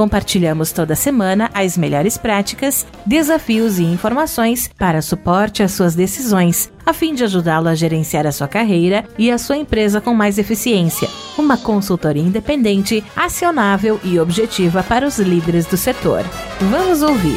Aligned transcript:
Compartilhamos 0.00 0.72
toda 0.72 0.96
semana 0.96 1.50
as 1.52 1.76
melhores 1.76 2.16
práticas, 2.16 2.86
desafios 3.04 3.78
e 3.78 3.84
informações 3.84 4.66
para 4.78 5.02
suporte 5.02 5.62
às 5.62 5.72
suas 5.72 5.94
decisões, 5.94 6.72
a 6.86 6.94
fim 6.94 7.14
de 7.14 7.22
ajudá-lo 7.22 7.68
a 7.68 7.74
gerenciar 7.74 8.26
a 8.26 8.32
sua 8.32 8.48
carreira 8.48 9.04
e 9.18 9.30
a 9.30 9.36
sua 9.36 9.58
empresa 9.58 10.00
com 10.00 10.14
mais 10.14 10.38
eficiência. 10.38 11.06
Uma 11.36 11.58
consultoria 11.58 12.22
independente, 12.22 13.04
acionável 13.14 14.00
e 14.02 14.18
objetiva 14.18 14.82
para 14.82 15.06
os 15.06 15.18
líderes 15.18 15.66
do 15.66 15.76
setor. 15.76 16.24
Vamos 16.62 17.02
ouvir. 17.02 17.36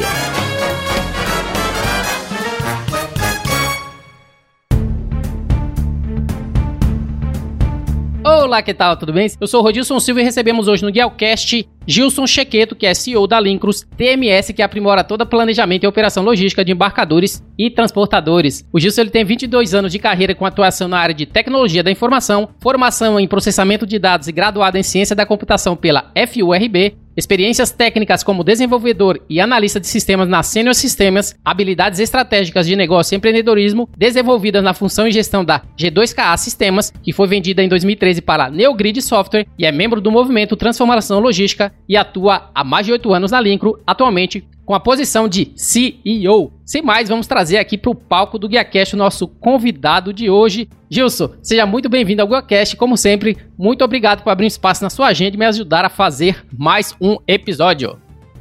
Olá, 8.24 8.62
que 8.62 8.72
tal? 8.72 8.96
Tudo 8.96 9.12
bem? 9.12 9.30
Eu 9.38 9.46
sou 9.46 9.60
o 9.60 9.62
Rodilson 9.62 10.00
Silva 10.00 10.22
e 10.22 10.24
recebemos 10.24 10.66
hoje 10.66 10.82
no 10.82 10.90
Guialcast 10.90 11.68
Gilson 11.86 12.26
Chequeto, 12.26 12.74
que 12.74 12.86
é 12.86 12.94
CEO 12.94 13.26
da 13.26 13.38
Lincruz 13.38 13.86
TMS, 13.96 14.52
que 14.52 14.62
aprimora 14.62 15.04
todo 15.04 15.22
o 15.22 15.26
planejamento 15.26 15.84
e 15.84 15.86
operação 15.86 16.24
logística 16.24 16.64
de 16.64 16.72
embarcadores 16.72 17.42
e 17.58 17.70
transportadores. 17.70 18.66
O 18.72 18.80
Gilson 18.80 19.02
ele 19.02 19.10
tem 19.10 19.24
22 19.24 19.74
anos 19.74 19.92
de 19.92 19.98
carreira 19.98 20.34
com 20.34 20.46
atuação 20.46 20.88
na 20.88 20.98
área 20.98 21.14
de 21.14 21.26
tecnologia 21.26 21.82
da 21.82 21.90
informação, 21.90 22.48
formação 22.58 23.18
em 23.20 23.28
processamento 23.28 23.86
de 23.86 23.98
dados 23.98 24.28
e 24.28 24.32
graduado 24.32 24.78
em 24.78 24.82
ciência 24.82 25.14
da 25.14 25.26
computação 25.26 25.76
pela 25.76 26.10
FURB, 26.14 26.96
Experiências 27.16 27.70
técnicas 27.70 28.24
como 28.24 28.42
desenvolvedor 28.42 29.20
e 29.30 29.40
analista 29.40 29.78
de 29.78 29.86
sistemas 29.86 30.28
na 30.28 30.42
Senior 30.42 30.74
Sistemas, 30.74 31.36
habilidades 31.44 32.00
estratégicas 32.00 32.66
de 32.66 32.74
negócio 32.74 33.14
e 33.14 33.16
empreendedorismo 33.16 33.88
desenvolvidas 33.96 34.64
na 34.64 34.74
função 34.74 35.06
e 35.06 35.12
gestão 35.12 35.44
da 35.44 35.62
G2KA 35.78 36.36
Sistemas, 36.36 36.92
que 37.02 37.12
foi 37.12 37.28
vendida 37.28 37.62
em 37.62 37.68
2013 37.68 38.20
para 38.20 38.50
Neogrid 38.50 39.00
Software 39.00 39.46
e 39.56 39.64
é 39.64 39.70
membro 39.70 40.00
do 40.00 40.10
movimento 40.10 40.56
Transformação 40.56 41.20
Logística 41.20 41.72
e 41.88 41.96
atua 41.96 42.50
há 42.54 42.64
mais 42.64 42.86
de 42.86 42.92
8 42.92 43.12
anos 43.12 43.30
na 43.30 43.40
Lincro, 43.40 43.80
atualmente 43.86 44.46
com 44.64 44.74
a 44.74 44.80
posição 44.80 45.28
de 45.28 45.52
CEO. 45.56 46.52
Sem 46.64 46.82
mais, 46.82 47.08
vamos 47.08 47.26
trazer 47.26 47.58
aqui 47.58 47.76
para 47.76 47.90
o 47.90 47.94
palco 47.94 48.38
do 48.38 48.48
GuiaCast 48.48 48.94
o 48.94 48.98
nosso 48.98 49.28
convidado 49.28 50.12
de 50.12 50.30
hoje. 50.30 50.68
Gilson, 50.88 51.34
seja 51.42 51.66
muito 51.66 51.88
bem-vindo 51.88 52.22
ao 52.22 52.28
GuiaCast. 52.28 52.76
Como 52.76 52.96
sempre, 52.96 53.36
muito 53.58 53.84
obrigado 53.84 54.22
por 54.22 54.30
abrir 54.30 54.46
um 54.46 54.48
espaço 54.48 54.82
na 54.82 54.90
sua 54.90 55.08
agenda 55.08 55.36
e 55.36 55.38
me 55.38 55.44
ajudar 55.44 55.84
a 55.84 55.90
fazer 55.90 56.44
mais 56.56 56.94
um 57.00 57.16
episódio. 57.28 57.98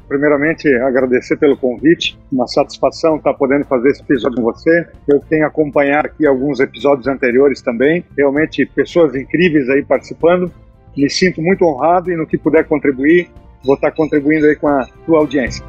Primeiramente, 0.08 0.72
agradecer 0.76 1.38
pelo 1.38 1.58
convite. 1.58 2.18
Uma 2.32 2.48
satisfação 2.48 3.18
estar 3.18 3.34
podendo 3.34 3.66
fazer 3.66 3.90
esse 3.90 4.02
episódio 4.02 4.38
com 4.38 4.44
você. 4.44 4.88
Eu 5.08 5.20
tenho 5.22 5.46
acompanhado 5.46 6.08
aqui 6.08 6.26
alguns 6.26 6.60
episódios 6.60 7.08
anteriores 7.08 7.62
também. 7.62 8.06
Realmente, 8.18 8.66
pessoas 8.66 9.16
incríveis 9.16 9.70
aí 9.70 9.84
participando. 9.84 10.52
Me 10.96 11.10
sinto 11.10 11.42
muito 11.42 11.66
honrado 11.66 12.12
e 12.12 12.16
no 12.16 12.28
que 12.28 12.38
puder 12.38 12.68
contribuir, 12.68 13.28
vou 13.64 13.74
estar 13.74 13.92
contribuindo 13.92 14.46
aí 14.46 14.56
com 14.56 14.68
a 14.68 14.86
tua 15.06 15.20
audiência. 15.20 15.66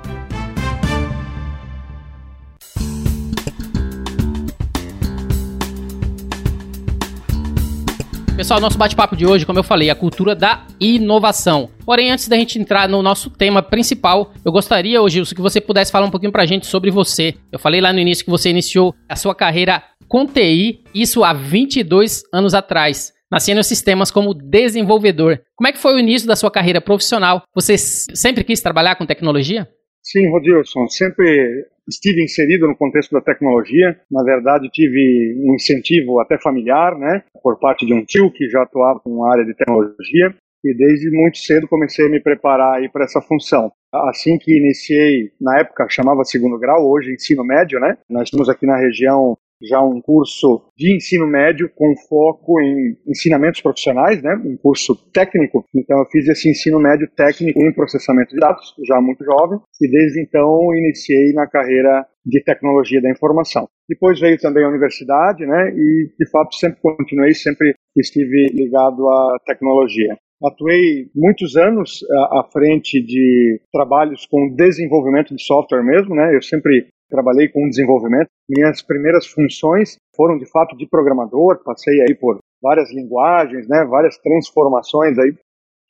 Pessoal, 8.36 8.60
nosso 8.60 8.76
bate-papo 8.76 9.16
de 9.16 9.24
hoje, 9.24 9.46
como 9.46 9.60
eu 9.60 9.62
falei, 9.62 9.88
é 9.88 9.92
a 9.92 9.94
cultura 9.94 10.34
da 10.34 10.66
inovação. 10.78 11.70
Porém, 11.86 12.10
antes 12.10 12.28
da 12.28 12.36
gente 12.36 12.58
entrar 12.58 12.86
no 12.86 13.00
nosso 13.00 13.30
tema 13.30 13.62
principal, 13.62 14.32
eu 14.44 14.52
gostaria, 14.52 15.00
ô 15.00 15.08
Gilson, 15.08 15.34
que 15.34 15.40
você 15.40 15.58
pudesse 15.60 15.90
falar 15.90 16.04
um 16.04 16.10
pouquinho 16.10 16.32
pra 16.32 16.44
gente 16.44 16.66
sobre 16.66 16.90
você. 16.90 17.34
Eu 17.50 17.58
falei 17.58 17.80
lá 17.80 17.92
no 17.92 18.00
início 18.00 18.24
que 18.24 18.30
você 18.30 18.50
iniciou 18.50 18.94
a 19.08 19.16
sua 19.16 19.34
carreira 19.34 19.82
com 20.06 20.26
TI, 20.26 20.82
isso 20.92 21.24
há 21.24 21.32
22 21.32 22.24
anos 22.32 22.52
atrás. 22.52 23.13
Nascendo 23.30 23.62
sistemas 23.64 24.10
como 24.10 24.34
desenvolvedor. 24.34 25.40
Como 25.56 25.68
é 25.68 25.72
que 25.72 25.78
foi 25.78 25.94
o 25.94 25.98
início 25.98 26.28
da 26.28 26.36
sua 26.36 26.50
carreira 26.50 26.80
profissional? 26.80 27.42
Você 27.54 27.76
sempre 27.78 28.44
quis 28.44 28.60
trabalhar 28.60 28.96
com 28.96 29.06
tecnologia? 29.06 29.68
Sim, 30.02 30.30
Rodilson, 30.30 30.86
sempre 30.88 31.66
estive 31.88 32.22
inserido 32.22 32.66
no 32.66 32.76
contexto 32.76 33.12
da 33.12 33.20
tecnologia. 33.20 33.98
Na 34.10 34.22
verdade, 34.22 34.68
tive 34.70 35.34
um 35.46 35.54
incentivo 35.54 36.20
até 36.20 36.38
familiar, 36.38 36.96
né, 36.98 37.22
por 37.42 37.58
parte 37.58 37.86
de 37.86 37.94
um 37.94 38.04
tio 38.04 38.30
que 38.30 38.48
já 38.48 38.62
atuava 38.62 39.00
com 39.00 39.24
a 39.24 39.32
área 39.32 39.44
de 39.44 39.54
tecnologia. 39.54 40.34
E 40.64 40.74
desde 40.74 41.10
muito 41.10 41.36
cedo 41.38 41.68
comecei 41.68 42.06
a 42.06 42.08
me 42.08 42.20
preparar 42.20 42.78
aí 42.78 42.88
para 42.88 43.04
essa 43.04 43.20
função. 43.20 43.70
Assim 44.08 44.38
que 44.38 44.56
iniciei, 44.56 45.30
na 45.38 45.60
época 45.60 45.86
chamava 45.90 46.24
segundo 46.24 46.58
grau, 46.58 46.90
hoje 46.90 47.12
ensino 47.12 47.44
médio, 47.44 47.78
né? 47.78 47.98
Nós 48.08 48.24
estamos 48.24 48.48
aqui 48.48 48.64
na 48.64 48.78
região 48.78 49.36
já 49.66 49.80
um 49.82 50.00
curso 50.00 50.62
de 50.76 50.94
ensino 50.94 51.26
médio 51.26 51.70
com 51.74 51.94
foco 52.08 52.60
em 52.60 52.96
ensinamentos 53.06 53.60
profissionais, 53.60 54.22
né? 54.22 54.34
Um 54.44 54.56
curso 54.56 54.94
técnico. 55.12 55.64
Então 55.74 55.98
eu 55.98 56.06
fiz 56.10 56.28
esse 56.28 56.50
ensino 56.50 56.78
médio 56.80 57.08
técnico 57.16 57.60
em 57.60 57.72
processamento 57.72 58.30
de 58.34 58.40
dados, 58.40 58.74
já 58.86 59.00
muito 59.00 59.24
jovem, 59.24 59.58
e 59.80 59.90
desde 59.90 60.22
então 60.22 60.74
iniciei 60.74 61.32
na 61.32 61.46
carreira 61.46 62.06
de 62.24 62.42
tecnologia 62.42 63.02
da 63.02 63.10
informação. 63.10 63.68
Depois 63.88 64.18
veio 64.18 64.38
também 64.38 64.64
a 64.64 64.68
universidade, 64.68 65.44
né? 65.46 65.70
E 65.76 66.08
de 66.18 66.30
fato 66.30 66.54
sempre 66.54 66.80
continuei, 66.80 67.34
sempre 67.34 67.74
estive 67.96 68.48
ligado 68.54 69.08
à 69.08 69.36
tecnologia. 69.44 70.16
Atuei 70.42 71.08
muitos 71.14 71.56
anos 71.56 72.00
à 72.10 72.46
frente 72.52 73.00
de 73.00 73.60
trabalhos 73.72 74.26
com 74.26 74.54
desenvolvimento 74.54 75.34
de 75.34 75.42
software 75.42 75.82
mesmo, 75.82 76.14
né? 76.14 76.34
Eu 76.34 76.42
sempre 76.42 76.88
trabalhei 77.08 77.48
com 77.48 77.68
desenvolvimento. 77.68 78.28
Minhas 78.48 78.82
primeiras 78.82 79.26
funções 79.26 79.96
foram 80.16 80.38
de 80.38 80.46
fato 80.50 80.76
de 80.76 80.88
programador, 80.88 81.62
passei 81.64 82.00
aí 82.02 82.14
por 82.14 82.38
várias 82.62 82.92
linguagens, 82.92 83.68
né, 83.68 83.84
várias 83.84 84.16
transformações 84.18 85.18
aí 85.18 85.34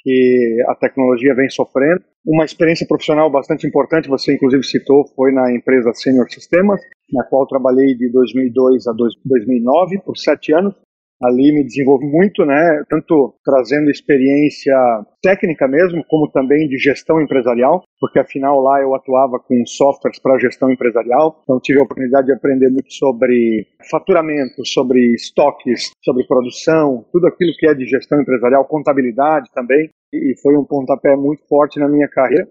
que 0.00 0.62
a 0.68 0.74
tecnologia 0.74 1.34
vem 1.34 1.48
sofrendo. 1.48 2.02
Uma 2.26 2.44
experiência 2.44 2.86
profissional 2.86 3.30
bastante 3.30 3.66
importante, 3.66 4.08
você 4.08 4.34
inclusive 4.34 4.62
citou, 4.62 5.06
foi 5.14 5.32
na 5.32 5.54
empresa 5.54 5.92
Senior 5.94 6.30
Sistemas, 6.30 6.80
na 7.12 7.24
qual 7.24 7.46
trabalhei 7.46 7.94
de 7.94 8.10
2002 8.10 8.86
a 8.86 8.92
2009 8.92 10.00
por 10.04 10.16
sete 10.16 10.54
anos 10.54 10.74
ali 11.22 11.52
me 11.52 11.64
desenvolvi 11.64 12.06
muito, 12.06 12.44
né, 12.44 12.82
tanto 12.88 13.34
trazendo 13.44 13.90
experiência 13.90 14.74
técnica 15.22 15.66
mesmo, 15.68 16.04
como 16.08 16.30
também 16.30 16.68
de 16.68 16.76
gestão 16.78 17.20
empresarial, 17.20 17.82
porque 18.00 18.18
afinal 18.18 18.60
lá 18.60 18.80
eu 18.82 18.94
atuava 18.94 19.38
com 19.38 19.64
softwares 19.66 20.20
para 20.20 20.38
gestão 20.38 20.70
empresarial, 20.70 21.40
então 21.42 21.60
tive 21.60 21.80
a 21.80 21.84
oportunidade 21.84 22.26
de 22.26 22.32
aprender 22.32 22.68
muito 22.68 22.92
sobre 22.92 23.66
faturamento, 23.90 24.64
sobre 24.66 25.14
estoques, 25.14 25.92
sobre 26.04 26.26
produção, 26.26 27.04
tudo 27.12 27.26
aquilo 27.26 27.52
que 27.58 27.68
é 27.68 27.74
de 27.74 27.86
gestão 27.86 28.20
empresarial, 28.20 28.64
contabilidade 28.66 29.50
também, 29.54 29.88
e 30.12 30.34
foi 30.42 30.56
um 30.56 30.64
pontapé 30.64 31.16
muito 31.16 31.46
forte 31.48 31.78
na 31.78 31.88
minha 31.88 32.08
carreira. 32.08 32.46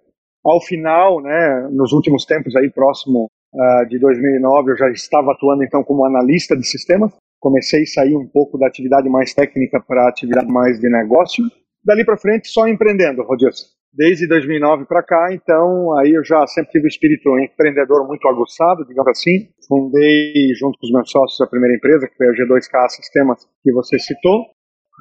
Ao 0.45 0.59
final, 0.62 1.22
né, 1.22 1.69
nos 1.72 1.94
últimos 1.94 2.25
tempos 2.25 2.56
aí 2.56 2.69
próximo 2.69 3.28
uh, 3.53 3.88
de 3.88 3.97
2009, 3.97 4.72
eu 4.72 4.78
já 4.78 4.90
estava 4.90 5.31
atuando 5.31 5.63
então 5.63 5.84
como 5.84 6.06
analista 6.06 6.56
de 6.56 6.68
sistemas, 6.68 7.13
comecei 7.44 7.84
a 7.84 7.86
sair 7.86 8.16
um 8.16 8.26
pouco 8.26 8.58
da 8.58 8.68
atividade 8.68 9.09
mais 9.09 9.34
técnica 9.34 9.78
para 9.86 10.06
a 10.06 10.09
atividade 10.09 10.48
mais 10.48 10.80
de 10.80 10.90
negócio. 10.90 11.44
Dali 11.84 12.06
para 12.06 12.16
frente, 12.16 12.48
só 12.48 12.66
empreendendo, 12.66 13.22
Rodilson. 13.22 13.66
Desde 13.94 14.26
2009 14.28 14.86
para 14.86 15.04
cá, 15.04 15.28
então, 15.34 15.96
aí 16.00 16.14
eu 16.14 16.24
já 16.24 16.48
sempre 16.48 16.72
tive 16.72 16.86
o 16.86 16.88
espírito 16.88 17.38
empreendedor 17.38 18.08
muito 18.08 18.28
aguçado, 18.30 18.86
digamos 18.88 19.09
assim. 19.09 19.50
Fundei, 19.68 20.56
junto 20.58 20.80
com 20.80 20.88
os 20.88 20.94
meus 20.94 21.12
sócios, 21.12 21.42
a 21.42 21.48
primeira 21.48 21.76
empresa, 21.76 22.08
que 22.08 22.16
foi 22.16 22.28
a 22.28 22.31
G2K 22.31 22.90
Sistemas, 22.90 23.46
que 23.62 23.72
você 23.74 24.00
citou. 24.00 24.46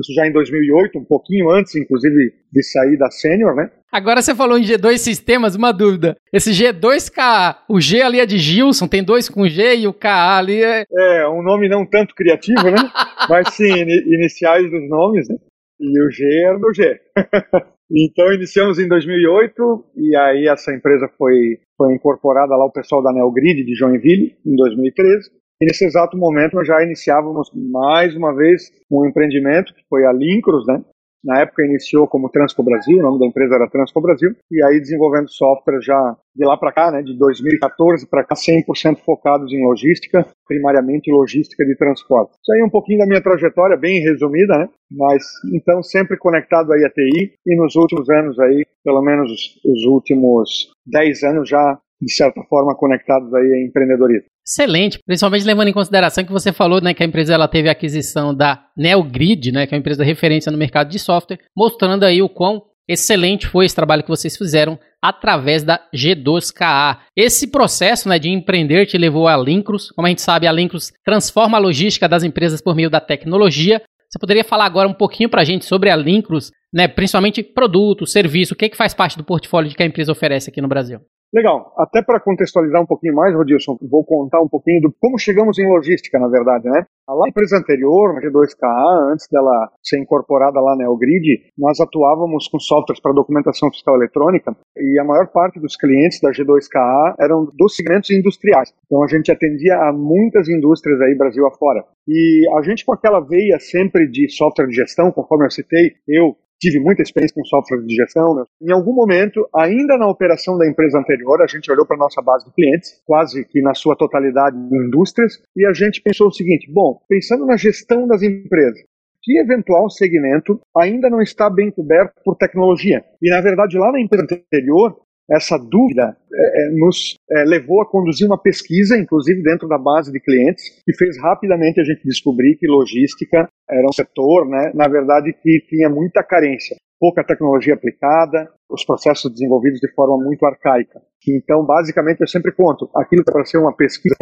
Isso 0.01 0.15
já 0.15 0.27
em 0.27 0.33
2008, 0.33 0.99
um 0.99 1.05
pouquinho 1.05 1.51
antes, 1.51 1.75
inclusive, 1.75 2.33
de 2.51 2.63
sair 2.63 2.97
da 2.97 3.11
Sênior, 3.11 3.55
né? 3.55 3.71
Agora 3.93 4.23
você 4.23 4.35
falou 4.35 4.57
em 4.57 4.63
G2 4.63 4.97
Sistemas, 4.97 5.55
uma 5.55 5.71
dúvida. 5.71 6.17
Esse 6.33 6.51
G2K, 6.51 7.59
o 7.69 7.79
G 7.79 8.01
ali 8.01 8.21
é 8.21 8.25
de 8.25 8.39
Gilson, 8.39 8.89
tem 8.89 9.05
dois 9.05 9.29
com 9.29 9.47
G 9.47 9.77
e 9.77 9.87
o 9.87 9.93
KA 9.93 10.39
ali 10.39 10.63
é. 10.63 10.85
É, 10.91 11.29
um 11.29 11.43
nome 11.43 11.69
não 11.69 11.85
tanto 11.85 12.15
criativo, 12.15 12.65
né? 12.65 12.77
Mas 13.29 13.53
sim, 13.55 13.71
iniciais 14.07 14.71
dos 14.71 14.89
nomes, 14.89 15.29
né? 15.29 15.37
E 15.79 16.01
o 16.01 16.11
G 16.11 16.25
era 16.47 16.59
do 16.59 16.73
G. 16.73 16.99
então 17.95 18.33
iniciamos 18.33 18.79
em 18.79 18.89
2008 18.89 19.85
e 19.97 20.17
aí 20.17 20.49
essa 20.49 20.73
empresa 20.73 21.07
foi, 21.19 21.59
foi 21.77 21.93
incorporada 21.95 22.57
lá 22.57 22.65
o 22.65 22.73
pessoal 22.73 23.03
da 23.03 23.13
Neogrid 23.13 23.63
de 23.63 23.75
Joinville 23.75 24.35
em 24.47 24.57
2013. 24.57 25.42
E 25.63 25.65
nesse 25.65 25.85
exato 25.85 26.17
momento 26.17 26.55
nós 26.55 26.67
já 26.67 26.83
iniciávamos 26.83 27.49
mais 27.55 28.17
uma 28.17 28.35
vez 28.35 28.73
um 28.91 29.07
empreendimento 29.07 29.73
que 29.73 29.85
foi 29.89 30.05
a 30.05 30.13
Lincros, 30.13 30.67
né? 30.67 30.83
Na 31.25 31.39
época 31.39 31.65
iniciou 31.65 32.09
como 32.09 32.29
Transco 32.29 32.65
Brasil, 32.65 32.99
o 32.99 33.03
nome 33.03 33.21
da 33.21 33.27
empresa 33.27 33.55
era 33.55 33.71
Transco 33.71 34.01
Brasil, 34.01 34.35
e 34.51 34.65
aí 34.65 34.81
desenvolvendo 34.81 35.31
software 35.31 35.81
já 35.81 36.17
de 36.35 36.45
lá 36.45 36.57
para 36.57 36.73
cá, 36.73 36.91
né, 36.91 37.01
de 37.01 37.17
2014 37.17 38.09
para 38.09 38.25
cá, 38.25 38.35
100% 38.35 38.99
focados 39.05 39.53
em 39.53 39.65
logística, 39.65 40.27
primariamente 40.49 41.13
logística 41.13 41.65
de 41.65 41.77
transporte. 41.77 42.33
Isso 42.43 42.53
aí 42.53 42.59
é 42.59 42.65
um 42.65 42.71
pouquinho 42.71 42.99
da 42.99 43.07
minha 43.07 43.23
trajetória, 43.23 43.77
bem 43.77 44.01
resumida, 44.01 44.59
né? 44.59 44.69
Mas 44.91 45.23
então 45.55 45.81
sempre 45.81 46.19
conectado 46.19 46.73
aí 46.73 46.85
à 46.85 46.91
TI 46.91 47.35
e 47.47 47.57
nos 47.57 47.77
últimos 47.77 48.11
anos 48.11 48.37
aí, 48.41 48.67
pelo 48.83 49.01
menos 49.01 49.31
os 49.65 49.85
últimos 49.85 50.73
10 50.89 51.23
anos 51.23 51.49
já 51.49 51.79
de 52.03 52.13
certa 52.13 52.43
forma, 52.43 52.75
conectados 52.75 53.33
aí 53.33 53.53
a 53.55 53.65
empreendedorismo. 53.65 54.27
Excelente, 54.47 54.99
principalmente 55.07 55.45
levando 55.45 55.69
em 55.69 55.73
consideração 55.73 56.25
que 56.25 56.33
você 56.33 56.53
falou 56.53 56.81
né, 56.81 56.93
que 56.93 57.03
a 57.03 57.07
empresa 57.07 57.35
ela 57.35 57.47
teve 57.47 57.69
a 57.69 57.73
aquisição 57.73 58.35
da 58.35 58.67
NeoGrid, 58.77 59.53
né, 59.53 59.67
que 59.67 59.75
é 59.75 59.77
uma 59.77 59.81
empresa 59.81 60.03
referência 60.03 60.51
no 60.51 60.59
mercado 60.59 60.91
de 60.91 60.99
software, 60.99 61.39
mostrando 61.57 62.05
aí 62.05 62.21
o 62.21 62.29
quão 62.29 62.63
excelente 62.89 63.47
foi 63.47 63.65
esse 63.65 63.75
trabalho 63.75 64.03
que 64.03 64.09
vocês 64.09 64.37
fizeram 64.37 64.79
através 65.01 65.63
da 65.63 65.81
G2KA. 65.95 66.99
Esse 67.17 67.47
processo 67.47 68.09
né, 68.09 68.19
de 68.19 68.31
empreender 68.31 68.87
te 68.87 68.99
levou 68.99 69.29
a 69.29 69.37
Lincros. 69.37 69.91
Como 69.93 70.07
a 70.07 70.09
gente 70.09 70.23
sabe, 70.23 70.47
a 70.47 70.53
Lincros 70.53 70.93
transforma 71.05 71.57
a 71.57 71.61
logística 71.61 72.09
das 72.09 72.25
empresas 72.25 72.61
por 72.61 72.75
meio 72.75 72.91
da 72.91 73.01
tecnologia. 73.01 73.81
Você 74.11 74.19
poderia 74.19 74.45
falar 74.45 74.67
agora 74.67 74.89
um 74.89 74.95
pouquinho 74.95 75.29
para 75.29 75.43
a 75.43 75.45
gente 75.45 75.65
sobre 75.65 75.89
a 75.89 75.97
Lincros, 75.97 76.51
né, 76.73 76.89
principalmente 76.89 77.43
produto, 77.43 78.07
serviço, 78.07 78.55
o 78.55 78.57
que, 78.57 78.65
é 78.65 78.69
que 78.69 78.77
faz 78.77 78.93
parte 78.93 79.17
do 79.17 79.25
portfólio 79.25 79.73
que 79.75 79.83
a 79.83 79.87
empresa 79.87 80.13
oferece 80.13 80.51
aqui 80.51 80.61
no 80.61 80.69
Brasil? 80.69 81.01
Legal. 81.35 81.73
Até 81.79 82.03
para 82.03 82.21
contextualizar 82.21 82.83
um 82.83 82.87
pouquinho 82.87 83.15
mais, 83.15 83.35
Rodilson, 83.35 83.79
vou 83.91 84.05
contar 84.05 84.43
um 84.43 84.49
pouquinho 84.49 84.83
do 84.83 84.95
como 85.01 85.19
chegamos 85.19 85.59
em 85.59 85.67
logística, 85.67 86.19
na 86.19 86.29
verdade, 86.29 86.69
né? 86.69 86.85
A 87.09 87.29
empresa 87.29 87.57
anterior, 87.57 88.11
a 88.11 88.21
G2KA, 88.21 89.13
antes 89.13 89.27
dela 89.31 89.71
ser 89.83 89.99
incorporada 89.99 90.61
lá 90.61 90.77
na 90.77 90.85
Elgrid, 90.85 91.25
nós 91.57 91.81
atuávamos 91.81 92.49
com 92.49 92.59
softwares 92.59 93.01
para 93.01 93.15
documentação 93.15 93.71
fiscal 93.71 93.97
eletrônica 93.97 94.55
e 94.77 95.01
a 95.01 95.05
maior 95.05 95.27
parte 95.29 95.59
dos 95.59 95.75
clientes 95.75 96.21
da 96.21 96.31
G2KA 96.31 97.15
eram 97.19 97.49
dos 97.57 97.77
segmentos 97.77 98.11
industriais. 98.11 98.71
Então 98.85 99.03
a 99.03 99.09
gente 99.09 99.33
atendia 99.33 99.75
a 99.75 99.93
muitas 99.93 100.51
indústrias 100.51 101.01
aí 101.01 101.17
Brasil 101.17 101.47
afora. 101.47 101.83
E 102.07 102.47
a 102.59 102.63
gente 102.63 102.85
com 102.85 102.93
aquela 102.93 103.21
veia 103.21 103.59
sempre 103.59 104.07
de 104.07 104.29
software 104.29 104.67
de 104.67 104.75
gestão, 104.75 105.11
conforme 105.11 105.47
eu 105.47 105.51
citei, 105.51 105.93
eu 106.07 106.37
tive 106.63 106.79
muita 106.79 107.03
experiência 107.03 107.35
com 107.35 107.45
software 107.45 107.83
de 107.83 107.95
gestão. 107.95 108.37
Né? 108.37 108.45
Em 108.63 108.73
algum 108.73 108.95
momento, 108.95 109.45
ainda 109.55 109.99
na 109.99 110.09
operação 110.09 110.57
da 110.57 110.67
empresa 110.67 110.99
anterior, 110.99 111.43
a 111.43 111.47
gente 111.49 111.71
olhou 111.73 111.85
para 111.85 111.97
a 111.97 111.99
nossa 111.99 112.23
base 112.23 112.47
de 112.47 112.53
clientes, 112.55 113.03
quase 113.05 113.45
que 113.45 113.61
na 113.61 113.75
sua 113.75 113.97
totalidade 113.97 114.57
indústrias, 114.57 115.43
e 115.57 115.67
a 115.67 115.73
gente 115.73 116.01
pensou 116.01 116.29
o 116.29 116.33
seguinte: 116.33 116.71
bom, 116.73 117.01
pensando 117.09 117.45
na 117.45 117.57
gestão 117.57 118.07
das 118.07 118.23
empresas, 118.23 118.79
que 119.23 119.41
eventual 119.41 119.91
segmento 119.91 120.61
ainda 120.77 121.11
não 121.11 121.21
está 121.21 121.51
bem 121.51 121.71
coberto 121.71 122.15
por 122.25 122.37
tecnologia? 122.37 123.05
E 123.21 123.29
na 123.29 123.41
verdade, 123.41 123.77
lá 123.77 123.91
na 123.91 124.01
empresa 124.01 124.27
anterior, 124.31 124.97
essa 125.33 125.57
dúvida 125.57 126.17
é, 126.35 126.67
é, 126.67 126.71
nos 126.71 127.17
é, 127.31 127.45
levou 127.45 127.81
a 127.81 127.89
conduzir 127.89 128.27
uma 128.27 128.41
pesquisa, 128.41 128.97
inclusive 128.97 129.43
dentro 129.43 129.67
da 129.67 129.79
base 129.79 130.13
de 130.13 130.21
clientes, 130.21 130.65
que 130.85 130.95
fez 130.97 131.19
rapidamente 131.21 131.81
a 131.81 131.85
gente 131.85 132.03
descobrir 132.05 132.57
que 132.57 132.67
logística 132.67 133.49
era 133.69 133.87
um 133.89 133.93
setor, 133.93 134.49
né, 134.49 134.71
na 134.75 134.89
verdade, 134.89 135.33
que 135.33 135.65
tinha 135.69 135.89
muita 135.89 136.23
carência 136.23 136.77
pouca 137.03 137.25
tecnologia 137.25 137.75
aplicada, 137.75 138.49
os 138.71 138.85
processos 138.85 139.29
desenvolvidos 139.33 139.81
de 139.81 139.93
forma 139.93 140.17
muito 140.23 140.47
arcaica. 140.47 141.03
Então, 141.29 141.67
basicamente, 141.67 142.21
eu 142.21 142.29
sempre 142.29 142.53
conto, 142.53 142.89
aquilo 142.95 143.25
para 143.25 143.45
ser 143.45 143.59
uma 143.59 143.75
pesquisa, 143.75 144.15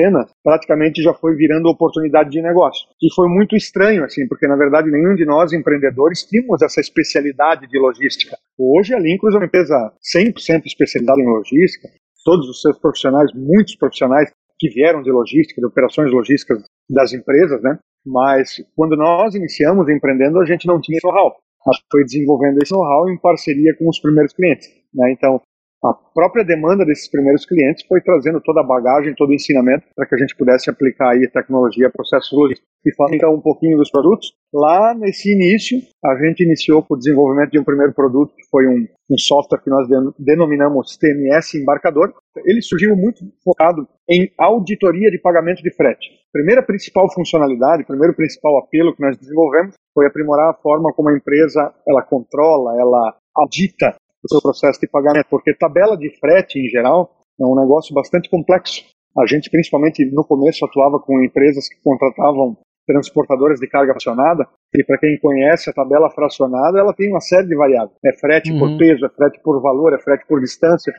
praticamente 0.43 1.03
já 1.03 1.13
foi 1.13 1.37
virando 1.37 1.69
oportunidade 1.69 2.31
de 2.31 2.41
negócio. 2.41 2.89
E 3.03 3.15
foi 3.15 3.29
muito 3.29 3.55
estranho, 3.55 4.03
assim, 4.03 4.27
porque 4.27 4.49
na 4.49 4.57
verdade 4.57 4.91
nenhum 4.91 5.15
de 5.15 5.27
nós 5.27 5.53
empreendedores 5.53 6.25
tínhamos 6.25 6.63
essa 6.63 6.81
especialidade 6.81 7.67
de 7.67 7.79
logística. 7.79 8.35
Hoje 8.59 8.95
a 8.95 8.99
Lincruz 8.99 9.35
é 9.35 9.39
uma 9.39 9.47
empresa 9.47 9.93
100% 10.17 10.65
especializada 10.65 11.21
em 11.21 11.29
logística, 11.29 11.87
todos 12.25 12.49
os 12.49 12.63
seus 12.63 12.79
profissionais, 12.79 13.31
muitos 13.35 13.77
profissionais 13.77 14.33
que 14.59 14.71
vieram 14.71 15.03
de 15.03 15.11
logística, 15.11 15.61
de 15.61 15.67
operações 15.67 16.11
logísticas 16.11 16.63
das 16.89 17.13
empresas, 17.13 17.61
né? 17.63 17.79
Mas 18.07 18.57
quando 18.75 18.97
nós 18.97 19.35
iniciamos 19.35 19.87
empreendendo, 19.91 20.41
a 20.41 20.47
gente 20.47 20.67
não 20.67 20.81
tinha 20.81 20.99
know-how 21.05 21.35
gente 21.73 21.85
foi 21.91 22.05
desenvolvendo 22.05 22.63
esse 22.63 22.73
know-how 22.73 23.09
em 23.11 23.19
parceria 23.19 23.75
com 23.79 23.89
os 23.89 23.99
primeiros 24.01 24.33
clientes. 24.33 24.69
Né? 24.95 25.13
Então, 25.13 25.41
a 25.83 25.95
própria 25.95 26.45
demanda 26.45 26.85
desses 26.85 27.11
primeiros 27.11 27.47
clientes 27.47 27.87
foi 27.87 28.03
trazendo 28.03 28.39
toda 28.43 28.61
a 28.61 28.67
bagagem, 28.67 29.15
todo 29.17 29.31
o 29.31 29.35
ensinamento 29.35 29.87
para 29.97 30.07
que 30.07 30.15
a 30.15 30.19
gente 30.19 30.37
pudesse 30.37 30.69
aplicar 30.69 31.13
aí 31.13 31.27
tecnologia, 31.27 31.91
processos 31.91 32.31
logísticos. 32.33 32.69
E 32.85 32.95
falando 32.95 33.15
então 33.15 33.35
um 33.35 33.41
pouquinho 33.41 33.79
dos 33.79 33.91
produtos, 33.91 34.33
lá 34.53 34.95
nesse 34.95 35.33
início, 35.33 35.79
a 36.05 36.17
gente 36.17 36.45
iniciou 36.45 36.83
com 36.83 36.95
o 36.95 36.99
desenvolvimento 36.99 37.51
de 37.51 37.59
um 37.59 37.65
primeiro 37.65 37.95
produto, 37.95 38.35
que 38.35 38.47
foi 38.51 38.67
um, 38.67 38.87
um 39.11 39.19
software 39.19 39.63
que 39.63 39.71
nós 39.71 39.89
denominamos 40.19 40.99
TMS 40.99 41.55
Embarcador. 41.55 42.13
Ele 42.45 42.61
surgiu 42.61 42.95
muito 42.95 43.21
focado 43.43 43.89
em 44.09 44.31
auditoria 44.39 45.11
de 45.11 45.19
pagamento 45.19 45.63
de 45.63 45.75
frete. 45.75 46.09
Primeira 46.31 46.63
principal 46.63 47.11
funcionalidade, 47.13 47.87
primeiro 47.87 48.15
principal 48.15 48.59
apelo 48.59 48.95
que 48.95 49.03
nós 49.03 49.17
desenvolvemos 49.17 49.75
foi 49.95 50.07
aprimorar 50.07 50.51
a 50.51 50.55
forma 50.55 50.93
como 50.93 51.09
a 51.09 51.17
empresa 51.17 51.73
ela 51.87 52.03
controla, 52.03 52.79
ela 52.79 53.17
audita 53.35 53.95
o 54.23 54.29
seu 54.29 54.41
processo 54.41 54.81
de 54.81 54.89
pagamento, 54.89 55.27
porque 55.31 55.55
tabela 55.55 55.97
de 55.97 56.11
frete 56.19 56.59
em 56.59 56.69
geral 56.69 57.11
é 57.41 57.45
um 57.45 57.55
negócio 57.55 57.95
bastante 57.95 58.29
complexo. 58.29 58.85
A 59.19 59.27
gente, 59.27 59.51
principalmente 59.51 60.05
no 60.13 60.25
começo, 60.25 60.65
atuava 60.65 61.01
com 61.01 61.23
empresas 61.23 61.69
que 61.69 61.83
contratavam 61.83 62.57
transportadoras 62.87 63.61
de 63.61 63.69
carga 63.69 63.93
fracionada, 63.93 64.49
e 64.75 64.85
para 64.85 64.99
quem 64.99 65.19
conhece 65.21 65.71
a 65.71 65.73
tabela 65.73 66.11
fracionada, 66.11 66.79
ela 66.79 66.93
tem 66.93 67.09
uma 67.09 67.21
série 67.21 67.47
de 67.47 67.57
variáveis. 67.57 67.97
É 68.05 68.13
frete 68.19 68.53
uhum. 68.53 68.59
por 68.59 68.79
peso, 68.79 69.07
é 69.07 69.09
frete 69.09 69.41
por 69.43 69.61
valor, 69.61 69.95
é 69.95 69.99
frete 69.99 70.27
por 70.27 70.41
distância. 70.41 70.93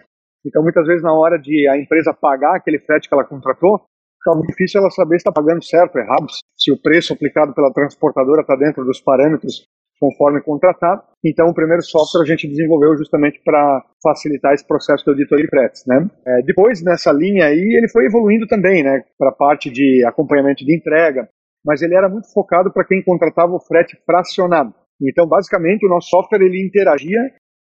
Então, 0.46 0.64
muitas 0.64 0.86
vezes, 0.88 1.04
na 1.04 1.14
hora 1.14 1.38
de 1.38 1.68
a 1.68 1.78
empresa 1.78 2.14
pagar 2.14 2.56
aquele 2.56 2.80
frete 2.80 3.08
que 3.08 3.14
ela 3.14 3.26
contratou, 3.26 3.82
fica 4.18 4.36
muito 4.36 4.48
difícil 4.48 4.80
ela 4.80 4.90
saber 4.90 5.16
se 5.16 5.28
está 5.28 5.32
pagando 5.32 5.64
certo 5.64 5.98
errado, 5.98 6.28
se 6.58 6.72
o 6.72 6.82
preço 6.82 7.14
aplicado 7.14 7.54
pela 7.54 7.72
transportadora 7.74 8.42
está 8.42 8.56
dentro 8.56 8.86
dos 8.86 9.02
parâmetros 9.02 9.66
conforme 10.02 10.42
contratado. 10.42 11.04
Então, 11.24 11.48
o 11.48 11.54
primeiro 11.54 11.84
software 11.84 12.24
a 12.24 12.26
gente 12.26 12.48
desenvolveu 12.48 12.98
justamente 12.98 13.40
para 13.46 13.86
facilitar 14.02 14.54
esse 14.54 14.66
processo 14.66 15.04
de 15.04 15.12
auditoria 15.12 15.46
de 15.46 15.50
fretes, 15.50 15.84
né? 15.86 16.10
É, 16.26 16.42
depois, 16.42 16.84
nessa 16.84 17.12
linha 17.12 17.46
aí, 17.46 17.78
ele 17.78 17.88
foi 17.88 18.06
evoluindo 18.06 18.48
também, 18.48 18.84
né? 18.84 19.04
Para 19.20 19.30
a 19.30 19.36
parte 19.36 19.70
de 19.70 20.04
acompanhamento 20.08 20.66
de 20.66 20.76
entrega, 20.76 21.30
mas 21.64 21.84
ele 21.84 21.96
era 21.96 22.10
muito 22.10 22.34
focado 22.34 22.74
para 22.74 22.84
quem 22.84 23.04
contratava 23.04 23.54
o 23.54 23.60
frete 23.60 23.96
fracionado. 24.04 24.74
Então, 25.00 25.28
basicamente, 25.28 25.86
o 25.86 25.90
nosso 25.90 26.10
software 26.10 26.42
ele 26.42 26.66
interagia 26.66 27.20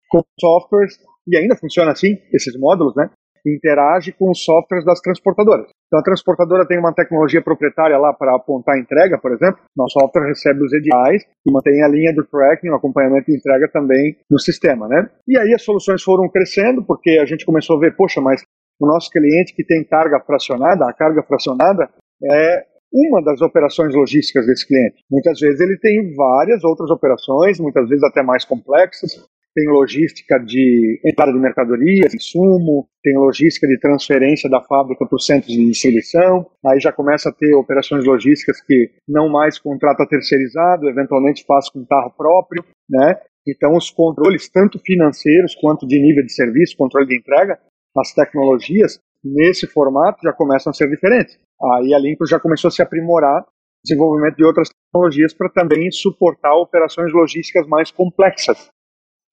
com 0.09 0.21
softwares 0.39 0.97
e 1.27 1.37
ainda 1.37 1.57
funciona 1.57 1.91
assim, 1.91 2.17
esses 2.33 2.57
módulos, 2.57 2.95
né? 2.95 3.09
Interage 3.45 4.11
com 4.11 4.31
os 4.31 4.43
softwares 4.43 4.85
das 4.85 4.99
transportadoras. 5.01 5.67
Então 5.87 5.99
a 5.99 6.03
transportadora 6.03 6.67
tem 6.67 6.77
uma 6.77 6.93
tecnologia 6.93 7.41
proprietária 7.41 7.97
lá 7.97 8.13
para 8.13 8.35
apontar 8.35 8.75
a 8.75 8.79
entrega, 8.79 9.17
por 9.17 9.31
exemplo. 9.31 9.59
Nosso 9.75 9.99
software 9.99 10.27
recebe 10.27 10.63
os 10.63 10.73
EDIs 10.73 11.23
e 11.45 11.51
mantém 11.51 11.83
a 11.83 11.87
linha 11.87 12.13
do 12.13 12.25
tracking, 12.25 12.69
o 12.69 12.75
acompanhamento 12.75 13.25
de 13.31 13.37
entrega 13.37 13.67
também 13.71 14.17
no 14.29 14.39
sistema, 14.39 14.87
né? 14.87 15.09
E 15.27 15.37
aí 15.37 15.53
as 15.53 15.63
soluções 15.63 16.03
foram 16.03 16.29
crescendo 16.29 16.83
porque 16.85 17.19
a 17.21 17.25
gente 17.25 17.45
começou 17.45 17.77
a 17.77 17.79
ver, 17.79 17.95
poxa, 17.95 18.21
mas 18.21 18.43
o 18.79 18.87
nosso 18.87 19.09
cliente 19.09 19.53
que 19.55 19.63
tem 19.63 19.83
carga 19.83 20.19
fracionada, 20.19 20.85
a 20.85 20.93
carga 20.93 21.21
fracionada 21.23 21.89
é 22.23 22.65
uma 22.91 23.21
das 23.23 23.41
operações 23.41 23.93
logísticas 23.93 24.47
desse 24.47 24.67
cliente. 24.67 25.03
Muitas 25.09 25.39
vezes 25.39 25.59
ele 25.59 25.77
tem 25.77 26.13
várias 26.15 26.63
outras 26.63 26.89
operações, 26.89 27.59
muitas 27.59 27.87
vezes 27.87 28.03
até 28.03 28.23
mais 28.23 28.43
complexas, 28.43 29.11
tem 29.59 29.67
logística 29.67 30.39
de 30.39 31.01
entrada 31.05 31.33
de 31.33 31.39
mercadorias, 31.39 32.13
insumo, 32.13 32.87
tem 33.03 33.17
logística 33.17 33.67
de 33.67 33.77
transferência 33.77 34.49
da 34.49 34.61
fábrica 34.61 35.05
para 35.05 35.15
os 35.15 35.25
centros 35.25 35.51
de 35.51 35.65
distribuição, 35.65 36.45
aí 36.65 36.79
já 36.79 36.93
começa 36.93 37.27
a 37.27 37.33
ter 37.33 37.53
operações 37.55 38.05
logísticas 38.05 38.61
que 38.61 38.89
não 39.07 39.27
mais 39.27 39.59
contrata 39.59 40.07
terceirizado, 40.07 40.89
eventualmente 40.89 41.43
faz 41.45 41.69
com 41.69 41.85
carro 41.85 42.13
próprio, 42.15 42.63
né? 42.89 43.17
Então 43.45 43.75
os 43.75 43.89
controles, 43.89 44.49
tanto 44.49 44.79
financeiros 44.79 45.55
quanto 45.55 45.85
de 45.85 45.99
nível 45.99 46.23
de 46.23 46.31
serviço, 46.31 46.77
controle 46.77 47.07
de 47.07 47.17
entrega, 47.17 47.59
as 47.97 48.13
tecnologias 48.13 48.99
nesse 49.21 49.67
formato 49.67 50.19
já 50.23 50.31
começam 50.31 50.71
a 50.71 50.73
ser 50.73 50.89
diferentes. 50.89 51.37
Aí 51.75 51.93
a 51.93 51.99
Lincoln 51.99 52.25
já 52.25 52.39
começou 52.39 52.69
a 52.69 52.71
se 52.71 52.81
aprimorar 52.81 53.43
desenvolvimento 53.83 54.35
de 54.35 54.45
outras 54.45 54.69
tecnologias 54.69 55.33
para 55.33 55.49
também 55.49 55.91
suportar 55.91 56.53
operações 56.53 57.11
logísticas 57.11 57.67
mais 57.67 57.91
complexas, 57.91 58.69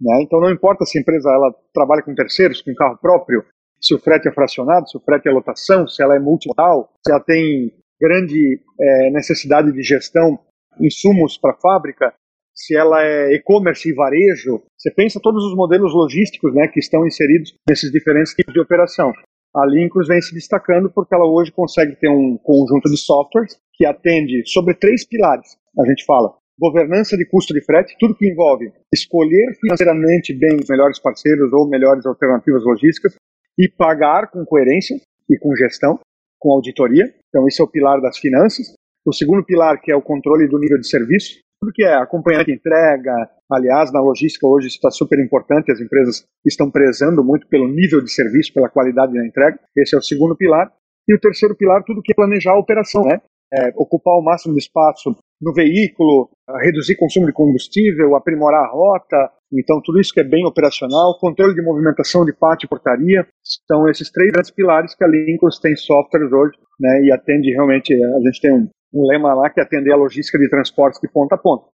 né? 0.00 0.23
Então 0.23 0.41
não 0.41 0.50
importa 0.50 0.85
se 0.85 0.99
a 0.99 1.00
empresa 1.00 1.31
ela 1.31 1.55
trabalha 1.73 2.03
com 2.03 2.15
terceiros, 2.15 2.62
com 2.62 2.75
carro 2.75 2.99
próprio, 2.99 3.45
se 3.81 3.95
o 3.95 3.99
frete 3.99 4.29
é 4.29 4.33
fracionado, 4.33 4.88
se 4.88 4.97
o 4.97 5.00
frete 5.00 5.29
é 5.29 5.33
lotação, 5.33 5.87
se 5.87 6.03
ela 6.03 6.17
é 6.17 6.19
multimodal, 6.19 6.91
se 7.05 7.12
ela 7.12 7.23
tem 7.23 7.73
grande 8.00 8.61
é, 8.81 9.11
necessidade 9.11 9.73
de 9.73 9.83
gestão, 9.83 10.38
insumos 10.81 11.38
para 11.38 11.53
a 11.53 11.61
fábrica, 11.61 12.12
se 12.55 12.75
ela 12.75 13.03
é 13.03 13.35
e-commerce 13.35 13.88
e 13.88 13.95
varejo, 13.95 14.62
você 14.76 14.91
pensa 14.91 15.21
todos 15.23 15.45
os 15.45 15.55
modelos 15.55 15.93
logísticos 15.93 16.55
né, 16.55 16.69
que 16.69 16.81
estão 16.81 17.07
inseridos 17.07 17.55
nesses 17.69 17.91
diferentes 17.91 18.33
tipos 18.33 18.55
de 18.55 18.61
operação. 18.61 19.12
A 19.55 19.67
Lincros 19.67 20.09
vem 20.09 20.21
se 20.21 20.35
destacando 20.35 20.91
porque 20.91 21.15
ela 21.15 21.26
hoje 21.26 21.53
consegue 21.53 21.97
ter 21.97 22.09
um 22.09 22.37
conjunto 22.38 22.91
de 22.91 22.97
softwares 22.97 23.59
que 23.75 23.87
atende 23.87 24.43
sobre 24.47 24.75
três 24.75 25.07
pilares. 25.07 25.57
A 25.79 25.87
gente 25.87 26.05
fala 26.05 26.35
governança 26.59 27.17
de 27.17 27.27
custo 27.27 27.53
de 27.53 27.63
frete, 27.63 27.97
tudo 27.99 28.15
que 28.15 28.29
envolve 28.29 28.73
escolher 28.93 29.55
financeiramente 29.61 30.33
bem 30.33 30.57
os 30.57 30.69
melhores 30.69 30.99
parceiros 30.99 31.53
ou 31.53 31.69
melhores 31.69 32.07
alternativas 32.07 32.65
logísticas 32.65 33.15
e 33.59 33.69
pagar 33.69 34.31
com 34.31 34.45
coerência 34.45 34.97
e 35.29 35.39
com 35.39 35.55
gestão, 35.55 35.99
com 36.39 36.53
auditoria. 36.53 37.13
Então, 37.29 37.47
esse 37.47 37.61
é 37.61 37.65
o 37.65 37.69
pilar 37.69 38.01
das 38.01 38.19
finanças. 38.19 38.75
O 39.05 39.13
segundo 39.13 39.45
pilar, 39.45 39.81
que 39.81 39.93
é 39.93 39.97
o 39.97 40.03
controle 40.03 40.49
do 40.49 40.59
nível 40.59 40.79
de 40.79 40.89
serviço. 40.89 41.39
tudo 41.61 41.73
que 41.73 41.85
é 41.85 41.95
acompanhamento 41.95 42.51
de 42.51 42.57
entrega, 42.57 43.15
aliás, 43.51 43.93
na 43.93 44.01
logística 44.01 44.47
hoje 44.47 44.69
está 44.69 44.91
super 44.91 45.19
importante, 45.19 45.73
as 45.73 45.81
empresas 45.81 46.25
estão 46.45 46.71
prezando 46.71 47.25
muito 47.25 47.47
pelo 47.49 47.69
nível 47.69 48.03
de 48.03 48.13
serviço, 48.13 48.53
pela 48.53 48.69
qualidade 48.69 49.15
da 49.15 49.25
entrega, 49.25 49.59
esse 49.77 49.95
é 49.95 49.99
o 49.99 50.03
segundo 50.03 50.37
pilar. 50.37 50.71
E 51.09 51.15
o 51.15 51.21
terceiro 51.21 51.57
pilar, 51.57 51.85
tudo 51.85 52.03
que 52.03 52.13
é 52.13 52.15
planejar 52.15 52.53
a 52.53 52.59
operação, 52.59 53.03
né? 53.05 53.21
É, 53.53 53.73
ocupar 53.77 54.15
o 54.15 54.23
máximo 54.23 54.55
de 54.55 54.61
espaço 54.61 55.17
no 55.40 55.52
veículo, 55.52 56.31
reduzir 56.62 56.97
consumo 56.97 57.26
de 57.26 57.33
combustível, 57.33 58.16
aprimorar 58.16 58.64
a 58.64 58.71
rota, 58.71 59.31
então 59.52 59.81
tudo 59.85 60.00
isso 60.00 60.12
que 60.12 60.21
é 60.21 60.25
bem 60.25 60.47
operacional, 60.47 61.19
controle 61.19 61.55
de 61.55 61.62
movimentação 61.62 62.25
de 62.25 62.33
parte 62.33 62.64
e 62.64 62.69
portaria, 62.69 63.26
são 63.66 63.88
esses 63.88 64.11
três 64.11 64.33
grandes 64.33 64.50
pilares 64.50 64.95
que 64.95 65.05
a 65.05 65.09
Lincoln 65.09 65.49
tem 65.62 65.76
softwares 65.76 66.33
hoje, 66.33 66.57
né, 66.81 67.02
e 67.05 67.12
atende 67.12 67.50
realmente, 67.50 67.93
a 67.95 68.21
gente 68.26 68.40
tem 68.40 68.52
um, 68.52 68.69
um 68.95 69.07
lema 69.07 69.35
lá 69.35 69.50
que 69.50 69.61
é 69.61 69.62
atender 69.62 69.93
a 69.93 69.97
logística 69.97 70.38
de 70.38 70.49
transportes 70.49 71.00
de 71.00 71.09
ponta 71.09 71.35
a 71.35 71.38
ponta. 71.38 71.66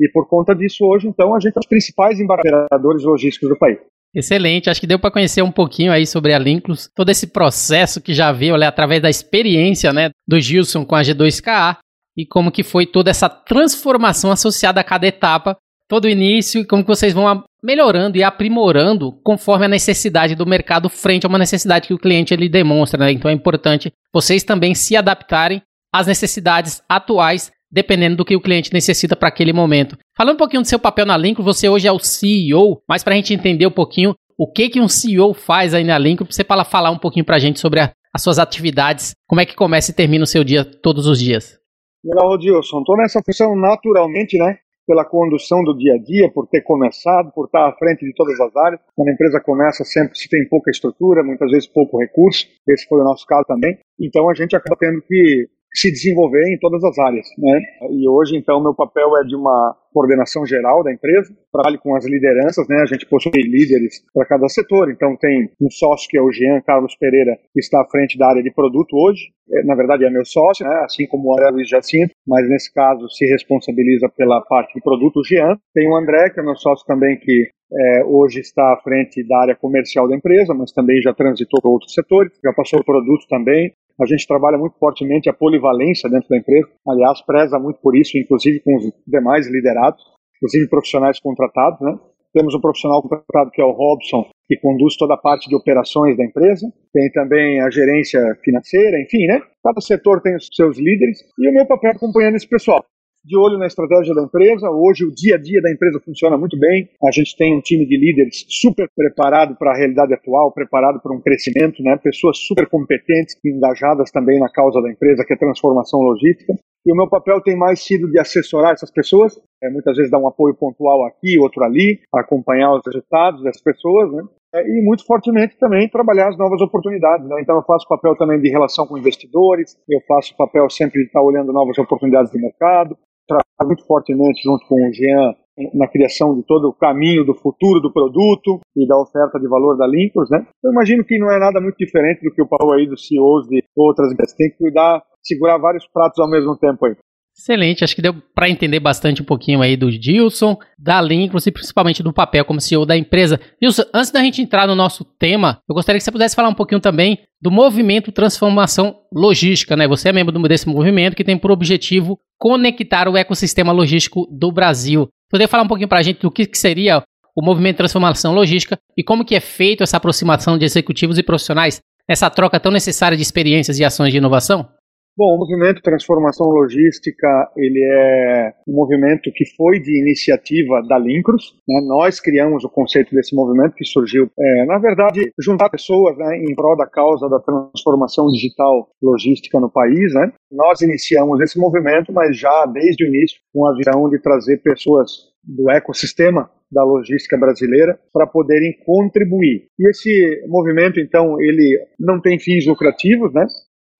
E 0.00 0.08
por 0.10 0.28
conta 0.28 0.54
disso, 0.54 0.84
hoje, 0.84 1.06
então, 1.06 1.34
a 1.36 1.40
gente 1.40 1.56
é 1.56 1.60
os 1.60 1.68
principais 1.68 2.18
embarcadores 2.18 3.04
logísticos 3.04 3.48
do 3.48 3.56
país. 3.56 3.78
Excelente, 4.12 4.70
acho 4.70 4.80
que 4.80 4.86
deu 4.86 4.98
para 4.98 5.10
conhecer 5.10 5.42
um 5.42 5.50
pouquinho 5.50 5.90
aí 5.90 6.06
sobre 6.06 6.32
a 6.32 6.38
Linklus, 6.38 6.88
todo 6.94 7.10
esse 7.10 7.26
processo 7.26 8.00
que 8.00 8.14
já 8.14 8.30
veio 8.30 8.56
né, 8.56 8.66
através 8.66 9.02
da 9.02 9.10
experiência 9.10 9.92
né, 9.92 10.10
do 10.26 10.40
Gilson 10.40 10.84
com 10.84 10.94
a 10.94 11.02
G2KA 11.02 11.78
e 12.16 12.26
como 12.26 12.52
que 12.52 12.62
foi 12.62 12.86
toda 12.86 13.10
essa 13.10 13.28
transformação 13.28 14.30
associada 14.30 14.80
a 14.80 14.84
cada 14.84 15.06
etapa, 15.06 15.56
todo 15.88 16.04
o 16.04 16.08
início 16.08 16.60
e 16.60 16.64
como 16.64 16.82
que 16.82 16.88
vocês 16.88 17.12
vão 17.12 17.44
melhorando 17.62 18.16
e 18.16 18.22
aprimorando 18.22 19.12
conforme 19.22 19.66
a 19.66 19.68
necessidade 19.68 20.34
do 20.34 20.46
mercado 20.46 20.88
frente 20.88 21.26
a 21.26 21.28
uma 21.28 21.38
necessidade 21.38 21.88
que 21.88 21.94
o 21.94 21.98
cliente 21.98 22.32
ele 22.32 22.48
demonstra, 22.48 22.98
né? 23.04 23.12
Então 23.12 23.30
é 23.30 23.34
importante 23.34 23.92
vocês 24.12 24.42
também 24.42 24.74
se 24.74 24.96
adaptarem 24.96 25.62
às 25.92 26.06
necessidades 26.06 26.82
atuais 26.88 27.50
dependendo 27.70 28.16
do 28.16 28.24
que 28.24 28.36
o 28.36 28.40
cliente 28.40 28.72
necessita 28.72 29.16
para 29.16 29.28
aquele 29.28 29.52
momento. 29.52 29.98
Falando 30.16 30.34
um 30.34 30.38
pouquinho 30.38 30.62
do 30.62 30.68
seu 30.68 30.78
papel 30.78 31.04
na 31.04 31.16
Lincoln, 31.16 31.42
você 31.42 31.68
hoje 31.68 31.88
é 31.88 31.92
o 31.92 31.98
CEO, 31.98 32.80
mas 32.88 33.02
para 33.02 33.14
a 33.14 33.16
gente 33.16 33.34
entender 33.34 33.66
um 33.66 33.70
pouquinho 33.70 34.14
o 34.38 34.50
que, 34.50 34.68
que 34.68 34.80
um 34.80 34.88
CEO 34.88 35.34
faz 35.34 35.74
aí 35.74 35.82
na 35.82 35.98
Lincoln, 35.98 36.24
você 36.24 36.44
fala, 36.44 36.64
falar 36.64 36.90
um 36.90 36.98
pouquinho 36.98 37.24
para 37.24 37.36
a 37.36 37.40
gente 37.40 37.58
sobre 37.58 37.80
a, 37.80 37.92
as 38.12 38.22
suas 38.22 38.38
atividades, 38.38 39.12
como 39.26 39.40
é 39.40 39.46
que 39.46 39.56
começa 39.56 39.90
e 39.90 39.94
termina 39.94 40.22
o 40.22 40.26
seu 40.26 40.44
dia 40.44 40.64
todos 40.64 41.06
os 41.06 41.18
dias. 41.18 41.58
Legal, 42.04 42.36
Dilson. 42.36 42.80
Estou 42.80 42.96
nessa 42.98 43.22
função 43.24 43.56
naturalmente, 43.56 44.36
né? 44.36 44.58
Pela 44.86 45.06
condução 45.06 45.64
do 45.64 45.74
dia 45.74 45.94
a 45.94 45.98
dia, 45.98 46.30
por 46.30 46.46
ter 46.46 46.60
começado, 46.60 47.32
por 47.32 47.46
estar 47.46 47.66
à 47.66 47.72
frente 47.72 48.04
de 48.04 48.12
todas 48.14 48.38
as 48.38 48.54
áreas. 48.54 48.80
Quando 48.94 49.08
a 49.08 49.12
empresa 49.12 49.40
começa, 49.40 49.82
sempre 49.84 50.18
se 50.18 50.28
tem 50.28 50.46
pouca 50.46 50.70
estrutura, 50.70 51.24
muitas 51.24 51.50
vezes 51.50 51.66
pouco 51.66 51.98
recurso. 51.98 52.46
Esse 52.68 52.86
foi 52.86 53.00
o 53.00 53.04
nosso 53.04 53.24
caso 53.26 53.44
também. 53.46 53.78
Então 53.98 54.28
a 54.28 54.34
gente 54.34 54.54
acaba 54.54 54.76
tendo 54.78 55.00
que 55.00 55.48
se 55.74 55.90
desenvolver 55.90 56.46
em 56.52 56.58
todas 56.58 56.82
as 56.84 56.98
áreas, 56.98 57.26
né? 57.36 57.60
E 57.90 58.08
hoje, 58.08 58.36
então, 58.36 58.62
meu 58.62 58.74
papel 58.74 59.16
é 59.18 59.24
de 59.24 59.34
uma 59.34 59.76
coordenação 59.92 60.46
geral 60.46 60.82
da 60.82 60.92
empresa, 60.92 61.32
trabalho 61.52 61.78
com 61.80 61.94
as 61.96 62.04
lideranças, 62.04 62.66
né? 62.68 62.80
A 62.82 62.86
gente 62.86 63.06
possui 63.06 63.32
líderes 63.42 64.02
para 64.12 64.26
cada 64.26 64.48
setor, 64.48 64.90
então 64.90 65.16
tem 65.16 65.50
um 65.60 65.70
sócio 65.70 66.08
que 66.08 66.16
é 66.16 66.22
o 66.22 66.30
Jean 66.30 66.60
Carlos 66.60 66.96
Pereira, 66.96 67.36
que 67.52 67.60
está 67.60 67.80
à 67.80 67.86
frente 67.86 68.16
da 68.16 68.28
área 68.28 68.42
de 68.42 68.52
produto 68.52 68.96
hoje, 68.96 69.22
é, 69.50 69.62
na 69.64 69.74
verdade 69.74 70.04
é 70.04 70.10
meu 70.10 70.24
sócio, 70.24 70.66
né? 70.66 70.74
Assim 70.84 71.06
como 71.06 71.28
o 71.28 71.32
André 71.32 71.50
Luiz 71.50 71.68
Jacinto, 71.68 72.14
mas 72.26 72.48
nesse 72.48 72.72
caso 72.72 73.08
se 73.08 73.26
responsabiliza 73.26 74.08
pela 74.16 74.40
parte 74.42 74.74
de 74.74 74.80
produto 74.80 75.20
o 75.20 75.24
Jean. 75.24 75.56
Tem 75.74 75.88
o 75.88 75.96
André, 75.96 76.30
que 76.30 76.40
é 76.40 76.42
meu 76.42 76.56
sócio 76.56 76.86
também, 76.86 77.18
que 77.18 77.50
é, 77.72 78.04
hoje 78.04 78.40
está 78.40 78.72
à 78.72 78.80
frente 78.82 79.26
da 79.26 79.38
área 79.40 79.56
comercial 79.56 80.08
da 80.08 80.16
empresa, 80.16 80.54
mas 80.54 80.72
também 80.72 81.00
já 81.02 81.12
transitou 81.12 81.60
para 81.60 81.70
outros 81.70 81.92
setores, 81.92 82.32
já 82.42 82.52
passou 82.52 82.84
produto 82.84 83.26
também, 83.28 83.72
a 84.00 84.06
gente 84.06 84.26
trabalha 84.26 84.58
muito 84.58 84.76
fortemente 84.78 85.28
a 85.28 85.32
polivalência 85.32 86.10
dentro 86.10 86.28
da 86.28 86.36
empresa, 86.36 86.68
aliás, 86.88 87.20
preza 87.22 87.58
muito 87.58 87.78
por 87.80 87.96
isso, 87.96 88.18
inclusive 88.18 88.60
com 88.60 88.76
os 88.76 88.92
demais 89.06 89.46
liderados, 89.50 90.02
inclusive 90.36 90.68
profissionais 90.68 91.20
contratados, 91.20 91.80
né? 91.80 91.96
Temos 92.32 92.52
um 92.54 92.60
profissional 92.60 93.00
contratado 93.00 93.50
que 93.52 93.62
é 93.62 93.64
o 93.64 93.70
Robson, 93.70 94.26
que 94.48 94.56
conduz 94.56 94.96
toda 94.96 95.14
a 95.14 95.16
parte 95.16 95.48
de 95.48 95.54
operações 95.54 96.16
da 96.16 96.24
empresa. 96.24 96.66
Tem 96.92 97.08
também 97.12 97.60
a 97.60 97.70
gerência 97.70 98.20
financeira, 98.42 99.00
enfim, 99.00 99.24
né? 99.26 99.40
Cada 99.62 99.80
setor 99.80 100.20
tem 100.20 100.34
os 100.34 100.48
seus 100.52 100.76
líderes 100.76 101.20
e 101.38 101.48
o 101.48 101.52
meu 101.52 101.64
papel 101.64 101.92
é 101.92 101.94
acompanhando 101.94 102.34
esse 102.34 102.48
pessoal 102.48 102.84
de 103.24 103.36
olho 103.38 103.58
na 103.58 103.66
estratégia 103.66 104.14
da 104.14 104.22
empresa. 104.22 104.68
Hoje, 104.70 105.04
o 105.04 105.14
dia 105.14 105.36
a 105.36 105.38
dia 105.38 105.60
da 105.62 105.72
empresa 105.72 105.98
funciona 106.04 106.36
muito 106.36 106.58
bem. 106.58 106.88
A 107.02 107.10
gente 107.10 107.34
tem 107.36 107.56
um 107.56 107.60
time 107.60 107.86
de 107.86 107.96
líderes 107.96 108.44
super 108.48 108.86
preparado 108.94 109.56
para 109.56 109.72
a 109.72 109.76
realidade 109.76 110.12
atual, 110.12 110.52
preparado 110.52 111.00
para 111.00 111.14
um 111.14 111.20
crescimento, 111.20 111.82
né? 111.82 111.96
pessoas 111.96 112.38
super 112.38 112.68
competentes, 112.68 113.36
engajadas 113.44 114.10
também 114.10 114.38
na 114.38 114.50
causa 114.50 114.80
da 114.82 114.90
empresa, 114.90 115.24
que 115.24 115.32
é 115.32 115.36
transformação 115.36 116.00
logística. 116.00 116.54
E 116.86 116.92
o 116.92 116.96
meu 116.96 117.08
papel 117.08 117.40
tem 117.40 117.56
mais 117.56 117.82
sido 117.82 118.10
de 118.10 118.20
assessorar 118.20 118.74
essas 118.74 118.90
pessoas, 118.90 119.40
é, 119.62 119.70
muitas 119.70 119.96
vezes 119.96 120.10
dar 120.10 120.18
um 120.18 120.28
apoio 120.28 120.54
pontual 120.54 121.06
aqui, 121.06 121.38
outro 121.38 121.64
ali, 121.64 121.98
acompanhar 122.14 122.74
os 122.74 122.82
resultados 122.84 123.42
das 123.42 123.58
pessoas, 123.62 124.12
né? 124.12 124.22
É, 124.54 124.60
e 124.60 124.84
muito 124.84 125.04
fortemente 125.04 125.58
também 125.58 125.88
trabalhar 125.88 126.28
as 126.28 126.38
novas 126.38 126.60
oportunidades. 126.60 127.26
Né? 127.26 127.40
Então 127.40 127.56
eu 127.56 127.62
faço 127.62 127.88
papel 127.88 128.14
também 128.16 128.38
de 128.38 128.50
relação 128.50 128.86
com 128.86 128.98
investidores, 128.98 129.76
eu 129.88 130.00
faço 130.06 130.36
papel 130.36 130.68
sempre 130.68 131.00
de 131.00 131.06
estar 131.06 131.22
olhando 131.22 131.52
novas 131.52 131.76
oportunidades 131.78 132.30
de 132.30 132.38
mercado, 132.38 132.96
trabalho 133.26 133.66
muito 133.66 133.86
fortemente 133.86 134.42
junto 134.42 134.66
com 134.66 134.74
o 134.74 134.92
Jean 134.92 135.34
na 135.72 135.86
criação 135.86 136.34
de 136.34 136.42
todo 136.42 136.68
o 136.68 136.72
caminho 136.72 137.24
do 137.24 137.34
futuro 137.34 137.80
do 137.80 137.92
produto 137.92 138.60
e 138.76 138.86
da 138.86 138.98
oferta 138.98 139.38
de 139.38 139.48
valor 139.48 139.76
da 139.76 139.86
Linkers, 139.86 140.28
né? 140.30 140.44
Eu 140.62 140.72
imagino 140.72 141.04
que 141.04 141.18
não 141.18 141.30
é 141.30 141.38
nada 141.38 141.60
muito 141.60 141.76
diferente 141.76 142.22
do 142.22 142.34
que 142.34 142.42
o 142.42 142.48
Paulo 142.48 142.74
aí 142.74 142.88
dos 142.88 143.06
CEOs 143.06 143.46
de 143.46 143.62
outras 143.76 144.12
empresas. 144.12 144.34
Tem 144.36 144.50
que 144.50 144.58
cuidar, 144.58 145.02
segurar 145.22 145.58
vários 145.58 145.86
pratos 145.86 146.18
ao 146.18 146.28
mesmo 146.28 146.56
tempo 146.58 146.86
aí. 146.86 146.96
Excelente, 147.36 147.82
acho 147.82 147.96
que 147.96 148.02
deu 148.02 148.14
para 148.32 148.48
entender 148.48 148.78
bastante 148.78 149.20
um 149.20 149.24
pouquinho 149.24 149.60
aí 149.60 149.76
do 149.76 149.90
Gilson, 149.90 150.56
da 150.78 151.00
Linkers 151.00 151.46
e 151.48 151.50
principalmente 151.50 152.00
do 152.00 152.12
papel 152.12 152.44
como 152.44 152.60
CEO 152.60 152.86
da 152.86 152.96
empresa. 152.96 153.40
Gilson, 153.60 153.82
antes 153.92 154.12
da 154.12 154.20
gente 154.20 154.40
entrar 154.40 154.68
no 154.68 154.74
nosso 154.76 155.04
tema, 155.04 155.58
eu 155.68 155.74
gostaria 155.74 155.98
que 155.98 156.04
você 156.04 156.12
pudesse 156.12 156.36
falar 156.36 156.48
um 156.48 156.54
pouquinho 156.54 156.80
também 156.80 157.18
do 157.42 157.50
movimento 157.50 158.12
Transformação 158.12 158.96
Logística, 159.12 159.76
né? 159.76 159.88
Você 159.88 160.10
é 160.10 160.12
membro 160.12 160.40
desse 160.48 160.68
movimento 160.68 161.16
que 161.16 161.24
tem 161.24 161.36
por 161.36 161.50
objetivo 161.50 162.20
conectar 162.38 163.08
o 163.08 163.16
ecossistema 163.16 163.72
logístico 163.72 164.28
do 164.30 164.52
Brasil. 164.52 165.08
Poderia 165.28 165.48
falar 165.48 165.64
um 165.64 165.68
pouquinho 165.68 165.88
para 165.88 165.98
a 165.98 166.02
gente 166.02 166.20
do 166.20 166.30
que, 166.30 166.46
que 166.46 166.56
seria 166.56 167.02
o 167.36 167.44
movimento 167.44 167.78
Transformação 167.78 168.32
Logística 168.32 168.78
e 168.96 169.02
como 169.02 169.24
que 169.24 169.34
é 169.34 169.40
feito 169.40 169.82
essa 169.82 169.96
aproximação 169.96 170.56
de 170.56 170.64
executivos 170.64 171.18
e 171.18 171.22
profissionais 171.22 171.80
nessa 172.08 172.30
troca 172.30 172.60
tão 172.60 172.70
necessária 172.70 173.16
de 173.16 173.22
experiências 173.22 173.80
e 173.80 173.84
ações 173.84 174.12
de 174.12 174.18
inovação? 174.18 174.68
Bom, 175.16 175.36
o 175.36 175.38
movimento 175.38 175.80
Transformação 175.80 176.48
Logística, 176.48 177.28
ele 177.56 177.80
é 177.84 178.52
um 178.66 178.74
movimento 178.74 179.30
que 179.32 179.44
foi 179.56 179.78
de 179.78 179.96
iniciativa 179.96 180.82
da 180.88 180.98
Lincros. 180.98 181.54
Né? 181.68 181.86
Nós 181.86 182.18
criamos 182.18 182.64
o 182.64 182.68
conceito 182.68 183.14
desse 183.14 183.32
movimento 183.32 183.76
que 183.76 183.84
surgiu, 183.84 184.28
é, 184.36 184.64
na 184.66 184.76
verdade, 184.76 185.30
juntar 185.38 185.70
pessoas 185.70 186.18
né, 186.18 186.38
em 186.38 186.52
prol 186.56 186.76
da 186.76 186.88
causa 186.88 187.28
da 187.28 187.38
transformação 187.38 188.26
digital 188.26 188.88
logística 189.00 189.60
no 189.60 189.70
país. 189.70 190.12
Né? 190.14 190.32
Nós 190.50 190.80
iniciamos 190.80 191.40
esse 191.40 191.60
movimento, 191.60 192.12
mas 192.12 192.36
já 192.36 192.66
desde 192.66 193.04
o 193.04 193.06
início, 193.06 193.38
com 193.52 193.68
a 193.68 193.76
visão 193.76 194.10
de 194.10 194.20
trazer 194.20 194.60
pessoas 194.64 195.12
do 195.44 195.70
ecossistema 195.70 196.50
da 196.72 196.82
logística 196.82 197.38
brasileira 197.38 197.96
para 198.12 198.26
poderem 198.26 198.76
contribuir. 198.84 199.68
E 199.78 199.88
esse 199.90 200.44
movimento, 200.48 200.98
então, 200.98 201.40
ele 201.40 201.86
não 202.00 202.20
tem 202.20 202.36
fins 202.40 202.66
lucrativos, 202.66 203.32
né? 203.32 203.46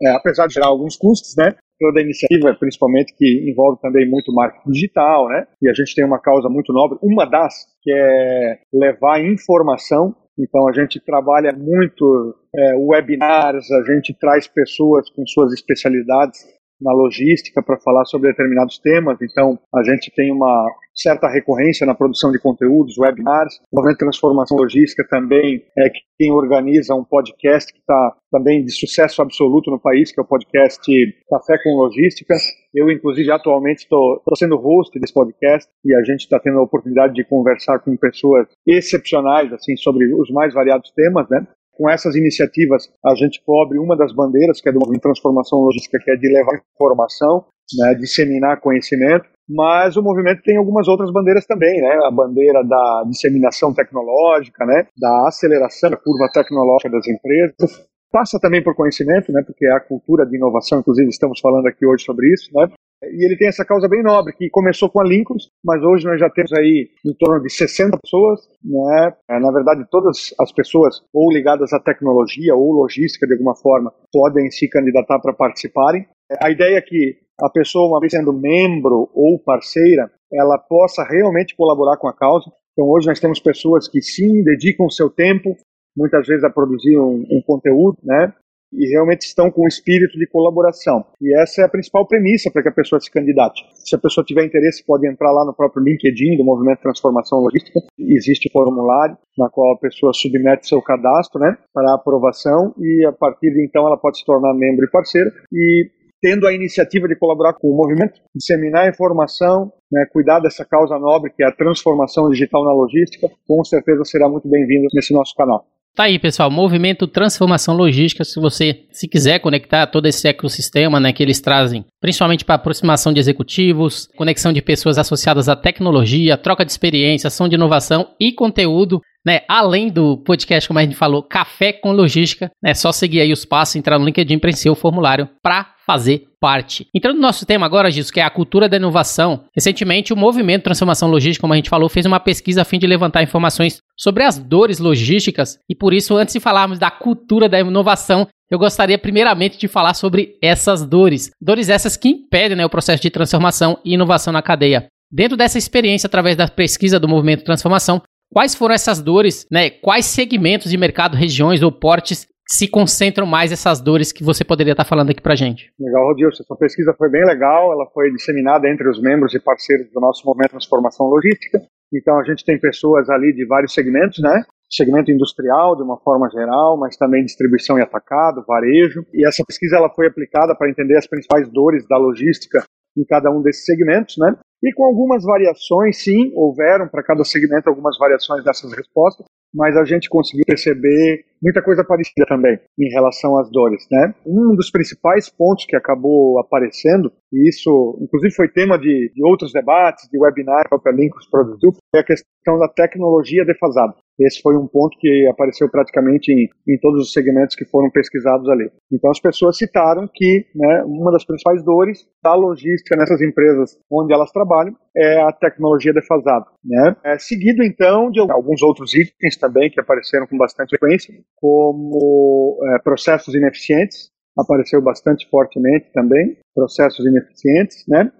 É, 0.03 0.11
apesar 0.11 0.47
de 0.47 0.55
gerar 0.55 0.67
alguns 0.67 0.97
custos, 0.97 1.35
né? 1.37 1.55
Toda 1.81 2.01
a 2.01 2.03
iniciativa, 2.03 2.55
principalmente, 2.59 3.15
que 3.17 3.51
envolve 3.51 3.81
também 3.81 4.09
muito 4.09 4.33
marketing 4.33 4.71
digital, 4.71 5.29
né? 5.29 5.47
E 5.61 5.69
a 5.69 5.75
gente 5.75 5.95
tem 5.95 6.05
uma 6.05 6.21
causa 6.21 6.49
muito 6.49 6.73
nobre, 6.73 6.99
uma 7.03 7.25
das, 7.25 7.55
que 7.83 7.93
é 7.93 8.59
levar 8.73 9.25
informação. 9.25 10.15
Então, 10.39 10.69
a 10.69 10.73
gente 10.73 11.01
trabalha 11.05 11.53
muito 11.53 12.35
é, 12.55 12.75
webinars, 12.77 13.71
a 13.71 13.83
gente 13.93 14.17
traz 14.19 14.49
pessoas 14.49 15.09
com 15.11 15.27
suas 15.27 15.53
especialidades 15.53 16.54
na 16.81 16.93
logística 16.93 17.63
para 17.63 17.79
falar 17.81 18.05
sobre 18.05 18.31
determinados 18.31 18.79
temas. 18.79 19.19
Então, 19.23 19.59
a 19.75 19.83
gente 19.83 20.13
tem 20.15 20.33
uma 20.33 20.67
certa 20.95 21.29
recorrência 21.29 21.87
na 21.87 21.95
produção 21.95 22.31
de 22.31 22.39
conteúdos, 22.39 22.97
webinars. 22.99 23.57
O 23.73 23.77
Movimento 23.77 23.99
Transformação 23.99 24.57
Logística 24.57 25.05
também 25.09 25.63
é 25.77 25.91
quem 26.17 26.31
organiza 26.31 26.95
um 26.95 27.05
podcast 27.05 27.73
que 27.73 27.81
está 27.81 28.17
também 28.31 28.65
de 28.65 28.73
sucesso 28.73 29.21
absoluto 29.21 29.71
no 29.71 29.81
país, 29.81 30.13
que 30.13 30.21
é 30.21 30.23
o 30.23 30.27
podcast 30.27 30.81
Café 31.29 31.59
com 31.63 31.77
Logística. 31.77 32.35
Eu, 32.73 32.91
inclusive, 32.91 33.31
atualmente 33.31 33.81
estou 33.81 34.23
sendo 34.37 34.57
host 34.57 34.99
desse 34.99 35.13
podcast 35.13 35.69
e 35.85 35.95
a 35.95 36.03
gente 36.03 36.21
está 36.21 36.39
tendo 36.39 36.59
a 36.59 36.63
oportunidade 36.63 37.15
de 37.15 37.25
conversar 37.25 37.79
com 37.81 37.97
pessoas 37.97 38.47
excepcionais 38.67 39.53
assim 39.53 39.77
sobre 39.77 40.13
os 40.15 40.31
mais 40.31 40.55
variados 40.55 40.91
temas, 40.93 41.29
né? 41.29 41.47
Com 41.77 41.91
essas 41.91 42.15
iniciativas, 42.15 42.89
a 43.05 43.15
gente 43.15 43.43
cobre 43.45 43.79
uma 43.79 43.97
das 43.97 44.15
bandeiras, 44.15 44.61
que 44.61 44.69
é 44.69 44.73
do 44.73 44.79
Movimento 44.79 45.03
Transformação 45.03 45.59
Logística, 45.59 45.99
que 45.99 46.11
é 46.11 46.17
de 46.17 46.29
levar 46.29 46.61
informação, 46.75 47.45
né, 47.79 47.95
disseminar 47.95 48.61
conhecimento, 48.61 49.27
mas 49.49 49.97
o 49.97 50.03
movimento 50.03 50.43
tem 50.43 50.57
algumas 50.57 50.89
outras 50.89 51.11
bandeiras 51.13 51.47
também, 51.47 51.81
né? 51.81 51.99
A 52.05 52.11
bandeira 52.11 52.65
da 52.65 53.05
disseminação 53.07 53.75
tecnológica, 53.75 54.65
né? 54.65 54.87
Da 54.97 55.29
aceleração 55.29 55.91
da 55.91 55.97
curva 55.97 56.29
tecnológica 56.33 56.91
das 56.91 57.07
empresas. 57.07 57.87
Passa 58.11 58.39
também 58.41 58.63
por 58.63 58.75
conhecimento, 58.75 59.31
né? 59.33 59.43
Porque 59.47 59.67
é 59.67 59.73
a 59.73 59.81
cultura 59.81 60.25
de 60.25 60.37
inovação, 60.37 60.81
inclusive 60.81 61.09
estamos 61.09 61.41
falando 61.41 61.67
aqui 61.67 61.85
hoje 61.85 62.05
sobre 62.05 62.33
isso, 62.33 62.49
né? 62.55 62.69
E 63.03 63.27
ele 63.27 63.37
tem 63.37 63.49
essa 63.49 63.65
causa 63.65 63.89
bem 63.89 64.03
nobre, 64.03 64.33
que 64.33 64.49
começou 64.49 64.89
com 64.89 65.01
a 65.01 65.05
Lincoln, 65.05 65.37
mas 65.65 65.83
hoje 65.83 66.07
nós 66.07 66.19
já 66.19 66.31
temos 66.31 66.53
aí 66.53 66.89
em 67.05 67.15
torno 67.15 67.43
de 67.43 67.53
60 67.53 67.99
pessoas, 68.03 68.41
né? 68.65 69.15
Na 69.29 69.51
verdade, 69.53 69.85
todas 69.91 70.35
as 70.41 70.53
pessoas 70.53 71.03
ou 71.13 71.31
ligadas 71.33 71.73
à 71.73 71.81
tecnologia 71.81 72.55
ou 72.55 72.73
logística 72.73 73.27
de 73.27 73.35
alguma 73.35 73.55
forma 73.57 73.93
podem 74.13 74.51
se 74.51 74.69
candidatar 74.69 75.19
para 75.21 75.35
participarem. 75.35 76.07
A 76.41 76.51
ideia 76.51 76.79
é 76.79 76.83
que 76.83 77.19
a 77.41 77.51
pessoa, 77.51 77.89
uma 77.89 78.01
vez 78.01 78.13
sendo 78.13 78.33
membro 78.33 79.11
ou 79.13 79.39
parceira, 79.39 80.11
ela 80.33 80.59
possa 80.59 81.05
realmente 81.05 81.55
colaborar 81.57 81.97
com 81.99 82.09
a 82.09 82.17
causa. 82.17 82.51
Então, 82.73 82.89
hoje 82.89 83.07
nós 83.07 83.21
temos 83.21 83.41
pessoas 83.41 83.89
que 83.89 84.01
sim 84.01 84.43
dedicam 84.43 84.87
o 84.87 84.91
seu 84.91 85.11
tempo, 85.11 85.57
muitas 85.97 86.27
vezes 86.27 86.45
a 86.45 86.51
produzir 86.51 86.99
um, 86.99 87.25
um 87.31 87.43
conteúdo, 87.47 87.99
né? 88.03 88.33
E 88.77 88.91
realmente 88.91 89.23
estão 89.23 89.51
com 89.51 89.63
o 89.63 89.69
espírito 89.69 90.19
de 90.19 90.27
colaboração. 90.27 91.05
E 91.21 91.35
essa 91.41 91.63
é 91.63 91.65
a 91.65 91.69
principal 91.69 92.07
premissa 92.07 92.51
para 92.51 92.63
que 92.63 92.69
a 92.69 92.73
pessoa 92.73 93.01
se 93.01 93.11
candidate. 93.11 93.63
Se 93.75 93.95
a 93.95 93.99
pessoa 93.99 94.25
tiver 94.25 94.45
interesse, 94.45 94.85
pode 94.85 95.07
entrar 95.07 95.33
lá 95.33 95.45
no 95.45 95.55
próprio 95.55 95.83
LinkedIn 95.83 96.37
do 96.37 96.45
Movimento 96.45 96.81
Transformação 96.81 97.39
Logística. 97.41 97.81
Existe 97.99 98.51
formulário 98.53 99.17
na 99.39 99.49
qual 99.49 99.75
a 99.75 99.79
pessoa 99.79 100.13
submete 100.13 100.69
seu 100.69 100.81
cadastro 100.83 101.41
né, 101.41 101.57
para 101.73 101.95
aprovação 101.95 102.75
e 102.79 103.05
a 103.07 103.13
partir 103.13 103.51
de 103.51 103.65
então 103.65 103.87
ela 103.87 103.97
pode 103.97 104.19
se 104.19 104.25
tornar 104.25 104.55
membro 104.55 104.85
e 104.85 104.91
parceira. 104.91 105.31
E 105.53 105.91
tendo 106.25 106.47
a 106.47 106.55
iniciativa 106.55 107.07
de 107.07 107.17
colaborar 107.17 107.53
com 107.53 107.69
o 107.69 107.77
movimento, 107.77 108.19
disseminar 108.35 108.89
informação, 108.89 109.71
né, 109.93 110.07
cuidar 110.11 110.41
dessa 110.41 110.65
causa 110.65 110.99
nobre 110.99 111.31
que 111.31 111.43
é 111.43 111.47
a 111.47 111.53
transformação 111.53 112.31
digital 112.31 112.65
na 112.65 112.73
logística, 112.73 113.29
com 113.47 113.63
certeza 113.63 114.05
será 114.05 114.27
muito 114.27 114.49
bem-vindo 114.49 114.87
nesse 114.95 115.13
nosso 115.13 115.35
canal. 115.35 115.67
Tá 115.97 116.05
aí, 116.05 116.19
pessoal, 116.19 116.51
Movimento 116.51 117.07
Transformação 117.07 117.77
Logística, 117.77 118.25
se 118.25 118.41
você 118.41 118.81
se 118.91 119.07
quiser 119.07 119.39
conectar 119.39 119.87
todo 119.87 120.07
esse 120.07 120.27
ecossistema, 120.27 120.99
né, 120.99 121.13
que 121.13 121.23
eles 121.23 121.41
trazem, 121.41 121.85
principalmente 122.01 122.45
para 122.45 122.57
aproximação 122.57 123.13
de 123.13 123.21
executivos, 123.21 124.09
conexão 124.17 124.53
de 124.53 124.61
pessoas 124.61 124.99
associadas 124.99 125.49
à 125.49 125.55
tecnologia, 125.55 126.37
troca 126.37 126.65
de 126.65 126.73
experiência, 126.73 127.29
ação 127.29 127.49
de 127.49 127.55
inovação 127.55 128.09
e 128.19 128.33
conteúdo, 128.33 129.01
né, 129.25 129.41
além 129.49 129.89
do 129.89 130.19
podcast, 130.19 130.69
como 130.69 130.79
a 130.79 130.83
gente 130.83 130.97
falou, 130.97 131.23
Café 131.23 131.73
com 131.73 131.93
Logística, 131.93 132.47
é 132.63 132.69
né, 132.69 132.75
só 132.75 132.93
seguir 132.93 133.21
aí 133.21 133.33
os 133.33 133.45
passos, 133.45 133.77
entrar 133.77 133.99
no 133.99 134.05
LinkedIn, 134.05 134.39
preencher 134.39 134.71
o 134.71 134.75
formulário 134.75 135.29
para 135.43 135.75
fazer 135.87 136.29
parte. 136.41 136.87
Entrando 136.95 137.17
no 137.17 137.23
nosso 137.23 137.47
tema 137.47 137.67
agora, 137.67 137.91
Giso, 137.91 138.13
que 138.13 138.21
é 138.21 138.23
a 138.23 138.31
cultura 138.31 138.69
da 138.69 138.77
inovação. 138.77 139.45
Recentemente, 139.55 140.13
o 140.13 140.17
Movimento 140.17 140.65
Transformação 140.65 141.11
Logística, 141.11 141.43
como 141.43 141.53
a 141.53 141.57
gente 141.57 141.71
falou, 141.71 141.89
fez 141.89 142.07
uma 142.07 142.21
pesquisa 142.21 142.63
a 142.63 142.65
fim 142.65 142.79
de 142.79 142.87
levantar 142.87 143.23
informações 143.23 143.79
sobre 143.97 144.25
as 144.25 144.39
dores 144.39 144.79
logísticas. 144.79 145.59
E 145.69 145.75
por 145.75 145.93
isso, 145.93 146.17
antes 146.17 146.35
de 146.35 146.41
falarmos 146.41 146.79
da 146.79 146.91
cultura 146.91 147.49
da 147.49 147.61
inovação, 147.61 148.27
eu 148.51 148.59
gostaria 148.59 148.99
primeiramente 148.99 149.59
de 149.59 149.69
falar 149.69 149.95
sobre 149.95 150.37
essas 150.43 150.85
dores. 150.85 151.31
Dores 151.41 151.69
essas 151.69 151.97
que 151.97 152.09
impedem 152.09 152.57
né, 152.57 152.65
o 152.65 152.71
processo 152.71 153.03
de 153.03 153.11
transformação 153.11 153.79
e 153.85 153.95
inovação 153.95 154.33
na 154.33 154.43
cadeia. 154.43 154.87
Dentro 155.11 155.37
dessa 155.37 155.59
experiência, 155.59 156.07
através 156.07 156.37
da 156.37 156.49
pesquisa 156.49 156.99
do 156.99 157.09
Movimento 157.09 157.45
Transformação, 157.45 158.03
quais 158.33 158.55
foram 158.55 158.75
essas 158.75 159.01
dores, 159.01 159.47
né? 159.51 159.71
Quais 159.71 160.07
segmentos 160.07 160.71
de 160.71 160.77
mercado, 160.77 161.17
regiões 161.17 161.63
ou 161.63 161.73
portes 161.73 162.27
se 162.47 162.69
concentram 162.69 163.27
mais 163.27 163.53
essas 163.53 163.81
dores 163.81 164.13
que 164.13 164.23
você 164.23 164.45
poderia 164.45 164.73
estar 164.73 164.85
falando 164.85 165.11
aqui 165.11 165.21
pra 165.21 165.35
gente. 165.35 165.73
Legal, 165.81 166.09
Rodilson. 166.09 166.43
Essa 166.43 166.57
pesquisa 166.57 166.95
foi 166.97 167.09
bem 167.09 167.25
legal, 167.25 167.73
ela 167.73 167.87
foi 167.93 168.11
disseminada 168.11 168.69
entre 168.69 168.89
os 168.89 169.01
membros 169.01 169.35
e 169.35 169.41
parceiros 169.41 169.91
do 169.93 170.01
nosso 170.01 170.27
Movimento 170.27 170.51
Transformação 170.51 171.07
Logística. 171.07 171.59
Então 171.93 172.19
a 172.19 172.25
gente 172.25 172.45
tem 172.45 172.59
pessoas 172.59 173.09
ali 173.09 173.33
de 173.33 173.47
vários 173.47 173.73
segmentos, 173.73 174.19
né? 174.23 174.43
Segmento 174.71 175.11
industrial 175.11 175.77
de 175.77 175.83
uma 175.83 175.99
forma 176.01 176.29
geral, 176.31 176.77
mas 176.79 176.97
também 176.97 177.25
distribuição 177.25 177.79
e 177.79 177.83
atacado, 177.83 178.45
varejo. 178.47 179.07
E 179.15 179.27
essa 179.27 179.45
pesquisa 179.47 179.77
ela 179.77 179.89
foi 179.89 180.09
aplicada 180.09 180.55
para 180.55 180.69
entender 180.69 180.99
as 180.99 181.07
principais 181.07 181.49
dores 181.49 181.87
da 181.89 181.97
logística 181.97 182.65
em 182.97 183.05
cada 183.05 183.31
um 183.31 183.41
desses 183.43 183.65
segmentos, 183.65 184.17
né? 184.19 184.37
E 184.65 184.73
com 184.73 184.85
algumas 184.85 185.23
variações, 185.23 186.03
sim, 186.03 186.33
houveram 186.35 186.89
para 186.89 187.03
cada 187.03 187.23
segmento 187.23 187.69
algumas 187.69 187.99
variações 187.99 188.43
dessas 188.43 188.73
respostas, 188.73 189.27
mas 189.55 189.77
a 189.77 189.85
gente 189.85 190.09
conseguiu 190.09 190.45
perceber 190.47 191.23
muita 191.41 191.63
coisa 191.63 191.85
parecida 191.85 192.25
também 192.27 192.59
em 192.79 192.91
relação 192.91 193.39
às 193.39 193.51
dores, 193.51 193.87
né? 193.93 194.15
Um 194.27 194.57
dos 194.57 194.71
principais 194.71 195.29
pontos 195.29 195.67
que 195.67 195.77
acabou 195.77 196.41
aparecendo, 196.41 197.13
e 197.31 197.47
isso 197.47 197.99
inclusive 198.01 198.35
foi 198.35 198.49
tema 198.49 198.79
de, 198.79 199.13
de 199.15 199.23
outros 199.23 199.53
debates, 199.53 200.09
de 200.11 200.19
webinar 200.19 200.65
que 200.67 200.89
a 200.89 200.93
Linkus 200.93 201.29
produziu, 201.29 201.71
é 201.95 201.99
a 201.99 202.05
questão 202.05 202.59
da 202.59 202.67
tecnologia 202.67 203.45
defasada. 203.45 203.95
Esse 204.19 204.41
foi 204.41 204.57
um 204.57 204.67
ponto 204.67 204.97
que 204.99 205.27
apareceu 205.29 205.69
praticamente 205.69 206.31
em, 206.31 206.49
em, 206.69 206.79
todos 206.79 207.01
os 207.03 207.13
segmentos 207.13 207.57
que 207.57 207.65
foram 207.65 207.91
pesquisados 207.91 208.49
ali. 208.49 208.71
Então 208.93 209.11
as 209.11 209.21
pessoas 209.21 209.57
citaram 209.57 210.09
que 210.13 210.47
né, 210.55 210.85
uma 210.87 211.11
das 211.11 211.25
principais 211.25 211.65
dores 211.65 212.07
da 212.23 212.35
logística 212.35 212.97
nessas 212.97 213.21
empresas 213.21 213.79
onde 213.91 214.13
elas 214.15 214.31
trabalham 214.31 214.75
é 214.97 215.21
a 215.21 215.33
tecnologia 215.33 215.93
defasada. 215.93 216.47
Né? 216.65 216.97
É, 217.05 217.19
seguido 217.19 217.63
então 217.65 218.11
de 218.11 218.21
alguns 218.21 218.63
outros 218.63 218.95
itens 218.95 219.37
também 219.37 219.71
que 219.71 219.81
apareceram 219.81 220.27
com 220.27 220.39
bastante 220.39 220.71
frequência, 220.71 221.13
como 221.37 222.59
é, 222.63 222.83
processos 222.83 223.35
ineficientes, 223.35 224.11
apareceu 224.39 224.81
bastante 224.81 225.29
fortemente 225.29 225.93
também, 225.93 226.37
processos 226.55 227.05
ineficientes, 227.07 227.85
né? 227.87 228.11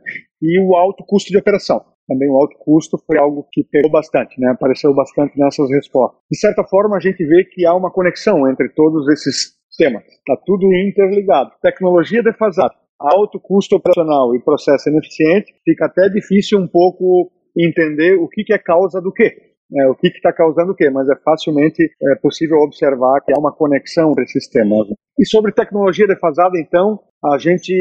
E 0.41 0.61
o 0.61 0.77
alto 0.77 1.05
custo 1.05 1.31
de 1.31 1.39
operação 1.39 1.85
também 2.07 2.29
o 2.29 2.37
alto 2.37 2.57
custo 2.59 2.99
foi 3.07 3.19
algo 3.19 3.47
que 3.51 3.65
pegou 3.65 3.91
bastante, 3.91 4.39
né? 4.41 4.51
apareceu 4.51 4.95
bastante 4.95 5.39
nessas 5.39 5.71
respostas. 5.71 6.21
De 6.31 6.39
certa 6.39 6.65
forma, 6.65 6.97
a 6.97 7.01
gente 7.01 7.25
vê 7.25 7.45
que 7.45 7.67
há 7.67 7.75
uma 7.75 7.91
conexão 7.91 8.49
entre 8.49 8.69
todos 8.71 9.09
esses 9.09 9.55
temas. 9.77 10.05
Está 10.05 10.37
tudo 10.45 10.67
interligado. 10.75 11.51
Tecnologia 11.63 12.23
defasada, 12.23 12.75
alto 12.99 13.41
custo 13.41 13.77
operacional 13.77 14.35
e 14.35 14.43
processo 14.43 14.89
ineficiente, 14.89 15.53
fica 15.65 15.87
até 15.87 16.09
difícil 16.09 16.59
um 16.59 16.69
pouco 16.69 17.31
entender 17.57 18.15
o 18.17 18.29
que, 18.29 18.45
que 18.45 18.53
é 18.53 18.59
causa 18.59 19.01
do 19.01 19.13
quê. 19.13 19.55
É, 19.77 19.89
o 19.89 19.95
que 19.95 20.09
está 20.09 20.33
causando 20.33 20.73
o 20.73 20.75
quê, 20.75 20.91
mas 20.91 21.09
é 21.09 21.17
facilmente 21.25 21.83
é, 21.83 22.15
possível 22.17 22.59
observar 22.59 23.21
que 23.23 23.33
há 23.33 23.39
uma 23.39 23.53
conexão 23.53 24.11
entre 24.11 24.25
esses 24.25 24.47
temas. 24.49 24.87
E 25.19 25.27
sobre 25.27 25.53
tecnologia 25.53 26.07
defasada, 26.07 26.59
então, 26.61 27.01
a 27.25 27.39
gente 27.39 27.73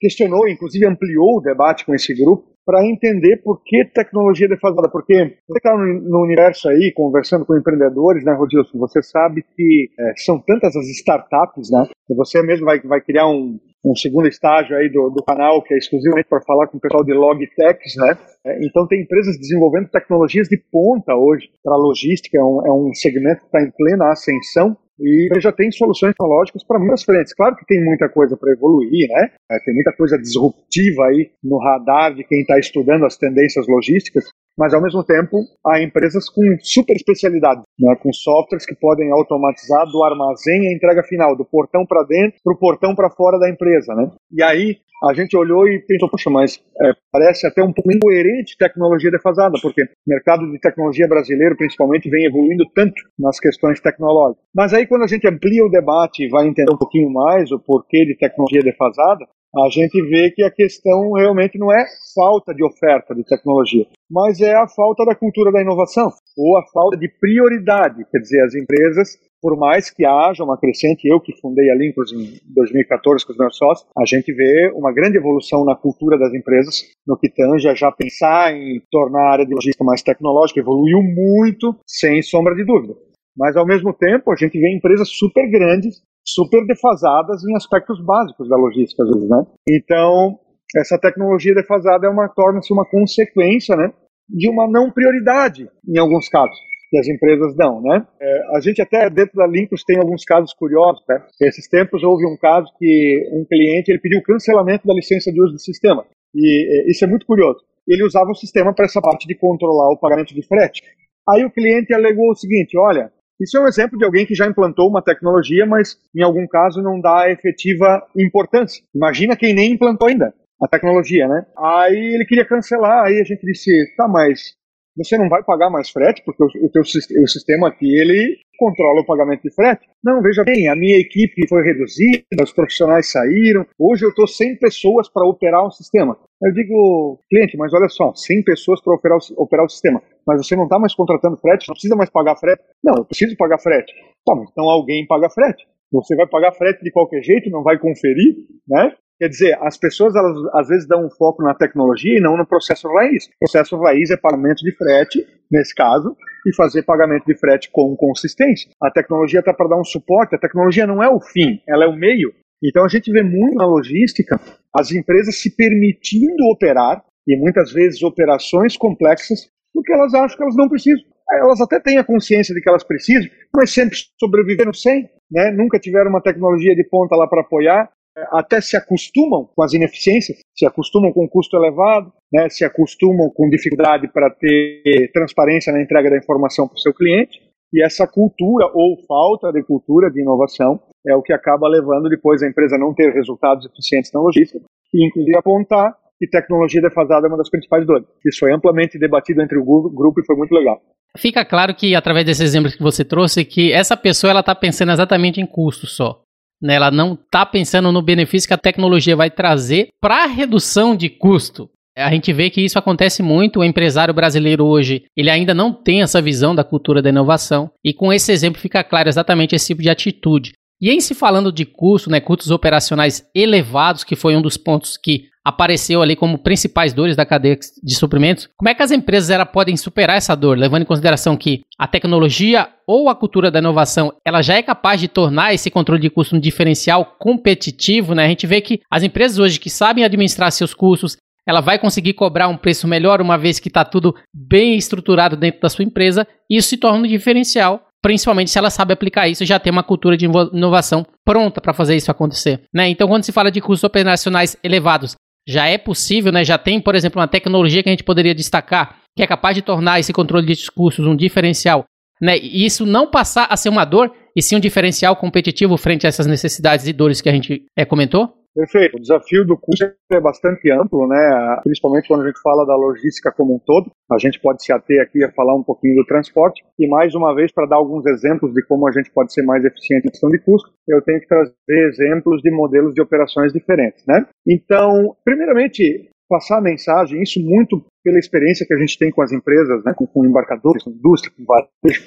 questionou, 0.00 0.48
inclusive 0.48 0.86
ampliou 0.86 1.38
o 1.38 1.40
debate 1.40 1.84
com 1.84 1.94
esse 1.94 2.14
grupo, 2.14 2.56
para 2.66 2.84
entender 2.84 3.36
por 3.44 3.62
que 3.64 3.84
tecnologia 3.84 4.48
defasada. 4.48 4.90
Porque 4.90 5.36
você 5.48 5.58
está 5.58 5.76
no, 5.76 6.22
universo 6.22 6.68
aí, 6.68 6.92
conversando 6.94 7.46
com 7.46 7.56
empreendedores, 7.56 8.24
né, 8.24 8.32
Rodilson? 8.32 8.76
Você 8.78 9.00
sabe 9.02 9.44
que 9.54 9.88
é, 9.98 10.12
são 10.16 10.40
tantas 10.40 10.74
as 10.74 10.86
startups, 10.88 11.70
né? 11.70 11.88
Você 12.16 12.42
mesmo 12.42 12.66
vai, 12.66 12.80
vai 12.80 13.00
criar 13.00 13.28
um, 13.28 13.58
um 13.84 13.94
segundo 13.94 14.26
estágio 14.26 14.76
aí 14.76 14.88
do, 14.88 15.10
do 15.10 15.22
canal 15.22 15.62
que 15.62 15.74
é 15.74 15.78
exclusivamente 15.78 16.28
para 16.28 16.42
falar 16.42 16.66
com 16.66 16.78
o 16.78 16.80
pessoal 16.80 17.04
de 17.04 17.12
logtechs, 17.12 17.94
né? 17.96 18.18
É, 18.44 18.66
então 18.66 18.86
tem 18.88 19.02
empresas 19.02 19.38
desenvolvendo 19.38 19.88
tecnologias 19.88 20.48
de 20.48 20.58
ponta 20.70 21.14
hoje 21.14 21.48
para 21.62 21.76
logística, 21.76 22.36
é 22.36 22.42
um, 22.42 22.66
é 22.66 22.72
um 22.72 22.92
segmento 22.92 23.42
que 23.42 23.46
está 23.46 23.62
em 23.62 23.70
plena 23.70 24.10
ascensão 24.10 24.76
e 24.98 25.28
já 25.40 25.52
tem 25.52 25.70
soluções 25.70 26.12
tecnológicas 26.12 26.64
para 26.64 26.78
muitas 26.78 27.02
frentes. 27.02 27.34
Claro 27.34 27.56
que 27.56 27.66
tem 27.66 27.84
muita 27.84 28.08
coisa 28.08 28.36
para 28.36 28.52
evoluir, 28.52 29.08
né? 29.08 29.30
É, 29.50 29.58
tem 29.64 29.74
muita 29.74 29.92
coisa 29.92 30.18
disruptiva 30.18 31.06
aí 31.06 31.30
no 31.42 31.58
radar 31.58 32.14
de 32.14 32.24
quem 32.24 32.40
está 32.40 32.58
estudando 32.58 33.04
as 33.04 33.16
tendências 33.16 33.66
logísticas, 33.68 34.24
mas 34.58 34.72
ao 34.72 34.82
mesmo 34.82 35.04
tempo 35.04 35.38
há 35.66 35.82
empresas 35.82 36.28
com 36.28 36.42
super 36.60 36.96
especialidade, 36.96 37.62
né? 37.78 37.94
com 37.96 38.12
softwares 38.12 38.66
que 38.66 38.74
podem 38.74 39.10
automatizar 39.10 39.86
do 39.86 40.02
armazém 40.02 40.68
à 40.68 40.72
entrega 40.72 41.02
final, 41.02 41.36
do 41.36 41.44
portão 41.44 41.84
para 41.86 42.02
dentro 42.04 42.40
para 42.42 42.54
o 42.54 42.58
portão 42.58 42.94
para 42.94 43.10
fora 43.10 43.38
da 43.38 43.50
empresa, 43.50 43.94
né? 43.94 44.10
E 44.32 44.42
aí 44.42 44.76
a 45.04 45.12
gente 45.12 45.36
olhou 45.36 45.68
e 45.68 45.78
pensou, 45.80 46.08
poxa, 46.08 46.30
mas 46.30 46.58
é, 46.80 46.92
parece 47.12 47.46
até 47.46 47.62
um 47.62 47.72
pouco 47.72 47.92
incoerente 47.92 48.56
tecnologia 48.56 49.10
defasada, 49.10 49.58
porque 49.60 49.82
o 49.82 49.86
mercado 50.06 50.50
de 50.50 50.58
tecnologia 50.58 51.06
brasileiro, 51.06 51.56
principalmente, 51.56 52.08
vem 52.08 52.24
evoluindo 52.24 52.64
tanto 52.74 52.94
nas 53.18 53.38
questões 53.38 53.78
tecnológicas. 53.80 54.42
Mas 54.54 54.72
aí, 54.72 54.86
quando 54.86 55.02
a 55.02 55.06
gente 55.06 55.28
amplia 55.28 55.64
o 55.64 55.70
debate 55.70 56.24
e 56.24 56.28
vai 56.28 56.46
entender 56.46 56.72
um 56.72 56.78
pouquinho 56.78 57.10
mais 57.10 57.52
o 57.52 57.58
porquê 57.58 58.06
de 58.06 58.16
tecnologia 58.16 58.62
defasada, 58.62 59.26
a 59.56 59.68
gente 59.70 60.00
vê 60.08 60.30
que 60.30 60.42
a 60.42 60.50
questão 60.50 61.12
realmente 61.12 61.58
não 61.58 61.72
é 61.72 61.84
falta 62.14 62.54
de 62.54 62.64
oferta 62.64 63.14
de 63.14 63.24
tecnologia, 63.24 63.86
mas 64.10 64.40
é 64.40 64.54
a 64.54 64.68
falta 64.68 65.04
da 65.04 65.14
cultura 65.14 65.50
da 65.50 65.62
inovação, 65.62 66.10
ou 66.36 66.58
a 66.58 66.66
falta 66.72 66.96
de 66.96 67.08
prioridade. 67.08 68.04
Quer 68.10 68.18
dizer, 68.18 68.42
as 68.42 68.54
empresas 68.54 69.18
por 69.46 69.56
mais 69.56 69.90
que 69.90 70.04
haja 70.04 70.42
uma 70.42 70.58
crescente, 70.58 71.06
eu 71.06 71.20
que 71.20 71.32
fundei 71.40 71.70
a 71.70 71.74
Linkos 71.76 72.12
em 72.12 72.40
2014 72.52 73.24
com 73.24 73.32
os 73.32 73.38
meus 73.38 73.56
sócios, 73.56 73.88
a 73.96 74.04
gente 74.04 74.32
vê 74.32 74.72
uma 74.74 74.92
grande 74.92 75.18
evolução 75.18 75.64
na 75.64 75.76
cultura 75.76 76.18
das 76.18 76.34
empresas, 76.34 76.82
no 77.06 77.16
que 77.16 77.28
tange 77.28 77.68
a 77.68 77.74
já 77.74 77.92
pensar 77.92 78.52
em 78.52 78.82
tornar 78.90 79.20
a 79.20 79.32
área 79.32 79.46
de 79.46 79.54
logística 79.54 79.84
mais 79.84 80.02
tecnológica, 80.02 80.58
evoluiu 80.58 81.00
muito, 81.00 81.76
sem 81.86 82.22
sombra 82.22 82.56
de 82.56 82.64
dúvida. 82.64 82.94
Mas, 83.36 83.56
ao 83.56 83.66
mesmo 83.66 83.92
tempo, 83.92 84.32
a 84.32 84.36
gente 84.36 84.58
vê 84.58 84.74
empresas 84.74 85.10
super 85.10 85.48
grandes, 85.48 86.02
super 86.26 86.66
defasadas 86.66 87.44
em 87.44 87.54
aspectos 87.56 88.04
básicos 88.04 88.48
da 88.48 88.56
logística, 88.56 89.02
às 89.02 89.10
vezes, 89.10 89.28
né? 89.28 89.46
Então, 89.68 90.38
essa 90.76 90.98
tecnologia 90.98 91.54
defasada 91.54 92.06
é 92.06 92.10
uma 92.10 92.28
torna-se 92.28 92.72
uma 92.72 92.84
consequência, 92.84 93.76
né, 93.76 93.92
de 94.28 94.50
uma 94.50 94.68
não 94.68 94.90
prioridade 94.90 95.68
em 95.86 95.98
alguns 95.98 96.28
casos 96.28 96.56
que 96.90 96.98
as 96.98 97.08
empresas 97.08 97.54
dão, 97.56 97.82
né? 97.82 98.06
É, 98.20 98.56
a 98.56 98.60
gente 98.60 98.80
até 98.80 99.10
dentro 99.10 99.34
da 99.34 99.46
Limpus 99.46 99.82
tem 99.84 99.98
alguns 99.98 100.24
casos 100.24 100.52
curiosos, 100.54 101.02
né? 101.08 101.20
Esses 101.40 101.68
tempos 101.68 102.02
houve 102.02 102.24
um 102.26 102.36
caso 102.36 102.72
que 102.78 103.28
um 103.32 103.44
cliente 103.44 103.90
ele 103.90 104.00
pediu 104.00 104.22
cancelamento 104.22 104.86
da 104.86 104.94
licença 104.94 105.32
de 105.32 105.42
uso 105.42 105.54
do 105.54 105.60
sistema. 105.60 106.04
E 106.34 106.90
isso 106.90 107.04
é 107.04 107.08
muito 107.08 107.26
curioso. 107.26 107.58
Ele 107.88 108.04
usava 108.04 108.30
o 108.30 108.34
sistema 108.34 108.72
para 108.74 108.84
essa 108.84 109.00
parte 109.00 109.26
de 109.26 109.34
controlar 109.36 109.92
o 109.92 109.98
pagamento 109.98 110.34
de 110.34 110.46
frete. 110.46 110.82
Aí 111.28 111.44
o 111.44 111.50
cliente 111.50 111.92
alegou 111.92 112.30
o 112.30 112.36
seguinte: 112.36 112.78
olha, 112.78 113.10
isso 113.40 113.56
é 113.58 113.60
um 113.60 113.68
exemplo 113.68 113.98
de 113.98 114.04
alguém 114.04 114.24
que 114.24 114.34
já 114.34 114.46
implantou 114.46 114.88
uma 114.88 115.02
tecnologia, 115.02 115.66
mas 115.66 115.98
em 116.14 116.22
algum 116.22 116.46
caso 116.46 116.82
não 116.82 117.00
dá 117.00 117.30
efetiva 117.30 118.02
importância. 118.16 118.82
Imagina 118.94 119.36
quem 119.36 119.54
nem 119.54 119.72
implantou 119.72 120.08
ainda 120.08 120.34
a 120.62 120.68
tecnologia, 120.68 121.28
né? 121.28 121.44
Aí 121.58 122.14
ele 122.14 122.24
queria 122.24 122.46
cancelar, 122.46 123.04
aí 123.04 123.20
a 123.20 123.24
gente 123.24 123.44
disse, 123.44 123.70
tá, 123.96 124.08
mas 124.08 124.54
você 124.96 125.18
não 125.18 125.28
vai 125.28 125.42
pagar 125.42 125.68
mais 125.68 125.90
frete, 125.90 126.22
porque 126.24 126.42
o, 126.42 126.46
o 126.46 126.70
teu 126.70 126.80
o 126.82 127.28
sistema 127.28 127.68
aqui, 127.68 127.86
ele 127.86 128.38
controla 128.56 129.00
o 129.00 129.06
pagamento 129.06 129.42
de 129.42 129.54
frete. 129.54 129.86
Não, 130.02 130.20
veja 130.22 130.44
bem, 130.44 130.68
a 130.68 130.76
minha 130.76 130.98
equipe 130.98 131.46
foi 131.48 131.62
reduzida, 131.62 132.24
os 132.42 132.52
profissionais 132.52 133.10
saíram, 133.10 133.66
hoje 133.78 134.04
eu 134.04 134.10
estou 134.10 134.26
100 134.26 134.58
pessoas 134.58 135.08
para 135.08 135.26
operar 135.26 135.64
o 135.64 135.70
sistema. 135.70 136.16
Eu 136.42 136.52
digo, 136.52 137.20
cliente, 137.30 137.56
mas 137.56 137.72
olha 137.72 137.88
só, 137.88 138.14
100 138.14 138.44
pessoas 138.44 138.80
para 138.82 138.94
operar, 138.94 139.18
operar 139.36 139.66
o 139.66 139.68
sistema, 139.68 140.02
mas 140.26 140.44
você 140.44 140.54
não 140.54 140.64
está 140.64 140.78
mais 140.78 140.94
contratando 140.94 141.36
frete, 141.36 141.68
não 141.68 141.74
precisa 141.74 141.96
mais 141.96 142.10
pagar 142.10 142.36
frete. 142.36 142.62
Não, 142.82 142.94
eu 142.96 143.04
preciso 143.04 143.36
pagar 143.36 143.58
frete. 143.58 143.92
Então 144.22 144.68
alguém 144.68 145.06
paga 145.06 145.30
frete. 145.30 145.64
Você 145.92 146.16
vai 146.16 146.26
pagar 146.26 146.52
frete 146.52 146.82
de 146.82 146.90
qualquer 146.90 147.22
jeito, 147.22 147.48
não 147.48 147.62
vai 147.62 147.78
conferir, 147.78 148.34
né? 148.68 148.92
Quer 149.18 149.28
dizer, 149.28 149.58
as 149.62 149.78
pessoas 149.78 150.14
elas, 150.14 150.36
às 150.54 150.68
vezes 150.68 150.86
dão 150.86 151.06
um 151.06 151.10
foco 151.10 151.42
na 151.42 151.54
tecnologia 151.54 152.18
e 152.18 152.20
não 152.20 152.36
no 152.36 152.46
processo 152.46 152.86
raiz. 152.88 153.26
O 153.26 153.38
processo 153.40 153.76
raiz 153.78 154.10
é 154.10 154.16
pagamento 154.16 154.58
de 154.58 154.76
frete, 154.76 155.26
nesse 155.50 155.74
caso, 155.74 156.14
e 156.46 156.54
fazer 156.54 156.82
pagamento 156.82 157.24
de 157.24 157.34
frete 157.38 157.70
com 157.70 157.96
consistência. 157.96 158.70
A 158.80 158.90
tecnologia 158.90 159.40
está 159.40 159.54
para 159.54 159.68
dar 159.68 159.80
um 159.80 159.84
suporte, 159.84 160.34
a 160.34 160.38
tecnologia 160.38 160.86
não 160.86 161.02
é 161.02 161.08
o 161.08 161.20
fim, 161.20 161.60
ela 161.66 161.84
é 161.84 161.88
o 161.88 161.96
meio. 161.96 162.32
Então 162.62 162.84
a 162.84 162.88
gente 162.88 163.10
vê 163.10 163.22
muito 163.22 163.54
na 163.54 163.66
logística 163.66 164.38
as 164.74 164.92
empresas 164.92 165.40
se 165.40 165.54
permitindo 165.56 166.44
operar, 166.52 167.02
e 167.26 167.36
muitas 167.36 167.72
vezes 167.72 168.02
operações 168.02 168.76
complexas, 168.76 169.48
porque 169.74 169.92
elas 169.92 170.14
acham 170.14 170.36
que 170.36 170.42
elas 170.42 170.56
não 170.56 170.68
precisam. 170.68 171.04
Elas 171.32 171.60
até 171.60 171.80
têm 171.80 171.98
a 171.98 172.04
consciência 172.04 172.54
de 172.54 172.60
que 172.60 172.68
elas 172.68 172.84
precisam, 172.84 173.28
mas 173.54 173.70
sempre 173.70 173.96
sobreviveram 174.20 174.72
sem, 174.72 175.08
né? 175.30 175.50
nunca 175.50 175.78
tiveram 175.78 176.10
uma 176.10 176.22
tecnologia 176.22 176.74
de 176.74 176.84
ponta 176.88 177.16
lá 177.16 177.26
para 177.26 177.40
apoiar, 177.40 177.90
até 178.30 178.60
se 178.60 178.76
acostumam 178.76 179.48
com 179.54 179.62
as 179.62 179.72
ineficiências, 179.72 180.38
se 180.54 180.66
acostumam 180.66 181.12
com 181.12 181.24
o 181.24 181.28
custo 181.28 181.56
elevado, 181.56 182.12
né, 182.32 182.48
se 182.48 182.64
acostumam 182.64 183.30
com 183.34 183.48
dificuldade 183.48 184.08
para 184.08 184.30
ter 184.30 185.10
transparência 185.12 185.72
na 185.72 185.82
entrega 185.82 186.10
da 186.10 186.18
informação 186.18 186.66
para 186.66 186.76
o 186.76 186.80
seu 186.80 186.94
cliente, 186.94 187.40
e 187.72 187.84
essa 187.84 188.06
cultura 188.06 188.70
ou 188.72 188.96
falta 189.06 189.52
de 189.52 189.62
cultura 189.62 190.10
de 190.10 190.20
inovação 190.20 190.80
é 191.06 191.14
o 191.14 191.22
que 191.22 191.32
acaba 191.32 191.68
levando 191.68 192.08
depois 192.08 192.42
a 192.42 192.48
empresa 192.48 192.76
a 192.76 192.78
não 192.78 192.94
ter 192.94 193.12
resultados 193.12 193.66
eficientes 193.66 194.10
na 194.12 194.20
logística 194.20 194.64
e 194.94 195.06
inclusive 195.06 195.36
apontar 195.36 195.94
que 196.18 196.26
tecnologia 196.26 196.80
defasada 196.80 197.26
é 197.26 197.28
uma 197.28 197.36
das 197.36 197.50
principais 197.50 197.86
dores. 197.86 198.06
Isso 198.24 198.38
foi 198.38 198.52
amplamente 198.52 198.98
debatido 198.98 199.42
entre 199.42 199.58
o 199.58 199.64
grupo 199.64 200.20
e 200.20 200.24
foi 200.24 200.36
muito 200.36 200.54
legal. 200.54 200.80
Fica 201.16 201.44
claro 201.44 201.74
que, 201.74 201.94
através 201.94 202.24
desses 202.24 202.42
exemplos 202.42 202.74
que 202.74 202.82
você 202.82 203.04
trouxe, 203.04 203.44
que 203.44 203.72
essa 203.72 203.96
pessoa 203.96 204.30
ela 204.30 204.40
está 204.40 204.54
pensando 204.54 204.92
exatamente 204.92 205.40
em 205.40 205.46
custo 205.46 205.86
só. 205.86 206.22
Né? 206.60 206.74
Ela 206.74 206.90
não 206.90 207.14
está 207.14 207.44
pensando 207.44 207.92
no 207.92 208.02
benefício 208.02 208.48
que 208.48 208.54
a 208.54 208.58
tecnologia 208.58 209.16
vai 209.16 209.30
trazer 209.30 209.88
para 210.00 210.24
a 210.24 210.26
redução 210.26 210.96
de 210.96 211.08
custo. 211.08 211.70
A 211.96 212.10
gente 212.10 212.30
vê 212.32 212.50
que 212.50 212.60
isso 212.60 212.78
acontece 212.78 213.22
muito. 213.22 213.60
O 213.60 213.64
empresário 213.64 214.12
brasileiro 214.12 214.66
hoje, 214.66 215.04
ele 215.16 215.30
ainda 215.30 215.54
não 215.54 215.72
tem 215.72 216.02
essa 216.02 216.20
visão 216.20 216.54
da 216.54 216.62
cultura 216.62 217.00
da 217.00 217.08
inovação. 217.08 217.70
E 217.82 217.94
com 217.94 218.12
esse 218.12 218.30
exemplo 218.30 218.60
fica 218.60 218.84
claro 218.84 219.08
exatamente 219.08 219.54
esse 219.54 219.68
tipo 219.68 219.80
de 219.80 219.88
atitude. 219.88 220.52
E 220.80 220.90
em 220.90 221.00
se 221.00 221.14
falando 221.14 221.50
de 221.50 221.64
custo, 221.64 222.10
né, 222.10 222.20
custos 222.20 222.50
operacionais 222.50 223.24
elevados, 223.34 224.04
que 224.04 224.14
foi 224.14 224.36
um 224.36 224.42
dos 224.42 224.58
pontos 224.58 224.98
que 224.98 225.28
apareceu 225.46 226.02
ali 226.02 226.16
como 226.16 226.38
principais 226.38 226.92
dores 226.92 227.14
da 227.14 227.24
cadeia 227.24 227.56
de 227.80 227.94
suprimentos, 227.94 228.48
como 228.56 228.68
é 228.68 228.74
que 228.74 228.82
as 228.82 228.90
empresas 228.90 229.30
ela, 229.30 229.46
podem 229.46 229.76
superar 229.76 230.16
essa 230.16 230.34
dor, 230.34 230.58
levando 230.58 230.82
em 230.82 230.86
consideração 230.86 231.36
que 231.36 231.60
a 231.78 231.86
tecnologia 231.86 232.68
ou 232.84 233.08
a 233.08 233.14
cultura 233.14 233.48
da 233.48 233.60
inovação 233.60 234.12
ela 234.26 234.42
já 234.42 234.54
é 234.54 234.62
capaz 234.62 235.00
de 235.00 235.06
tornar 235.06 235.54
esse 235.54 235.70
controle 235.70 236.02
de 236.02 236.10
custo 236.10 236.34
um 236.34 236.40
diferencial 236.40 237.14
competitivo, 237.20 238.12
né? 238.12 238.24
A 238.24 238.28
gente 238.28 238.44
vê 238.44 238.60
que 238.60 238.80
as 238.90 239.04
empresas 239.04 239.38
hoje 239.38 239.60
que 239.60 239.70
sabem 239.70 240.02
administrar 240.02 240.50
seus 240.50 240.74
custos, 240.74 241.16
ela 241.46 241.60
vai 241.60 241.78
conseguir 241.78 242.14
cobrar 242.14 242.48
um 242.48 242.56
preço 242.56 242.88
melhor 242.88 243.20
uma 243.20 243.38
vez 243.38 243.60
que 243.60 243.68
está 243.68 243.84
tudo 243.84 244.16
bem 244.34 244.76
estruturado 244.76 245.36
dentro 245.36 245.60
da 245.60 245.68
sua 245.68 245.84
empresa, 245.84 246.26
e 246.50 246.56
isso 246.56 246.70
se 246.70 246.76
torna 246.76 246.98
um 246.98 247.06
diferencial 247.06 247.86
principalmente 248.02 248.52
se 248.52 248.58
ela 248.58 248.70
sabe 248.70 248.92
aplicar 248.92 249.26
isso, 249.26 249.44
já 249.44 249.58
tem 249.58 249.72
uma 249.72 249.82
cultura 249.82 250.16
de 250.16 250.26
inovação 250.26 251.04
pronta 251.24 251.60
para 251.60 251.72
fazer 251.72 251.96
isso 251.96 252.08
acontecer. 252.08 252.62
Né? 252.72 252.88
Então, 252.88 253.08
quando 253.08 253.24
se 253.24 253.32
fala 253.32 253.50
de 253.50 253.60
custos 253.60 253.82
operacionais 253.82 254.56
elevados, 254.62 255.16
já 255.46 255.66
é 255.66 255.78
possível, 255.78 256.32
né? 256.32 256.44
já 256.44 256.58
tem, 256.58 256.80
por 256.80 256.94
exemplo, 256.94 257.20
uma 257.20 257.28
tecnologia 257.28 257.82
que 257.82 257.88
a 257.88 257.92
gente 257.92 258.04
poderia 258.04 258.34
destacar 258.34 259.00
que 259.16 259.22
é 259.22 259.26
capaz 259.26 259.54
de 259.54 259.62
tornar 259.62 259.98
esse 259.98 260.12
controle 260.12 260.46
de 260.46 260.54
discursos 260.54 261.06
um 261.06 261.16
diferencial. 261.16 261.86
Né? 262.20 262.38
E 262.38 262.64
isso 262.64 262.84
não 262.84 263.10
passar 263.10 263.46
a 263.50 263.56
ser 263.56 263.70
uma 263.70 263.84
dor, 263.84 264.12
e 264.36 264.42
sim 264.42 264.56
um 264.56 264.60
diferencial 264.60 265.16
competitivo 265.16 265.76
frente 265.78 266.06
a 266.06 266.08
essas 266.08 266.26
necessidades 266.26 266.86
e 266.86 266.92
dores 266.92 267.22
que 267.22 267.28
a 267.28 267.32
gente 267.32 267.64
é, 267.74 267.84
comentou? 267.84 268.34
Perfeito. 268.56 268.96
O 268.96 269.00
desafio 269.00 269.44
do 269.44 269.54
custo 269.54 269.84
é 270.10 270.18
bastante 270.18 270.72
amplo, 270.72 271.06
né? 271.06 271.60
principalmente 271.62 272.08
quando 272.08 272.22
a 272.22 272.26
gente 272.26 272.40
fala 272.40 272.64
da 272.64 272.74
logística 272.74 273.30
como 273.30 273.56
um 273.56 273.58
todo. 273.58 273.90
A 274.10 274.16
gente 274.18 274.40
pode 274.40 274.64
se 274.64 274.72
ater 274.72 275.02
aqui 275.02 275.22
a 275.22 275.30
falar 275.32 275.54
um 275.54 275.62
pouquinho 275.62 275.96
do 275.96 276.06
transporte. 276.06 276.64
E 276.78 276.88
mais 276.88 277.14
uma 277.14 277.34
vez, 277.34 277.52
para 277.52 277.66
dar 277.66 277.76
alguns 277.76 278.06
exemplos 278.06 278.54
de 278.54 278.64
como 278.66 278.88
a 278.88 278.92
gente 278.92 279.10
pode 279.12 279.34
ser 279.34 279.42
mais 279.42 279.62
eficiente 279.62 280.06
em 280.06 280.10
questão 280.10 280.30
de 280.30 280.38
custo, 280.38 280.70
eu 280.88 281.02
tenho 281.02 281.20
que 281.20 281.28
trazer 281.28 281.52
exemplos 281.68 282.40
de 282.40 282.50
modelos 282.50 282.94
de 282.94 283.02
operações 283.02 283.52
diferentes. 283.52 284.02
Né? 284.06 284.24
Então, 284.48 285.14
primeiramente, 285.22 286.08
passar 286.26 286.58
a 286.58 286.62
mensagem, 286.62 287.22
isso 287.22 287.38
muito 287.44 287.84
pela 288.02 288.18
experiência 288.18 288.66
que 288.66 288.72
a 288.72 288.78
gente 288.78 288.98
tem 288.98 289.10
com 289.10 289.20
as 289.20 289.32
empresas, 289.32 289.84
né, 289.84 289.92
com, 289.94 290.06
com 290.06 290.24
embarcadores, 290.24 290.82
com 290.82 290.90
indústria, 290.90 291.32
com 291.36 291.44
varejo, 291.44 292.02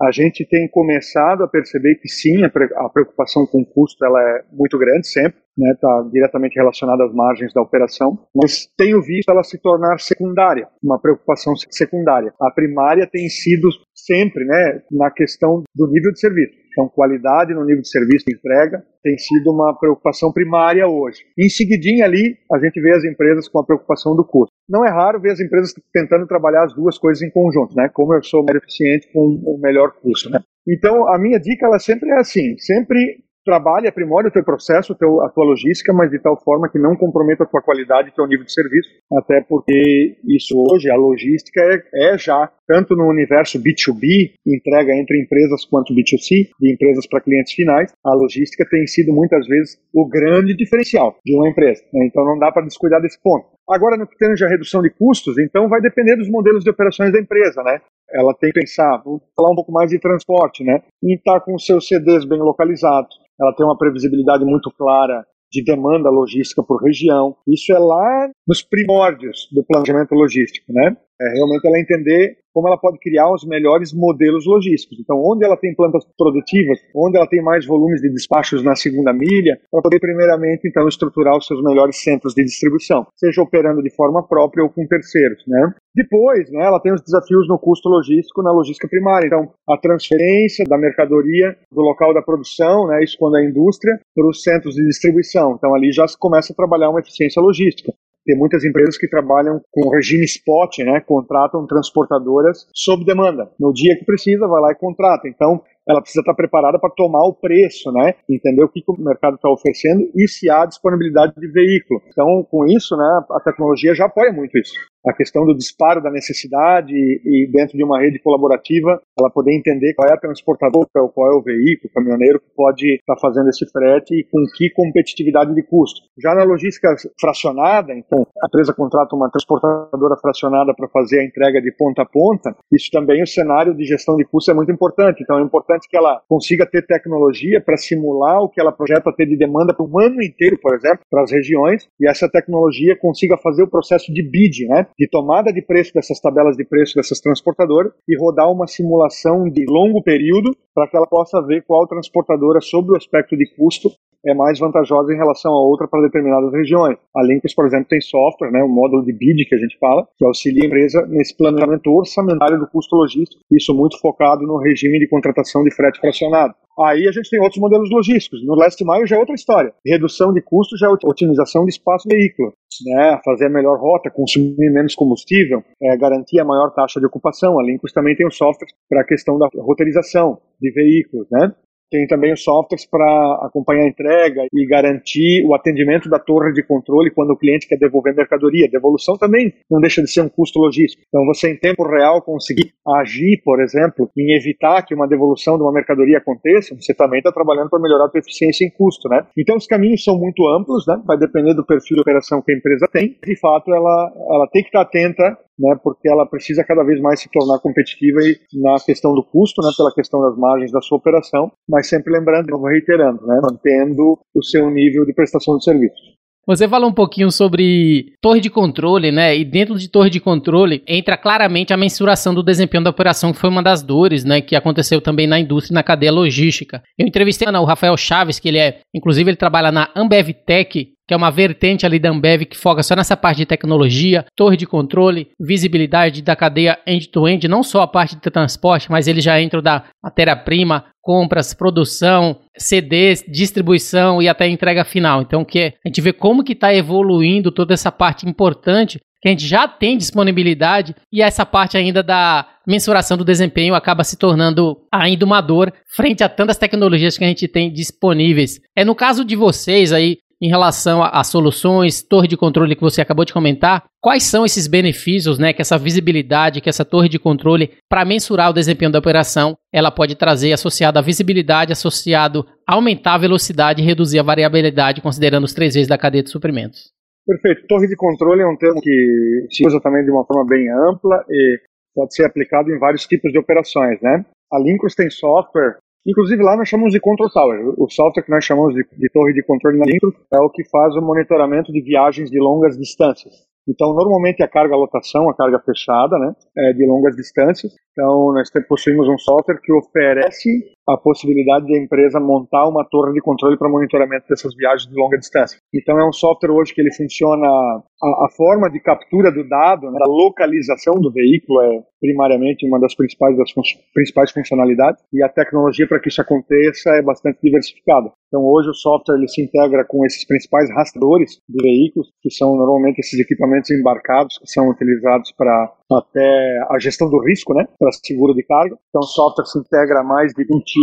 a 0.00 0.10
gente 0.10 0.46
tem 0.48 0.66
começado 0.68 1.44
a 1.44 1.48
perceber 1.48 1.96
que 1.96 2.08
sim, 2.08 2.42
a 2.42 2.88
preocupação 2.88 3.46
com 3.46 3.60
o 3.60 3.66
custo 3.66 4.04
ela 4.04 4.18
é 4.18 4.44
muito 4.50 4.78
grande 4.78 5.06
sempre, 5.06 5.38
está 5.58 6.02
né, 6.02 6.10
diretamente 6.10 6.54
relacionada 6.54 7.04
às 7.04 7.12
margens 7.12 7.52
da 7.52 7.60
operação, 7.60 8.18
mas 8.34 8.66
tenho 8.78 9.02
visto 9.02 9.30
ela 9.30 9.42
se 9.42 9.60
tornar 9.60 10.00
secundária, 10.00 10.68
uma 10.82 10.98
preocupação 10.98 11.54
secundária. 11.70 12.32
A 12.40 12.50
primária 12.50 13.06
tem 13.06 13.28
sido 13.28 13.68
sempre 14.04 14.44
né, 14.44 14.82
na 14.90 15.10
questão 15.10 15.62
do 15.74 15.86
nível 15.86 16.12
de 16.12 16.20
serviço. 16.20 16.60
Então, 16.72 16.88
qualidade 16.88 17.52
no 17.52 17.64
nível 17.64 17.82
de 17.82 17.88
serviço 17.88 18.24
de 18.26 18.34
entrega 18.34 18.82
tem 19.02 19.18
sido 19.18 19.50
uma 19.50 19.76
preocupação 19.78 20.32
primária 20.32 20.86
hoje. 20.86 21.24
Em 21.36 21.48
seguidinha 21.48 22.04
ali, 22.04 22.36
a 22.52 22.58
gente 22.58 22.80
vê 22.80 22.92
as 22.92 23.04
empresas 23.04 23.48
com 23.48 23.58
a 23.58 23.64
preocupação 23.64 24.14
do 24.14 24.24
custo. 24.24 24.52
Não 24.68 24.84
é 24.86 24.90
raro 24.90 25.20
ver 25.20 25.32
as 25.32 25.40
empresas 25.40 25.74
tentando 25.92 26.26
trabalhar 26.26 26.64
as 26.64 26.74
duas 26.74 26.96
coisas 26.96 27.22
em 27.22 27.30
conjunto, 27.30 27.74
né? 27.74 27.90
Como 27.92 28.14
eu 28.14 28.22
sou 28.22 28.44
mais 28.44 28.56
eficiente 28.56 29.08
com 29.12 29.20
o 29.20 29.58
melhor 29.60 29.92
custo, 30.00 30.30
né? 30.30 30.40
Então, 30.68 31.08
a 31.08 31.18
minha 31.18 31.40
dica, 31.40 31.66
ela 31.66 31.78
sempre 31.78 32.10
é 32.10 32.18
assim, 32.18 32.56
sempre 32.58 33.18
trabalhe, 33.44 33.88
aprimore 33.88 34.28
o 34.28 34.30
teu 34.30 34.44
processo, 34.44 34.94
teu, 34.94 35.22
a 35.22 35.28
tua 35.28 35.44
logística, 35.44 35.92
mas 35.92 36.10
de 36.10 36.18
tal 36.18 36.40
forma 36.42 36.68
que 36.68 36.78
não 36.78 36.96
comprometa 36.96 37.44
a 37.44 37.46
tua 37.46 37.62
qualidade 37.62 38.08
e 38.08 38.14
teu 38.14 38.26
nível 38.26 38.44
de 38.44 38.52
serviço, 38.52 38.88
até 39.18 39.40
porque 39.42 40.16
isso 40.26 40.54
hoje, 40.70 40.90
a 40.90 40.96
logística 40.96 41.60
é, 41.60 42.14
é 42.14 42.18
já, 42.18 42.50
tanto 42.66 42.94
no 42.94 43.08
universo 43.08 43.58
B2B, 43.58 44.32
entrega 44.46 44.94
entre 44.94 45.20
empresas, 45.20 45.64
quanto 45.64 45.94
B2C, 45.94 46.50
de 46.60 46.72
empresas 46.72 47.06
para 47.06 47.20
clientes 47.20 47.52
finais, 47.52 47.92
a 48.04 48.14
logística 48.14 48.64
tem 48.70 48.86
sido 48.86 49.12
muitas 49.12 49.46
vezes 49.46 49.78
o 49.94 50.08
grande 50.08 50.54
diferencial 50.54 51.16
de 51.24 51.34
uma 51.34 51.48
empresa. 51.48 51.82
Né? 51.92 52.06
Então 52.06 52.24
não 52.24 52.38
dá 52.38 52.52
para 52.52 52.64
descuidar 52.64 53.00
desse 53.00 53.20
ponto. 53.22 53.46
Agora, 53.68 53.96
no 53.96 54.06
que 54.06 54.16
tange 54.18 54.44
a 54.44 54.48
redução 54.48 54.82
de 54.82 54.90
custos, 54.90 55.38
então 55.38 55.68
vai 55.68 55.80
depender 55.80 56.16
dos 56.16 56.28
modelos 56.28 56.64
de 56.64 56.70
operações 56.70 57.12
da 57.12 57.20
empresa, 57.20 57.62
né? 57.62 57.80
Ela 58.12 58.34
tem 58.34 58.50
que 58.50 58.58
pensar, 58.58 59.00
vou 59.04 59.20
falar 59.36 59.52
um 59.52 59.54
pouco 59.54 59.70
mais 59.70 59.90
de 59.90 60.00
transporte, 60.00 60.64
né? 60.64 60.82
Em 61.00 61.14
estar 61.14 61.38
tá 61.38 61.40
com 61.40 61.56
seus 61.56 61.86
CDs 61.86 62.24
bem 62.24 62.40
localizados, 62.40 63.16
ela 63.40 63.54
tem 63.54 63.64
uma 63.64 63.78
previsibilidade 63.78 64.44
muito 64.44 64.70
clara 64.70 65.24
de 65.50 65.64
demanda 65.64 66.10
logística 66.10 66.62
por 66.62 66.82
região. 66.82 67.36
Isso 67.48 67.72
é 67.72 67.78
lá 67.78 68.30
nos 68.46 68.62
primórdios 68.62 69.48
do 69.52 69.64
planejamento 69.64 70.14
logístico, 70.14 70.72
né? 70.72 70.96
É 71.20 71.34
realmente 71.34 71.66
ela 71.66 71.78
entender 71.78 72.38
como 72.52 72.66
ela 72.66 72.78
pode 72.78 72.98
criar 72.98 73.30
os 73.32 73.44
melhores 73.44 73.92
modelos 73.92 74.44
logísticos. 74.46 74.98
Então, 74.98 75.20
onde 75.22 75.44
ela 75.44 75.56
tem 75.56 75.74
plantas 75.74 76.04
produtivas, 76.16 76.80
onde 76.94 77.16
ela 77.16 77.28
tem 77.28 77.42
mais 77.42 77.66
volumes 77.66 78.00
de 78.00 78.10
despachos 78.10 78.62
na 78.62 78.74
segunda 78.74 79.12
milha, 79.12 79.60
para 79.70 79.82
poder 79.82 80.00
primeiramente 80.00 80.66
então 80.66 80.88
estruturar 80.88 81.36
os 81.36 81.46
seus 81.46 81.62
melhores 81.62 82.02
centros 82.02 82.34
de 82.34 82.42
distribuição, 82.42 83.06
seja 83.16 83.42
operando 83.42 83.82
de 83.82 83.94
forma 83.94 84.26
própria 84.26 84.64
ou 84.64 84.70
com 84.70 84.86
terceiros, 84.86 85.44
né? 85.46 85.72
Depois, 85.94 86.50
né, 86.50 86.64
ela 86.64 86.80
tem 86.80 86.92
os 86.92 87.02
desafios 87.02 87.48
no 87.48 87.58
custo 87.58 87.88
logístico 87.88 88.42
na 88.42 88.52
logística 88.52 88.88
primária. 88.88 89.26
Então, 89.26 89.52
a 89.68 89.76
transferência 89.76 90.64
da 90.64 90.78
mercadoria 90.78 91.56
do 91.70 91.82
local 91.82 92.14
da 92.14 92.22
produção, 92.22 92.86
né, 92.86 93.02
isso 93.02 93.16
quando 93.18 93.38
é 93.38 93.44
indústria, 93.44 93.98
para 94.14 94.26
os 94.26 94.42
centros 94.42 94.74
de 94.74 94.86
distribuição. 94.86 95.54
Então, 95.56 95.74
ali 95.74 95.92
já 95.92 96.06
se 96.06 96.16
começa 96.18 96.52
a 96.52 96.56
trabalhar 96.56 96.90
uma 96.90 97.00
eficiência 97.00 97.42
logística. 97.42 97.92
Tem 98.24 98.36
muitas 98.36 98.64
empresas 98.64 98.98
que 98.98 99.08
trabalham 99.08 99.60
com 99.70 99.90
regime 99.90 100.24
spot, 100.24 100.78
né? 100.80 101.00
Contratam 101.00 101.66
transportadoras 101.66 102.66
sob 102.74 103.04
demanda. 103.04 103.50
No 103.58 103.72
dia 103.72 103.96
que 103.98 104.04
precisa, 104.04 104.46
vai 104.46 104.60
lá 104.60 104.72
e 104.72 104.78
contrata. 104.78 105.28
Então, 105.28 105.62
ela 105.88 106.00
precisa 106.00 106.20
estar 106.20 106.34
preparada 106.34 106.78
para 106.78 106.94
tomar 106.94 107.26
o 107.26 107.34
preço, 107.34 107.90
né? 107.92 108.14
Entender 108.28 108.62
o 108.62 108.68
que, 108.68 108.82
que 108.82 108.92
o 108.92 109.00
mercado 109.00 109.36
está 109.36 109.50
oferecendo 109.50 110.10
e 110.14 110.28
se 110.28 110.50
há 110.50 110.64
disponibilidade 110.66 111.34
de 111.34 111.50
veículo. 111.50 112.00
Então, 112.08 112.46
com 112.50 112.66
isso, 112.66 112.96
né, 112.96 113.20
a 113.30 113.40
tecnologia 113.40 113.94
já 113.94 114.06
apoia 114.06 114.32
muito 114.32 114.56
isso 114.58 114.74
a 115.06 115.12
questão 115.12 115.46
do 115.46 115.56
disparo 115.56 116.02
da 116.02 116.10
necessidade 116.10 116.92
e, 116.92 117.20
e, 117.24 117.50
dentro 117.50 117.76
de 117.76 117.84
uma 117.84 118.00
rede 118.00 118.18
colaborativa 118.18 119.00
ela 119.18 119.30
poder 119.30 119.54
entender 119.54 119.94
qual 119.94 120.08
é 120.08 120.12
a 120.12 120.16
transportadora, 120.16 120.86
qual 121.14 121.32
é 121.32 121.36
o 121.36 121.42
veículo, 121.42 121.90
o 121.90 121.94
caminhoneiro 121.94 122.40
que 122.40 122.48
pode 122.54 122.94
estar 122.94 123.14
tá 123.14 123.20
fazendo 123.20 123.48
esse 123.48 123.66
frete 123.70 124.14
e 124.14 124.24
com 124.24 124.38
que 124.56 124.70
competitividade 124.70 125.54
de 125.54 125.62
custo. 125.62 126.00
Já 126.22 126.34
na 126.34 126.44
logística 126.44 126.94
fracionada, 127.20 127.92
então 127.94 128.26
a 128.42 128.46
empresa 128.46 128.74
contrata 128.74 129.14
uma 129.14 129.30
transportadora 129.30 130.16
fracionada 130.16 130.74
para 130.74 130.88
fazer 130.88 131.20
a 131.20 131.24
entrega 131.24 131.60
de 131.60 131.72
ponta 131.72 132.02
a 132.02 132.06
ponta, 132.06 132.54
isso 132.72 132.90
também 132.90 133.22
o 133.22 133.26
cenário 133.26 133.74
de 133.74 133.84
gestão 133.84 134.16
de 134.16 134.24
custo 134.24 134.50
é 134.50 134.54
muito 134.54 134.72
importante. 134.72 135.22
Então 135.22 135.38
é 135.38 135.42
importante 135.42 135.88
que 135.88 135.96
ela 135.96 136.20
consiga 136.28 136.66
ter 136.66 136.86
tecnologia 136.86 137.60
para 137.60 137.76
simular 137.76 138.40
o 138.40 138.48
que 138.48 138.60
ela 138.60 138.72
projeta 138.72 139.12
ter 139.12 139.26
de 139.26 139.36
demanda 139.36 139.74
para 139.74 139.84
um 139.84 139.98
ano 140.00 140.22
inteiro, 140.22 140.58
por 140.60 140.74
exemplo, 140.74 141.00
para 141.10 141.22
as 141.22 141.30
regiões, 141.30 141.88
e 142.00 142.08
essa 142.08 142.28
tecnologia 142.28 142.96
consiga 142.96 143.36
fazer 143.36 143.62
o 143.62 143.70
processo 143.70 144.12
de 144.12 144.22
bid, 144.22 144.66
né? 144.66 144.86
De 144.98 145.08
tomada 145.08 145.52
de 145.52 145.62
preço 145.62 145.92
dessas 145.94 146.20
tabelas 146.20 146.56
de 146.56 146.64
preço 146.64 146.94
dessas 146.94 147.20
transportadoras 147.20 147.92
e 148.08 148.16
rodar 148.18 148.50
uma 148.50 148.66
simulação 148.66 149.48
de 149.48 149.64
longo 149.66 150.02
período 150.02 150.56
para 150.74 150.88
que 150.88 150.96
ela 150.96 151.06
possa 151.06 151.40
ver 151.42 151.64
qual 151.66 151.86
transportadora, 151.86 152.60
sob 152.60 152.92
o 152.92 152.96
aspecto 152.96 153.36
de 153.36 153.46
custo, 153.54 153.90
é 154.24 154.34
mais 154.34 154.58
vantajosa 154.58 155.12
em 155.12 155.16
relação 155.16 155.52
a 155.52 155.62
outra 155.62 155.88
para 155.88 156.02
determinadas 156.02 156.52
regiões. 156.52 156.96
A 157.16 157.22
Linkers, 157.22 157.54
por 157.54 157.66
exemplo, 157.66 157.86
tem 157.88 158.00
software, 158.00 158.50
né, 158.50 158.62
o 158.62 158.68
módulo 158.68 159.04
de 159.04 159.12
BID 159.12 159.48
que 159.48 159.54
a 159.54 159.58
gente 159.58 159.78
fala, 159.78 160.06
que 160.16 160.24
auxilia 160.24 160.64
a 160.64 160.66
empresa 160.66 161.06
nesse 161.06 161.36
planejamento 161.36 161.90
orçamentário 161.90 162.58
do 162.58 162.68
custo 162.68 162.96
logístico, 162.96 163.42
isso 163.50 163.74
muito 163.74 163.98
focado 164.00 164.46
no 164.46 164.58
regime 164.58 164.98
de 164.98 165.08
contratação 165.08 165.62
de 165.62 165.74
frete 165.74 166.00
fracionado. 166.00 166.54
Aí 166.78 167.06
a 167.06 167.12
gente 167.12 167.28
tem 167.28 167.40
outros 167.40 167.60
modelos 167.60 167.90
logísticos. 167.90 168.44
No 168.46 168.54
last 168.54 168.82
mile 168.82 169.06
já 169.06 169.16
é 169.16 169.18
outra 169.18 169.34
história. 169.34 169.72
Redução 169.84 170.32
de 170.32 170.40
custos 170.40 170.78
já 170.78 170.86
é 170.86 170.90
otimização 170.90 171.64
de 171.64 171.72
espaço 171.72 172.08
veículo, 172.08 172.54
né? 172.86 173.20
fazer 173.24 173.46
a 173.46 173.50
melhor 173.50 173.78
rota, 173.78 174.10
consumir 174.10 174.70
menos 174.72 174.94
combustível, 174.94 175.62
é, 175.82 175.96
garantir 175.96 176.40
a 176.40 176.44
maior 176.44 176.70
taxa 176.70 176.98
de 176.98 177.06
ocupação. 177.06 177.58
A 177.58 177.62
Linkers 177.62 177.92
também 177.92 178.16
tem 178.16 178.26
o 178.26 178.30
software 178.30 178.68
para 178.88 179.02
a 179.02 179.04
questão 179.04 179.38
da 179.38 179.48
roteirização 179.58 180.38
de 180.60 180.70
veículos, 180.72 181.26
né? 181.30 181.52
Tem 181.90 182.06
também 182.06 182.32
os 182.32 182.42
softwares 182.42 182.86
para 182.86 183.40
acompanhar 183.42 183.84
a 183.84 183.88
entrega 183.88 184.46
e 184.52 184.66
garantir 184.66 185.44
o 185.44 185.54
atendimento 185.54 186.08
da 186.08 186.18
torre 186.18 186.52
de 186.52 186.62
controle 186.62 187.10
quando 187.10 187.30
o 187.30 187.36
cliente 187.36 187.66
quer 187.66 187.76
devolver 187.76 188.14
mercadoria. 188.14 188.68
Devolução 188.70 189.16
também 189.16 189.52
não 189.70 189.80
deixa 189.80 190.02
de 190.02 190.10
ser 190.10 190.22
um 190.22 190.28
custo 190.28 190.58
logístico. 190.58 191.02
Então, 191.08 191.24
você 191.26 191.50
em 191.50 191.56
tempo 191.56 191.82
real 191.86 192.22
conseguir 192.22 192.72
agir, 192.86 193.40
por 193.44 193.60
exemplo, 193.60 194.10
em 194.16 194.36
evitar 194.36 194.82
que 194.84 194.94
uma 194.94 195.08
devolução 195.08 195.56
de 195.56 195.62
uma 195.62 195.72
mercadoria 195.72 196.18
aconteça, 196.18 196.74
você 196.74 196.94
também 196.94 197.18
está 197.18 197.32
trabalhando 197.32 197.68
para 197.68 197.80
melhorar 197.80 198.06
a 198.06 198.10
sua 198.10 198.20
eficiência 198.20 198.64
em 198.64 198.70
custo, 198.70 199.08
né? 199.08 199.26
Então, 199.36 199.56
os 199.56 199.66
caminhos 199.66 200.04
são 200.04 200.18
muito 200.18 200.46
amplos, 200.48 200.86
né? 200.86 201.00
Vai 201.04 201.18
depender 201.18 201.54
do 201.54 201.66
perfil 201.66 201.96
de 201.96 202.02
operação 202.02 202.42
que 202.42 202.52
a 202.52 202.56
empresa 202.56 202.86
tem. 202.92 203.16
De 203.24 203.38
fato, 203.38 203.72
ela, 203.72 204.12
ela 204.30 204.46
tem 204.52 204.62
que 204.62 204.68
estar 204.68 204.82
atenta 204.82 205.38
né, 205.60 205.76
porque 205.82 206.08
ela 206.08 206.26
precisa 206.26 206.64
cada 206.64 206.82
vez 206.82 207.00
mais 207.00 207.20
se 207.20 207.28
tornar 207.30 207.58
competitiva 207.60 208.18
na 208.54 208.76
questão 208.84 209.14
do 209.14 209.22
custo, 209.22 209.60
né, 209.62 209.70
pela 209.76 209.92
questão 209.92 210.20
das 210.22 210.36
margens 210.36 210.72
da 210.72 210.80
sua 210.80 210.98
operação, 210.98 211.52
mas 211.68 211.88
sempre 211.88 212.12
lembrando, 212.12 212.56
reiterando, 212.62 213.26
né, 213.26 213.40
mantendo 213.42 214.18
o 214.34 214.42
seu 214.42 214.70
nível 214.70 215.04
de 215.04 215.12
prestação 215.12 215.58
de 215.58 215.64
serviço. 215.64 216.20
Você 216.46 216.66
falou 216.66 216.88
um 216.90 216.92
pouquinho 216.92 217.30
sobre 217.30 218.14
torre 218.20 218.40
de 218.40 218.50
controle, 218.50 219.12
né? 219.12 219.36
E 219.36 219.44
dentro 219.44 219.78
de 219.78 219.88
torre 219.88 220.10
de 220.10 220.18
controle 220.18 220.82
entra 220.88 221.16
claramente 221.16 221.72
a 221.72 221.76
mensuração 221.76 222.34
do 222.34 222.42
desempenho 222.42 222.82
da 222.82 222.90
operação, 222.90 223.32
que 223.32 223.38
foi 223.38 223.50
uma 223.50 223.62
das 223.62 223.82
dores, 223.82 224.24
né? 224.24 224.40
Que 224.40 224.56
aconteceu 224.56 225.00
também 225.00 225.26
na 225.26 225.38
indústria 225.38 225.74
e 225.74 225.76
na 225.76 225.82
cadeia 225.82 226.10
logística. 226.10 226.82
Eu 226.98 227.06
entrevistei 227.06 227.46
o 227.46 227.64
Rafael 227.64 227.96
Chaves, 227.96 228.40
que 228.40 228.48
ele 228.48 228.58
é, 228.58 228.80
inclusive, 228.92 229.30
ele 229.30 229.36
trabalha 229.36 229.70
na 229.70 229.90
Ambev 229.94 230.30
Tech, 230.44 230.88
que 231.10 231.14
é 231.14 231.16
uma 231.16 231.28
vertente 231.32 231.84
ali 231.84 231.98
da 231.98 232.08
Ambev 232.08 232.44
que 232.44 232.56
foca 232.56 232.84
só 232.84 232.94
nessa 232.94 233.16
parte 233.16 233.38
de 233.38 233.44
tecnologia, 233.46 234.24
torre 234.36 234.56
de 234.56 234.64
controle, 234.64 235.32
visibilidade 235.40 236.22
da 236.22 236.36
cadeia 236.36 236.78
end-to-end, 236.86 237.48
-end, 237.48 237.50
não 237.50 237.64
só 237.64 237.82
a 237.82 237.88
parte 237.88 238.14
de 238.14 238.30
transporte, 238.30 238.88
mas 238.88 239.08
ele 239.08 239.20
já 239.20 239.40
entra 239.40 239.60
da 239.60 239.82
matéria-prima, 240.00 240.84
compras, 241.02 241.52
produção, 241.52 242.38
CDs, 242.56 243.24
distribuição 243.26 244.22
e 244.22 244.28
até 244.28 244.46
entrega 244.46 244.84
final. 244.84 245.20
Então, 245.20 245.44
que 245.44 245.58
é, 245.58 245.74
a 245.84 245.88
gente 245.88 246.00
vê 246.00 246.12
como 246.12 246.44
que 246.44 246.52
está 246.52 246.72
evoluindo 246.72 247.50
toda 247.50 247.74
essa 247.74 247.90
parte 247.90 248.24
importante 248.24 249.00
que 249.20 249.26
a 249.28 249.32
gente 249.32 249.48
já 249.48 249.66
tem 249.66 249.98
disponibilidade 249.98 250.94
e 251.12 251.20
essa 251.20 251.44
parte 251.44 251.76
ainda 251.76 252.04
da 252.04 252.46
mensuração 252.64 253.16
do 253.16 253.24
desempenho 253.24 253.74
acaba 253.74 254.04
se 254.04 254.16
tornando 254.16 254.76
ainda 254.92 255.24
uma 255.24 255.40
dor 255.40 255.72
frente 255.92 256.22
a 256.22 256.28
tantas 256.28 256.56
tecnologias 256.56 257.18
que 257.18 257.24
a 257.24 257.26
gente 257.26 257.48
tem 257.48 257.72
disponíveis. 257.72 258.60
É 258.76 258.84
no 258.84 258.94
caso 258.94 259.24
de 259.24 259.34
vocês 259.34 259.92
aí, 259.92 260.18
em 260.40 260.48
relação 260.48 261.02
a, 261.02 261.22
soluções, 261.22 262.02
torre 262.02 262.26
de 262.26 262.36
controle 262.36 262.74
que 262.74 262.80
você 262.80 263.02
acabou 263.02 263.24
de 263.24 263.32
comentar, 263.32 263.84
quais 264.00 264.22
são 264.22 264.44
esses 264.44 264.66
benefícios, 264.66 265.38
né, 265.38 265.52
que 265.52 265.60
essa 265.60 265.76
visibilidade, 265.76 266.60
que 266.60 266.68
essa 266.68 266.84
torre 266.84 267.08
de 267.08 267.18
controle, 267.18 267.72
para 267.88 268.04
mensurar 268.04 268.50
o 268.50 268.54
desempenho 268.54 268.90
da 268.90 268.98
operação, 268.98 269.56
ela 269.72 269.90
pode 269.90 270.14
trazer 270.14 270.52
associado 270.52 270.98
à 270.98 271.02
visibilidade, 271.02 271.72
associado 271.72 272.46
a 272.66 272.74
aumentar 272.74 273.14
a 273.14 273.18
velocidade 273.18 273.82
e 273.82 273.84
reduzir 273.84 274.18
a 274.18 274.22
variabilidade, 274.22 275.02
considerando 275.02 275.44
os 275.44 275.52
três 275.52 275.74
vezes 275.74 275.88
da 275.88 275.98
cadeia 275.98 276.22
de 276.22 276.30
suprimentos. 276.30 276.90
Perfeito. 277.26 277.66
Torre 277.68 277.86
de 277.86 277.96
controle 277.96 278.40
é 278.40 278.46
um 278.46 278.56
termo 278.56 278.80
que 278.80 279.46
se 279.50 279.66
usa 279.66 279.78
também 279.80 280.04
de 280.04 280.10
uma 280.10 280.24
forma 280.24 280.46
bem 280.48 280.66
ampla 280.70 281.22
e 281.28 281.58
pode 281.94 282.14
ser 282.14 282.24
aplicado 282.24 282.70
em 282.70 282.78
vários 282.78 283.06
tipos 283.06 283.30
de 283.30 283.38
operações, 283.38 284.00
né? 284.00 284.24
A 284.50 284.58
Linkus 284.58 284.94
tem 284.94 285.10
software 285.10 285.76
Inclusive 286.06 286.42
lá 286.42 286.56
nós 286.56 286.68
chamamos 286.68 286.92
de 286.92 287.00
Control 287.00 287.30
Tower. 287.30 287.74
O 287.76 287.88
software 287.90 288.24
que 288.24 288.30
nós 288.30 288.44
chamamos 288.44 288.74
de, 288.74 288.82
de 288.82 289.10
torre 289.12 289.32
de 289.32 289.42
controle 289.44 289.78
na 289.78 289.84
Lincoln 289.84 290.12
é 290.32 290.38
o 290.38 290.50
que 290.50 290.64
faz 290.68 290.96
o 290.96 291.02
monitoramento 291.02 291.72
de 291.72 291.82
viagens 291.82 292.30
de 292.30 292.38
longas 292.38 292.76
distâncias. 292.76 293.50
Então, 293.68 293.92
normalmente 293.94 294.42
a 294.42 294.48
carga 294.48 294.74
lotação, 294.74 295.28
a 295.28 295.36
carga 295.36 295.60
fechada, 295.60 296.18
né, 296.18 296.32
é 296.56 296.72
de 296.72 296.86
longas 296.86 297.14
distâncias. 297.14 297.72
Então, 297.92 298.32
nós 298.32 298.50
possuímos 298.66 299.06
um 299.08 299.18
software 299.18 299.60
que 299.62 299.72
oferece 299.72 300.48
a 300.94 300.96
possibilidade 300.96 301.66
de 301.66 301.76
a 301.76 301.82
empresa 301.82 302.20
montar 302.20 302.68
uma 302.68 302.84
torre 302.84 303.12
de 303.12 303.20
controle 303.20 303.56
para 303.56 303.68
monitoramento 303.68 304.26
dessas 304.28 304.54
viagens 304.54 304.88
de 304.88 304.94
longa 304.94 305.18
distância. 305.18 305.58
Então, 305.74 305.98
é 305.98 306.06
um 306.06 306.12
software 306.12 306.50
hoje 306.50 306.74
que 306.74 306.80
ele 306.80 306.92
funciona, 306.94 307.46
a, 307.46 308.26
a 308.26 308.28
forma 308.36 308.70
de 308.70 308.80
captura 308.80 309.30
do 309.30 309.48
dado, 309.48 309.90
né, 309.90 309.98
localização 310.06 310.94
do 311.00 311.12
veículo 311.12 311.60
é 311.62 311.82
primariamente 312.00 312.66
uma 312.66 312.80
das 312.80 312.94
principais, 312.94 313.36
das 313.36 313.50
fun 313.52 313.62
principais 313.92 314.30
funcionalidades 314.32 315.02
e 315.12 315.22
a 315.22 315.28
tecnologia 315.28 315.86
para 315.86 316.00
que 316.00 316.08
isso 316.08 316.20
aconteça 316.20 316.90
é 316.90 317.02
bastante 317.02 317.38
diversificada. 317.42 318.10
Então, 318.28 318.42
hoje 318.44 318.70
o 318.70 318.74
software 318.74 319.16
ele 319.16 319.28
se 319.28 319.42
integra 319.42 319.84
com 319.84 320.04
esses 320.06 320.24
principais 320.24 320.70
rastreadores 320.70 321.40
de 321.48 321.62
veículos, 321.62 322.08
que 322.22 322.30
são 322.30 322.56
normalmente 322.56 323.00
esses 323.00 323.18
equipamentos 323.18 323.70
embarcados 323.70 324.38
que 324.38 324.48
são 324.48 324.68
utilizados 324.68 325.32
para 325.36 325.72
até 325.92 326.58
a 326.70 326.78
gestão 326.78 327.10
do 327.10 327.18
risco, 327.22 327.52
né, 327.52 327.66
para 327.78 327.90
seguro 327.92 328.32
de 328.32 328.44
carga. 328.44 328.78
Então, 328.88 329.00
o 329.00 329.06
software 329.06 329.46
se 329.46 329.58
integra 329.58 330.00
a 330.00 330.04
mais 330.04 330.32
de 330.32 330.44
20 330.44 330.79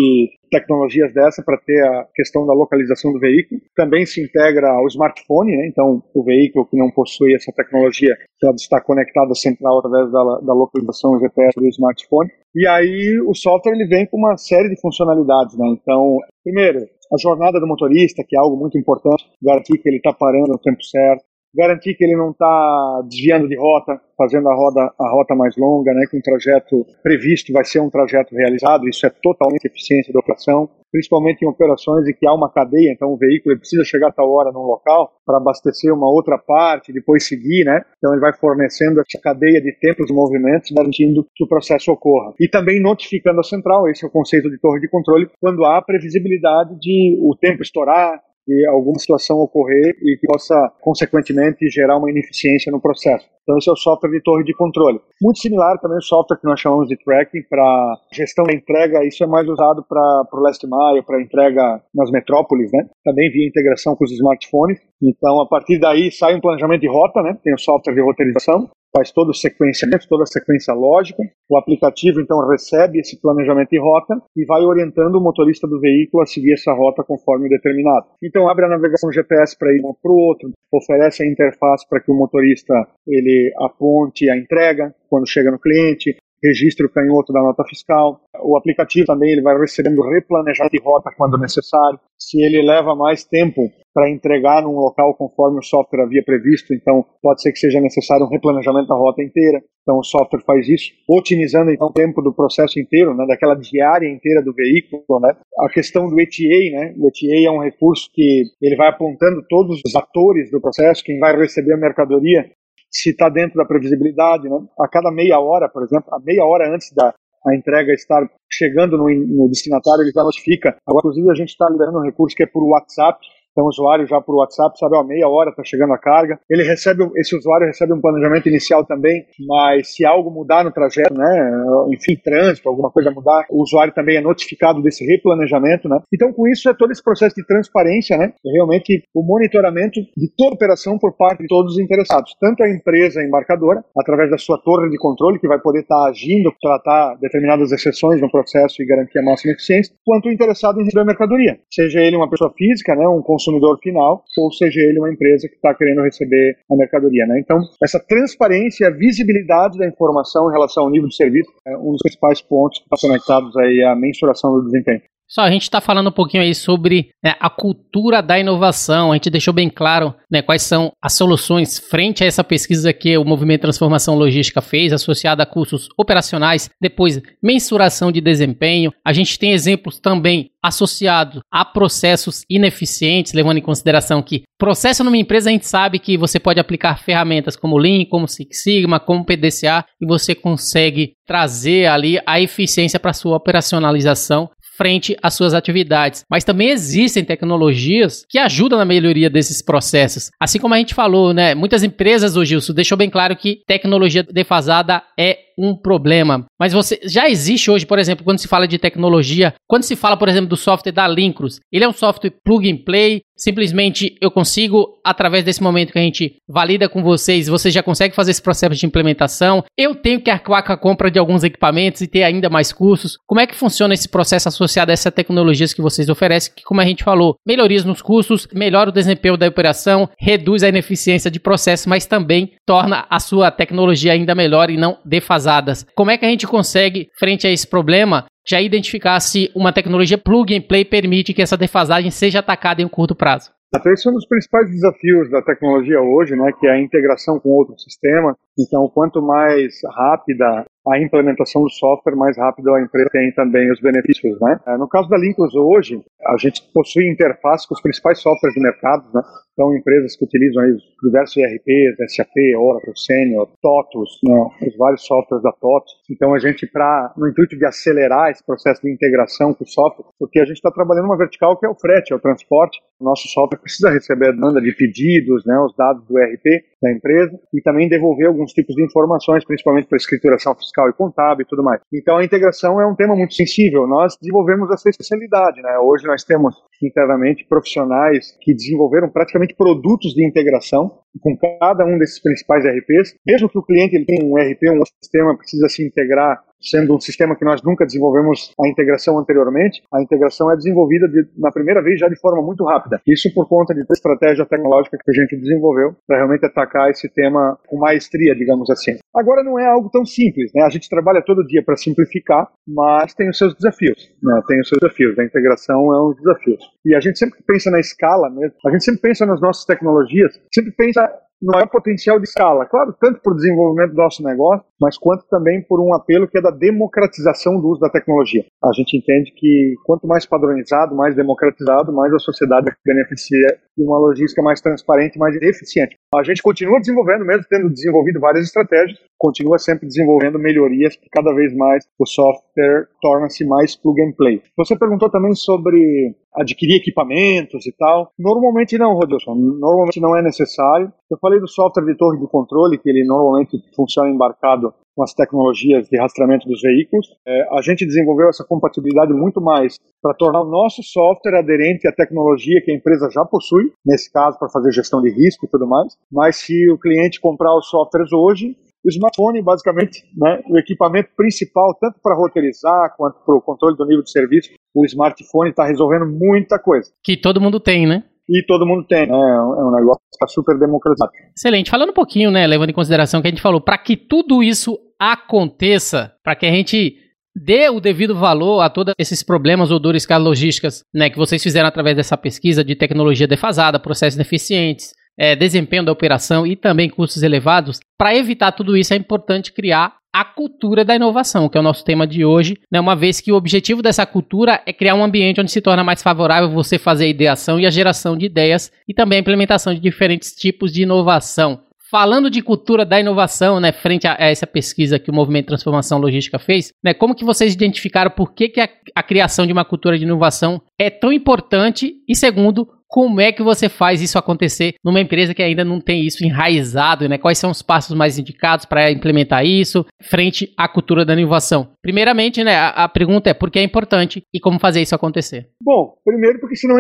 tecnologias 0.50 1.14
dessa 1.14 1.44
para 1.44 1.58
ter 1.58 1.82
a 1.84 2.06
questão 2.16 2.46
da 2.46 2.54
localização 2.54 3.12
do 3.12 3.20
veículo. 3.20 3.62
Também 3.76 4.06
se 4.06 4.24
integra 4.24 4.70
ao 4.70 4.88
smartphone, 4.88 5.56
né, 5.56 5.68
então 5.68 6.02
o 6.14 6.24
veículo 6.24 6.66
que 6.66 6.78
não 6.78 6.90
possui 6.90 7.34
essa 7.36 7.52
tecnologia 7.52 8.16
pode 8.40 8.62
estar 8.62 8.82
conectado 8.82 9.32
à 9.32 9.36
central 9.36 9.80
através 9.80 10.12
da, 10.12 10.24
da 10.46 10.54
localização 10.54 11.20
GPS 11.20 11.60
do 11.60 11.68
smartphone. 11.68 12.30
E 12.56 12.68
aí 12.68 13.20
o 13.28 13.34
software 13.34 13.74
ele 13.74 13.88
vem 13.88 14.06
com 14.08 14.18
uma 14.18 14.38
série 14.38 14.70
de 14.70 14.80
funcionalidades, 14.80 15.58
né? 15.58 15.68
Então, 15.70 16.18
primeiro, 16.44 16.80
a 17.14 17.18
jornada 17.18 17.60
do 17.60 17.68
motorista, 17.68 18.24
que 18.28 18.36
é 18.36 18.40
algo 18.40 18.58
muito 18.58 18.78
importante, 18.78 19.26
garantir 19.42 19.78
que 19.78 19.88
ele 19.88 19.98
está 19.98 20.14
parando 20.14 20.54
no 20.54 20.60
tempo 20.60 20.84
certo, 20.84 21.24
garantir 21.56 21.96
que 21.96 22.04
ele 22.04 22.16
não 22.16 22.32
está 22.32 23.02
desviando 23.08 23.48
de 23.48 23.58
rota, 23.58 24.00
fazendo 24.18 24.50
a, 24.50 24.56
roda, 24.56 24.92
a 25.00 25.10
rota 25.12 25.36
mais 25.36 25.56
longa, 25.58 25.94
né, 25.94 26.06
que 26.10 26.18
um 26.18 26.22
trajeto 26.22 26.86
previsto 27.04 27.54
vai 27.54 27.64
ser 27.64 27.80
um 27.80 27.90
trajeto 27.90 28.36
realizado, 28.36 28.88
isso 28.88 29.06
é 29.06 29.10
totalmente 29.10 29.66
eficiência 29.66 30.12
da 30.12 30.20
operação, 30.20 30.70
principalmente 30.92 31.44
em 31.44 31.48
operações 31.48 32.08
em 32.08 32.14
que 32.14 32.28
há 32.28 32.34
uma 32.34 32.52
cadeia, 32.52 32.92
então 32.92 33.10
o 33.10 33.18
veículo 33.18 33.58
precisa 33.58 33.84
chegar 33.84 34.08
a 34.08 34.12
tal 34.12 34.32
hora 34.32 34.52
num 34.52 34.62
local 34.62 35.12
para 35.26 35.38
abastecer 35.38 35.94
uma 35.94 36.10
outra 36.10 36.38
parte, 36.38 36.94
depois 36.94 37.28
seguir, 37.28 37.66
né? 37.66 37.82
Então 37.98 38.14
ele 38.14 38.22
vai 38.22 38.34
fornecendo 38.34 39.02
essa 39.02 39.22
cadeia 39.22 39.62
de 39.62 39.72
tempos 39.80 40.10
e 40.10 40.14
movimentos, 40.14 40.72
garantindo 40.72 41.26
que 41.36 41.44
o 41.44 41.48
processo 41.48 41.92
ocorra. 41.92 42.34
E 42.40 42.48
também 42.48 42.82
notificando 42.82 43.40
a 43.40 43.44
central, 43.44 43.88
esse 43.90 44.06
é 44.06 44.08
o 44.08 44.12
conceito 44.12 44.50
de 44.50 44.60
torre 44.60 44.80
de 44.80 44.90
controle, 44.90 45.30
quando 45.40 45.66
há 45.66 45.82
previsibilidade 45.82 46.80
de 46.80 47.18
o 47.22 47.36
tempo 47.36 47.62
estourar, 47.62 48.22
que 48.48 48.66
alguma 48.68 48.98
situação 48.98 49.38
ocorrer 49.40 49.94
e 50.02 50.18
que 50.18 50.26
possa, 50.26 50.56
consequentemente, 50.80 51.70
gerar 51.70 51.98
uma 51.98 52.10
ineficiência 52.10 52.72
no 52.72 52.80
processo. 52.80 53.28
Então, 53.44 53.58
esse 53.58 53.70
é 53.70 53.74
o 53.74 53.76
software 53.76 54.12
de 54.12 54.22
torre 54.24 54.44
de 54.46 54.54
controle. 54.54 55.00
Muito 55.22 55.40
similar 55.40 55.78
também 55.80 55.98
ao 55.98 56.02
software 56.02 56.38
que 56.38 56.48
nós 56.48 56.60
chamamos 56.60 56.88
de 56.88 56.98
tracking 56.98 57.44
para 57.50 57.96
gestão 58.14 58.46
da 58.46 58.54
entrega. 58.54 59.06
Isso 59.06 59.24
é 59.24 59.28
mais 59.28 59.48
usado 59.48 59.84
para 59.88 60.28
o 60.34 60.40
last 60.40 60.66
mile, 60.66 61.04
para 61.06 61.22
entrega 61.22 61.82
nas 61.94 62.10
metrópoles, 62.10 62.72
né? 62.72 62.88
Também 63.04 63.30
via 63.32 63.48
integração 63.48 63.96
com 63.96 64.06
os 64.06 64.12
smartphones. 64.12 64.80
Então, 65.02 65.42
a 65.42 65.48
partir 65.48 65.80
daí, 65.80 66.12
sai 66.12 66.36
um 66.36 66.42
planejamento 66.42 66.82
de 66.82 66.90
rota, 66.90 67.22
né? 67.22 67.38
Tem 67.44 67.54
o 67.54 67.60
software 67.60 67.94
de 67.94 68.02
roteirização 68.02 68.70
faz 68.98 69.12
todo 69.12 69.30
o 69.30 69.34
sequenciamento, 69.34 70.08
toda 70.10 70.24
a 70.24 70.26
sequência 70.26 70.74
lógica. 70.74 71.22
O 71.48 71.58
aplicativo 71.58 72.20
então 72.20 72.40
recebe 72.50 73.00
esse 73.00 73.22
planejamento 73.22 73.70
de 73.70 73.80
rota 73.80 74.16
e 74.36 74.44
vai 74.46 74.62
orientando 74.64 75.16
o 75.16 75.22
motorista 75.22 75.68
do 75.68 75.80
veículo 75.80 76.24
a 76.24 76.26
seguir 76.26 76.54
essa 76.54 76.74
rota 76.74 77.04
conforme 77.04 77.48
determinado. 77.48 78.08
Então 78.24 78.50
abre 78.50 78.66
a 78.66 78.70
navegação 78.70 79.12
GPS 79.12 79.56
para 79.58 79.72
ir 79.72 79.82
um 79.86 79.94
para 79.94 80.12
o 80.12 80.18
outro, 80.18 80.52
oferece 80.74 81.24
a 81.24 81.28
interface 81.28 81.88
para 81.88 82.02
que 82.02 82.12
o 82.12 82.16
motorista 82.16 82.74
ele 83.08 83.54
aponte 83.60 84.30
a 84.30 84.38
entrega 84.38 84.94
quando 85.10 85.30
chega 85.30 85.52
no 85.52 85.60
cliente, 85.60 86.18
registre 86.44 86.86
o 86.86 86.92
canhoto 86.92 87.34
da 87.34 87.42
nota 87.42 87.64
fiscal. 87.68 88.22
O 88.42 88.58
aplicativo 88.58 89.06
também 89.06 89.32
ele 89.32 89.42
vai 89.42 89.58
recebendo 89.58 90.02
replanejamento 90.02 90.76
de 90.76 90.84
rota 90.84 91.12
quando 91.18 91.38
necessário. 91.38 92.00
Se 92.20 92.42
ele 92.42 92.62
leva 92.62 92.96
mais 92.96 93.24
tempo 93.24 93.72
para 93.94 94.10
entregar 94.10 94.62
num 94.62 94.76
local 94.76 95.16
conforme 95.16 95.60
o 95.60 95.64
software 95.64 96.04
havia 96.04 96.24
previsto, 96.24 96.74
então 96.74 97.04
pode 97.22 97.42
ser 97.42 97.52
que 97.52 97.60
seja 97.60 97.82
necessário 97.82 98.26
um 98.26 98.30
replanejamento 98.30 98.88
da 98.88 98.96
rota 98.96 99.24
inteira. 99.24 99.62
Então 99.82 100.00
o 100.00 100.04
software 100.04 100.44
faz 100.46 100.68
isso, 100.68 100.92
otimizando 101.10 101.72
então 101.72 101.88
o 101.88 101.94
tempo 101.94 102.22
do 102.22 102.34
processo 102.34 102.80
inteiro, 102.80 103.16
né, 103.16 103.26
daquela 103.26 103.56
diária 103.56 104.08
inteira 104.08 104.44
do 104.44 104.54
veículo, 104.54 105.20
né. 105.22 105.36
A 105.62 105.70
questão 105.70 106.10
do 106.10 106.20
ETA, 106.20 106.72
né, 106.74 106.94
o 106.98 107.08
ETA 107.08 107.48
é 107.48 107.50
um 107.50 107.64
recurso 107.64 108.10
que 108.14 108.44
ele 108.62 108.76
vai 108.76 108.90
apontando 108.90 109.42
todos 109.48 109.82
os 109.86 109.96
atores 109.96 110.52
do 110.52 110.60
processo, 110.62 111.04
quem 111.04 111.18
vai 111.20 111.36
receber 111.38 111.74
a 111.74 111.78
mercadoria, 111.78 112.52
se 112.90 113.12
está 113.12 113.30
dentro 113.30 113.58
da 113.58 113.66
previsibilidade, 113.66 114.50
né? 114.50 114.58
A 114.80 114.88
cada 114.88 115.12
meia 115.12 115.40
hora, 115.40 115.70
por 115.70 115.84
exemplo, 115.84 116.14
a 116.14 116.20
meia 116.20 116.44
hora 116.46 116.74
antes 116.74 116.92
da 116.94 117.14
a 117.46 117.56
entrega 117.56 117.94
estar 117.94 118.28
chegando 118.52 118.98
no, 118.98 119.10
no 119.10 119.48
destinatário, 119.48 120.02
ele 120.02 120.12
já 120.12 120.24
notifica. 120.24 120.76
Agora, 120.86 121.00
inclusive, 121.00 121.32
a 121.32 121.36
gente 121.36 121.50
está 121.50 121.70
liberando 121.70 122.00
um 122.00 122.04
recurso 122.04 122.36
que 122.36 122.44
é 122.44 122.46
por 122.46 122.64
WhatsApp, 122.64 123.20
então 123.58 123.66
o 123.66 123.70
usuário 123.70 124.06
já 124.06 124.22
por 124.22 124.36
WhatsApp 124.36 124.78
sabe, 124.78 124.96
ó, 124.96 125.04
meia 125.04 125.28
hora 125.28 125.50
está 125.50 125.64
chegando 125.64 125.92
a 125.92 125.98
carga. 125.98 126.40
Ele 126.48 126.62
recebe, 126.62 127.10
esse 127.16 127.36
usuário 127.36 127.66
recebe 127.66 127.92
um 127.92 128.00
planejamento 128.00 128.48
inicial 128.48 128.86
também, 128.86 129.26
mas 129.48 129.96
se 129.96 130.06
algo 130.06 130.30
mudar 130.30 130.64
no 130.64 130.72
trajeto, 130.72 131.12
né, 131.12 131.52
enfim, 131.92 132.16
trânsito, 132.24 132.70
alguma 132.70 132.92
coisa 132.92 133.10
mudar, 133.10 133.48
o 133.50 133.64
usuário 133.64 133.92
também 133.96 134.18
é 134.18 134.22
notificado 134.22 134.80
desse 134.80 135.04
replanejamento, 135.04 135.90
né. 135.90 135.98
Então 136.14 136.32
com 136.32 136.48
isso 136.48 136.70
é 136.70 136.74
todo 136.76 136.92
esse 136.92 137.04
processo 137.04 137.36
de 137.36 137.48
transparência, 137.48 138.16
né, 138.16 138.32
é 138.46 138.52
realmente 138.52 139.04
o 139.12 139.24
monitoramento 139.24 140.00
de 140.16 140.32
toda 140.38 140.52
a 140.52 140.54
operação 140.54 141.00
por 141.00 141.18
parte 141.18 141.42
de 141.42 141.48
todos 141.48 141.74
os 141.74 141.80
interessados, 141.80 142.36
tanto 142.40 142.62
a 142.62 142.70
empresa 142.70 143.24
embarcadora, 143.24 143.84
através 143.98 144.30
da 144.30 144.38
sua 144.38 144.60
torre 144.60 144.88
de 144.90 145.00
controle, 145.00 145.40
que 145.40 145.48
vai 145.48 145.60
poder 145.60 145.80
estar 145.80 146.04
tá 146.04 146.10
agindo, 146.10 146.54
tratar 146.62 147.16
determinadas 147.20 147.72
exceções 147.72 148.22
no 148.22 148.30
processo 148.30 148.84
e 148.84 148.86
garantir 148.86 149.18
a 149.18 149.24
máxima 149.24 149.54
eficiência, 149.54 149.96
quanto 150.06 150.30
o 150.30 150.32
interessado 150.32 150.80
em 150.80 150.84
receber 150.84 151.02
a 151.02 151.06
mercadoria, 151.06 151.58
seja 151.74 152.02
ele 152.02 152.16
uma 152.16 152.30
pessoa 152.30 152.54
física, 152.56 152.96
né, 152.96 153.08
um 153.08 153.24
consumidor 153.24 153.47
consumidor 153.48 153.80
final, 153.82 154.24
ou 154.38 154.52
seja 154.52 154.80
ele 154.82 155.00
uma 155.00 155.12
empresa 155.12 155.48
que 155.48 155.56
está 155.56 155.74
querendo 155.74 156.02
receber 156.02 156.58
a 156.70 156.76
mercadoria. 156.76 157.26
Né? 157.26 157.40
Então, 157.40 157.60
essa 157.82 158.00
transparência 158.00 158.88
a 158.88 158.92
visibilidade 158.92 159.78
da 159.78 159.88
informação 159.88 160.50
em 160.50 160.54
relação 160.54 160.84
ao 160.84 160.90
nível 160.90 161.08
de 161.08 161.16
serviço 161.16 161.50
é 161.66 161.78
um 161.78 161.92
dos 161.92 162.02
principais 162.02 162.42
pontos 162.42 162.80
que 162.80 162.86
estão 162.94 163.10
conectados 163.10 163.56
aí 163.58 163.84
à 163.84 163.96
mensuração 163.96 164.52
do 164.54 164.66
desempenho. 164.66 165.02
Só 165.28 165.42
a 165.42 165.52
gente 165.52 165.64
está 165.64 165.82
falando 165.82 166.08
um 166.08 166.12
pouquinho 166.12 166.42
aí 166.42 166.56
sobre 166.56 167.10
né, 167.22 167.34
a 167.40 167.50
cultura 167.50 168.22
da 168.22 168.40
inovação. 168.40 169.12
A 169.12 169.16
gente 169.16 169.30
deixou 169.30 169.54
bem 169.54 169.70
claro 169.70 170.16
né, 170.32 170.42
quais 170.42 170.62
são 170.62 170.92
as 171.02 171.14
soluções 171.14 171.78
frente 171.78 172.24
a 172.24 172.28
essa 172.28 172.44
pesquisa 172.44 172.94
que 172.94 173.18
o 173.18 173.26
Movimento 173.26 173.62
Transformação 173.62 174.16
Logística 174.16 174.62
fez, 174.62 174.94
associada 174.94 175.44
a 175.44 175.46
custos 175.46 175.90
operacionais, 175.98 176.70
depois 176.80 177.22
mensuração 177.44 178.12
de 178.12 178.22
desempenho. 178.22 178.94
A 179.06 179.12
gente 179.12 179.38
tem 179.38 179.52
exemplos 179.52 180.00
também 180.00 180.52
associados 180.62 181.42
a 181.52 181.64
processos 181.64 182.44
ineficientes, 182.50 183.34
levando 183.34 183.58
em 183.58 183.62
consideração 183.62 184.22
que 184.22 184.44
processo 184.58 185.04
numa 185.04 185.18
empresa 185.18 185.50
a 185.50 185.54
gente 185.54 185.68
sabe 185.68 186.00
que 186.00 186.18
você 186.18 186.40
pode 186.40 186.60
aplicar 186.60 187.00
ferramentas 187.00 187.56
como 187.56 187.78
Lean, 187.78 188.06
como 188.06 188.28
Six 188.28 188.64
Sigma, 188.64 189.00
como 189.00 189.26
PDCA 189.26 189.86
e 190.02 190.06
você 190.06 190.34
consegue 190.34 191.14
trazer 191.26 191.86
ali 191.88 192.20
a 192.26 192.40
eficiência 192.40 193.00
para 193.00 193.14
sua 193.14 193.36
operacionalização 193.36 194.50
frente 194.78 195.18
às 195.22 195.34
suas 195.34 195.54
atividades. 195.54 196.24
Mas 196.30 196.44
também 196.44 196.70
existem 196.70 197.26
tecnologias 197.26 198.26
que 198.30 198.38
ajudam 198.38 198.78
na 198.78 198.86
melhoria 198.86 199.30
desses 199.30 199.62
processos. 199.62 200.30
Assim 200.40 200.60
como 200.60 200.74
a 200.74 200.78
gente 200.78 200.94
falou, 200.94 201.34
né? 201.34 201.56
Muitas 201.56 201.84
empresas, 201.84 202.38
hoje, 202.38 202.50
Gilson, 202.50 202.74
deixou 202.74 202.98
bem 202.98 203.10
claro 203.10 203.36
que 203.36 203.62
tecnologia 203.68 204.24
defasada 204.24 205.02
é 205.20 205.40
um 205.58 205.76
problema. 205.76 206.46
Mas 206.60 206.72
você 206.72 207.00
já 207.04 207.28
existe 207.28 207.72
hoje, 207.72 207.86
por 207.86 207.98
exemplo, 207.98 208.24
quando 208.24 208.38
se 208.38 208.48
fala 208.48 208.68
de 208.68 208.78
tecnologia, 208.78 209.54
quando 209.68 209.84
se 209.84 209.96
fala, 209.96 210.16
por 210.16 210.30
exemplo, 210.30 210.50
do 210.50 210.56
software 210.56 210.92
da 210.92 211.08
Lincros, 211.08 211.60
ele 211.72 211.84
é 211.84 211.90
um 211.90 211.94
software 211.94 212.34
plug 212.44 212.72
and 212.72 212.84
play, 212.86 213.22
simplesmente 213.38 214.18
eu 214.20 214.32
consigo, 214.32 215.00
através 215.04 215.44
desse 215.44 215.62
momento 215.62 215.94
que 215.94 216.00
a 216.00 216.02
gente 216.02 216.36
valida 216.48 216.90
com 216.90 217.04
vocês, 217.04 217.48
você 217.48 217.70
já 217.70 217.84
consegue 217.84 218.16
fazer 218.16 218.32
esse 218.32 218.42
processo 218.42 218.76
de 218.76 218.86
implementação. 218.86 219.64
Eu 219.78 219.96
tenho 219.96 220.22
que 220.22 220.30
arcar 220.30 220.66
com 220.66 220.74
a 220.74 220.78
compra 220.78 221.12
de 221.12 221.20
alguns 221.20 221.44
equipamentos 221.44 222.02
e 222.02 222.08
ter 222.08 222.24
ainda 222.24 222.50
mais 222.50 222.72
custos. 222.74 223.18
Como 223.26 223.42
é 223.42 223.48
que 223.48 223.56
funciona 223.56 223.94
esse 223.94 224.10
processo 224.10 224.48
associado 224.48 224.92
a 224.92 224.94
essas 224.94 225.14
tecnologias 225.14 225.74
que 225.74 225.82
vocês 225.82 226.10
oferecem, 226.10 226.54
que, 226.56 226.64
como 226.64 226.82
a 226.82 226.86
gente 226.86 227.04
falou, 227.04 227.36
melhorias 227.46 227.84
nos 227.86 228.02
custos, 228.02 228.48
melhora 228.54 228.90
o 228.90 228.94
desempenho 228.94 229.38
da 229.38 229.48
operação, 229.48 230.10
reduz 230.20 230.64
a 230.64 230.70
ineficiência 230.70 231.30
de 231.30 231.40
processo, 231.40 231.90
mas 231.90 232.06
também 232.06 232.52
torna 232.66 233.06
a 233.10 233.20
sua 233.20 233.52
tecnologia 233.52 234.14
ainda 234.14 234.34
melhor 234.34 234.70
e 234.70 234.78
não 234.78 234.98
defasada 235.06 235.68
como 235.96 236.12
é 236.12 236.18
que 236.18 236.26
a 236.26 236.30
gente 236.30 236.48
consegue, 236.48 237.10
frente 237.18 237.48
a 237.48 237.52
esse 237.52 237.68
problema, 237.68 238.26
já 238.48 238.62
identificar 238.62 239.20
se 239.20 239.52
uma 239.54 239.74
tecnologia 239.74 240.18
plug 240.18 240.56
and 240.56 240.62
play 240.62 240.86
permite 240.86 241.34
que 241.34 241.42
essa 241.42 241.58
defasagem 241.58 242.10
seja 242.10 242.40
atacada 242.40 242.82
em 242.82 242.86
um 242.86 242.90
curto 242.90 243.14
prazo? 243.14 243.52
Até 243.74 243.92
esse 243.92 244.08
é 244.08 244.12
um 244.12 244.14
dos 244.14 244.26
principais 244.26 244.70
desafios 244.70 245.30
da 245.30 245.42
tecnologia 245.42 246.02
hoje, 246.02 246.36
né, 246.36 246.54
que 246.58 246.66
é 246.66 246.72
a 246.72 246.82
integração 246.82 247.38
com 247.38 247.50
outros 247.50 247.84
sistemas. 247.84 248.36
Então, 248.58 248.88
quanto 248.88 249.22
mais 249.22 249.74
rápida 249.94 250.66
a 250.92 251.00
implementação 251.00 251.64
do 251.64 251.70
software, 251.70 252.16
mais 252.16 252.38
rápido 252.38 252.74
a 252.74 252.82
empresa 252.82 253.10
tem 253.12 253.32
também 253.34 253.72
os 253.72 253.80
benefícios. 253.80 254.40
Né? 254.40 254.60
É, 254.68 254.78
no 254.78 254.88
caso 254.88 255.10
da 255.10 255.18
Linkus 255.18 255.54
hoje, 255.56 256.02
a 256.26 256.38
gente 256.38 256.62
possui 256.74 257.10
interface 257.10 257.68
com 257.68 257.74
os 257.74 257.82
principais 257.82 258.20
softwares 258.20 258.56
do 258.56 258.62
mercado, 258.62 259.04
né? 259.14 259.22
Então, 259.58 259.76
empresas 259.76 260.16
que 260.16 260.24
utilizam 260.24 260.62
aí 260.62 260.78
diversos 261.04 261.36
ERPs, 261.36 262.14
SAP, 262.14 262.36
Oracle, 262.60 262.94
Senior, 262.96 263.50
TOTUS, 263.60 264.20
né? 264.24 264.68
os 264.68 264.78
vários 264.78 265.04
softwares 265.04 265.42
da 265.42 265.52
TOTUS. 265.52 265.94
Então, 266.12 266.36
a 266.36 266.38
gente, 266.38 266.68
pra, 266.68 267.12
no 267.18 267.28
intuito 267.28 267.58
de 267.58 267.66
acelerar 267.66 268.30
esse 268.30 268.46
processo 268.46 268.84
de 268.84 268.94
integração 268.94 269.56
com 269.56 269.64
o 269.64 269.68
software, 269.68 270.06
porque 270.20 270.40
a 270.40 270.46
gente 270.46 270.58
está 270.58 270.70
trabalhando 270.70 271.06
uma 271.06 271.18
vertical 271.18 271.58
que 271.58 271.66
é 271.66 271.70
o 271.70 271.74
frete, 271.74 272.14
é 272.14 272.16
o 272.16 272.20
transporte, 272.20 272.80
nosso 273.00 273.28
software 273.28 273.60
precisa 273.60 273.90
receber 273.90 274.30
a 274.30 274.32
demanda 274.32 274.60
de 274.62 274.72
pedidos, 274.74 275.46
né, 275.46 275.58
os 275.60 275.76
dados 275.76 276.06
do 276.08 276.18
ERP 276.20 276.44
da 276.82 276.92
empresa 276.92 277.40
e 277.54 277.62
também 277.62 277.88
devolver 277.88 278.28
alguns 278.28 278.52
tipos 278.52 278.76
de 278.76 278.84
informações, 278.84 279.46
principalmente 279.46 279.88
para 279.88 279.98
escrituração 279.98 280.56
fiscal 280.56 280.90
e 280.90 280.94
contábil 280.94 281.44
e 281.44 281.48
tudo 281.48 281.64
mais. 281.64 281.82
Então, 281.94 282.18
a 282.18 282.24
integração 282.24 282.82
é 282.82 282.88
um 282.88 282.96
tema 282.96 283.16
muito 283.16 283.34
sensível. 283.34 283.88
Nós 283.88 284.18
desenvolvemos 284.20 284.70
essa 284.72 284.90
especialidade. 284.90 285.62
Né? 285.62 285.78
Hoje 285.80 286.06
nós 286.06 286.24
temos 286.24 286.56
internamente 286.82 287.46
profissionais 287.48 288.38
que 288.42 288.54
desenvolveram 288.54 289.10
praticamente 289.10 289.56
produtos 289.56 290.14
de 290.14 290.28
integração 290.28 291.00
com 291.22 291.36
cada 291.60 291.86
um 291.86 291.98
desses 291.98 292.22
principais 292.22 292.64
RPs. 292.64 293.16
Mesmo 293.26 293.50
que 293.50 293.58
o 293.58 293.64
cliente 293.64 293.96
ele 293.96 294.06
tenha 294.06 294.26
um 294.26 294.36
RP, 294.36 294.70
um 294.72 294.86
sistema, 295.02 295.38
precisa 295.38 295.68
se 295.70 295.86
integrar 295.86 296.44
sendo 296.60 296.96
um 296.96 297.00
sistema 297.00 297.36
que 297.36 297.46
nós 297.46 297.62
nunca 297.64 297.86
desenvolvemos 297.86 298.54
a 298.60 298.68
integração 298.68 299.18
anteriormente, 299.18 299.82
a 299.94 300.02
integração 300.02 300.52
é 300.52 300.56
desenvolvida 300.56 301.08
de, 301.08 301.28
na 301.38 301.52
primeira 301.52 301.82
vez 301.82 302.00
já 302.00 302.08
de 302.08 302.20
forma 302.20 302.42
muito 302.42 302.64
rápida. 302.66 303.02
Isso 303.08 303.34
por 303.34 303.48
conta 303.48 303.74
de 303.74 303.82
estratégia 303.92 304.46
tecnológica 304.46 304.98
que 304.98 305.12
a 305.12 305.14
gente 305.14 305.38
desenvolveu 305.38 305.96
para 306.08 306.18
realmente 306.18 306.46
atacar 306.46 306.90
esse 306.90 307.08
tema 307.10 307.58
com 307.68 307.78
maestria, 307.78 308.36
digamos 308.36 308.70
assim. 308.70 308.98
Agora 309.16 309.44
não 309.44 309.60
é 309.60 309.66
algo 309.68 309.90
tão 309.90 310.06
simples, 310.06 310.52
né? 310.54 310.64
A 310.64 310.70
gente 310.70 310.90
trabalha 310.90 311.22
todo 311.22 311.46
dia 311.46 311.64
para 311.64 311.76
simplificar, 311.76 312.48
mas 312.68 313.14
tem 313.14 313.30
os 313.30 313.38
seus 313.38 313.54
desafios, 313.56 314.14
né? 314.22 314.42
Tem 314.48 314.60
os 314.60 314.68
seus 314.68 314.80
desafios. 314.80 315.18
A 315.18 315.24
integração 315.24 315.94
é 315.94 316.02
um 316.02 316.14
desafio. 316.14 316.58
E 316.86 316.96
a 316.96 317.00
gente 317.00 317.18
sempre 317.18 317.40
pensa 317.46 317.72
na 317.72 317.80
escala 317.80 318.30
mesmo. 318.30 318.56
A 318.66 318.72
gente 318.72 318.84
sempre 318.84 319.02
pensa 319.02 319.26
nas 319.26 319.42
nossas 319.42 319.66
tecnologias, 319.66 320.40
sempre 320.54 320.72
pensa 320.72 321.10
maior 321.42 321.68
potencial 321.68 322.20
de 322.20 322.28
escala. 322.28 322.66
Claro, 322.66 322.96
tanto 323.00 323.22
por 323.22 323.36
desenvolvimento 323.36 323.92
do 323.92 323.98
nosso 323.98 324.24
negócio, 324.24 324.66
mas 324.80 324.98
quanto 324.98 325.26
também 325.30 325.62
por 325.62 325.80
um 325.80 325.94
apelo 325.94 326.28
que 326.28 326.38
é 326.38 326.42
da 326.42 326.52
democratização 326.52 327.60
do 327.60 327.70
uso 327.70 327.80
da 327.80 327.90
tecnologia. 327.90 328.44
A 328.64 328.74
gente 328.76 328.98
entende 328.98 329.32
que 329.36 329.76
quanto 329.86 330.08
mais 330.08 330.26
padronizado, 330.26 330.96
mais 330.96 331.16
democratizado, 331.16 331.94
mais 331.94 332.14
a 332.14 332.20
sociedade 332.20 332.72
beneficia 332.86 333.58
de 333.78 333.84
uma 333.84 334.00
logística 334.00 334.42
mais 334.42 334.60
transparente, 334.60 335.20
mais 335.20 335.36
eficiente. 335.36 335.96
A 336.16 336.24
gente 336.24 336.42
continua 336.42 336.80
desenvolvendo, 336.80 337.26
mesmo 337.26 337.46
tendo 337.50 337.70
desenvolvido 337.70 338.20
várias 338.20 338.46
estratégias, 338.46 338.98
continua 339.18 339.58
sempre 339.58 339.88
desenvolvendo 339.88 340.40
melhorias 340.40 340.96
que 340.96 341.10
cada 341.10 341.34
vez 341.34 341.56
mais 341.56 341.86
o 342.00 342.06
software 342.06 342.88
torna-se 343.02 343.46
mais 343.46 343.76
plug 343.76 344.02
and 344.02 344.14
play. 344.18 344.42
Você 344.58 344.78
perguntou 344.78 345.10
também 345.10 345.34
sobre 345.34 346.16
adquirir 346.36 346.78
equipamentos 346.78 347.66
e 347.66 347.72
tal. 347.76 348.12
Normalmente 348.18 348.78
não, 348.78 348.94
Rodilson. 348.94 349.36
Normalmente 349.36 350.00
não 350.00 350.16
é 350.16 350.22
necessário. 350.22 350.92
Eu 351.10 351.18
falei 351.20 351.40
do 351.40 351.48
software 351.48 351.86
de 351.86 351.98
torre 351.98 352.20
de 352.20 352.28
controle, 352.28 352.78
que 352.78 352.90
ele 352.90 353.04
normalmente 353.06 353.58
funciona 353.76 354.10
embarcado 354.10 354.74
com 354.96 355.04
as 355.04 355.14
tecnologias 355.14 355.88
de 355.88 355.98
rastreamento 356.00 356.48
dos 356.48 356.60
veículos. 356.60 357.08
É, 357.28 357.58
a 357.58 357.62
gente 357.62 357.86
desenvolveu 357.86 358.30
essa 358.30 358.44
compatibilidade 358.44 359.14
muito 359.14 359.40
mais 359.40 359.78
para 360.02 360.16
tornar 360.16 360.42
o 360.42 360.50
nosso 360.50 360.82
software 360.82 361.38
aderente 361.38 361.88
à 361.88 361.92
tecnologia 361.92 362.62
que 362.64 362.72
a 362.72 362.76
empresa 362.76 363.08
já 363.12 363.24
possui, 363.24 363.72
nesse 363.86 364.12
caso 364.12 364.40
para 364.40 364.50
fazer 364.50 364.72
gestão 364.72 365.00
de 365.00 365.10
risco 365.10 365.46
e 365.46 365.50
tudo 365.50 365.68
mais. 365.68 365.96
Mas 366.12 366.38
se 366.38 366.70
o 366.72 366.80
cliente 366.80 367.22
comprar 367.22 367.56
os 367.56 367.70
softwares 367.70 368.12
hoje, 368.12 368.56
O 368.88 368.90
smartphone, 368.90 369.42
basicamente, 369.42 370.02
né, 370.16 370.42
o 370.50 370.58
equipamento 370.58 371.10
principal, 371.14 371.78
tanto 371.78 372.00
para 372.02 372.16
roteirizar 372.16 372.96
quanto 372.96 373.20
para 373.26 373.36
o 373.36 373.42
controle 373.42 373.76
do 373.76 373.86
nível 373.86 374.02
de 374.02 374.10
serviço, 374.10 374.52
o 374.74 374.86
smartphone 374.86 375.50
está 375.50 375.66
resolvendo 375.66 376.08
muita 376.08 376.58
coisa. 376.58 376.90
Que 377.04 377.18
todo 377.18 377.42
mundo 377.42 377.60
tem, 377.60 377.86
né? 377.86 378.06
E 378.30 378.46
todo 378.46 378.66
mundo 378.66 378.86
tem, 378.88 379.06
né? 379.06 379.14
É 379.14 379.42
um 379.42 379.76
é 379.76 379.80
negócio 379.82 380.02
que 380.10 380.16
está 380.16 380.28
super 380.28 380.58
democratizado. 380.58 381.12
Excelente. 381.36 381.70
Falando 381.70 381.90
um 381.90 381.94
pouquinho, 381.94 382.32
né, 382.32 382.48
levando 382.48 382.70
em 382.70 382.74
consideração 382.74 383.22
que 383.22 383.28
a 383.28 383.30
gente 383.30 383.42
falou, 383.42 383.60
para 383.60 383.78
que 383.78 383.98
tudo 383.98 384.42
isso 384.42 384.80
aconteça, 384.98 386.14
para 386.24 386.36
que 386.38 386.46
a 386.46 386.52
gente 386.52 386.96
dê 387.36 387.70
o 387.70 387.82
devido 387.82 388.16
valor 388.16 388.62
a 388.62 388.70
todos 388.70 388.94
esses 388.98 389.22
problemas 389.22 389.70
ou 389.70 389.80
dores 389.80 390.08
logísticas 390.08 390.84
né, 390.94 391.10
que 391.10 391.18
vocês 391.18 391.44
fizeram 391.44 391.68
através 391.68 391.96
dessa 391.96 392.18
pesquisa 392.18 392.64
de 392.64 392.76
tecnologia 392.76 393.28
defasada, 393.28 393.80
processos 393.80 394.16
ineficientes, 394.16 394.94
é, 395.18 395.36
desempenho 395.36 395.84
da 395.84 395.92
operação 395.92 396.46
e 396.46 396.56
também 396.56 396.90
custos 396.90 397.24
elevados. 397.24 397.80
Para 397.98 398.16
evitar 398.16 398.52
tudo 398.52 398.78
isso, 398.78 398.94
é 398.94 398.98
importante 398.98 399.52
criar 399.52 399.96
a 400.14 400.26
cultura 400.26 400.84
da 400.84 400.96
inovação, 400.96 401.48
que 401.48 401.58
é 401.58 401.62
o 401.62 401.64
nosso 401.64 401.84
tema 401.84 402.08
de 402.08 402.26
hoje, 402.26 402.58
né? 402.72 402.80
uma 402.80 402.96
vez 402.96 403.22
que 403.22 403.32
o 403.32 403.36
objetivo 403.36 403.82
dessa 403.82 404.06
cultura 404.06 404.62
é 404.66 404.74
criar 404.74 404.96
um 404.96 405.04
ambiente 405.04 405.40
onde 405.40 405.52
se 405.52 405.62
torna 405.62 405.84
mais 405.84 406.02
favorável 406.02 406.50
você 406.50 406.80
fazer 406.80 407.06
a 407.06 407.10
ideação 407.10 407.60
e 407.60 407.66
a 407.66 407.70
geração 407.70 408.18
de 408.18 408.26
ideias 408.26 408.72
e 408.88 408.94
também 408.94 409.18
a 409.18 409.22
implementação 409.22 409.74
de 409.74 409.80
diferentes 409.80 410.32
tipos 410.32 410.74
de 410.74 410.84
inovação. 410.84 411.62
Falando 411.90 412.30
de 412.30 412.42
cultura 412.42 412.84
da 412.84 413.00
inovação, 413.00 413.60
né, 413.60 413.72
frente 413.72 414.08
a, 414.08 414.16
essa 414.20 414.46
pesquisa 414.46 415.00
que 415.00 415.10
o 415.10 415.14
Movimento 415.14 415.46
de 415.46 415.50
Transformação 415.50 416.00
Logística 416.00 416.38
fez, 416.38 416.74
né, 416.84 416.94
como 416.94 417.16
que 417.16 417.24
vocês 417.24 417.54
identificaram 417.54 418.12
por 418.12 418.34
que, 418.34 418.50
que 418.50 418.60
a, 418.60 418.68
a 418.96 419.04
criação 419.04 419.46
de 419.46 419.54
uma 419.54 419.64
cultura 419.64 419.98
de 419.98 420.04
inovação 420.04 420.62
é 420.78 420.90
tão 420.90 421.14
importante? 421.14 421.94
E 422.06 422.16
segundo, 422.16 422.68
como 422.88 423.20
é 423.20 423.32
que 423.32 423.44
você 423.44 423.68
faz 423.70 424.02
isso 424.02 424.18
acontecer 424.18 424.76
numa 424.84 425.00
empresa 425.00 425.34
que 425.34 425.44
ainda 425.44 425.64
não 425.64 425.80
tem 425.80 426.06
isso 426.06 426.26
enraizado, 426.26 427.08
né? 427.08 427.18
Quais 427.18 427.38
são 427.38 427.52
os 427.52 427.62
passos 427.62 427.96
mais 427.96 428.18
indicados 428.18 428.66
para 428.66 428.92
implementar 428.92 429.46
isso 429.46 429.86
frente 430.02 430.54
à 430.58 430.68
cultura 430.68 431.06
da 431.06 431.14
inovação? 431.14 431.70
Primeiramente, 431.82 432.44
né, 432.44 432.56
a, 432.56 432.70
a, 432.70 432.90
pergunta 432.90 433.30
é 433.30 433.34
por 433.34 433.52
que 433.52 433.60
é 433.60 433.64
importante 433.64 434.24
e 434.34 434.40
como 434.40 434.60
fazer 434.60 434.82
isso 434.82 434.96
acontecer? 434.96 435.50
Bom, 435.62 435.96
primeiro 436.06 436.40
porque 436.40 436.56
senão 436.56 436.80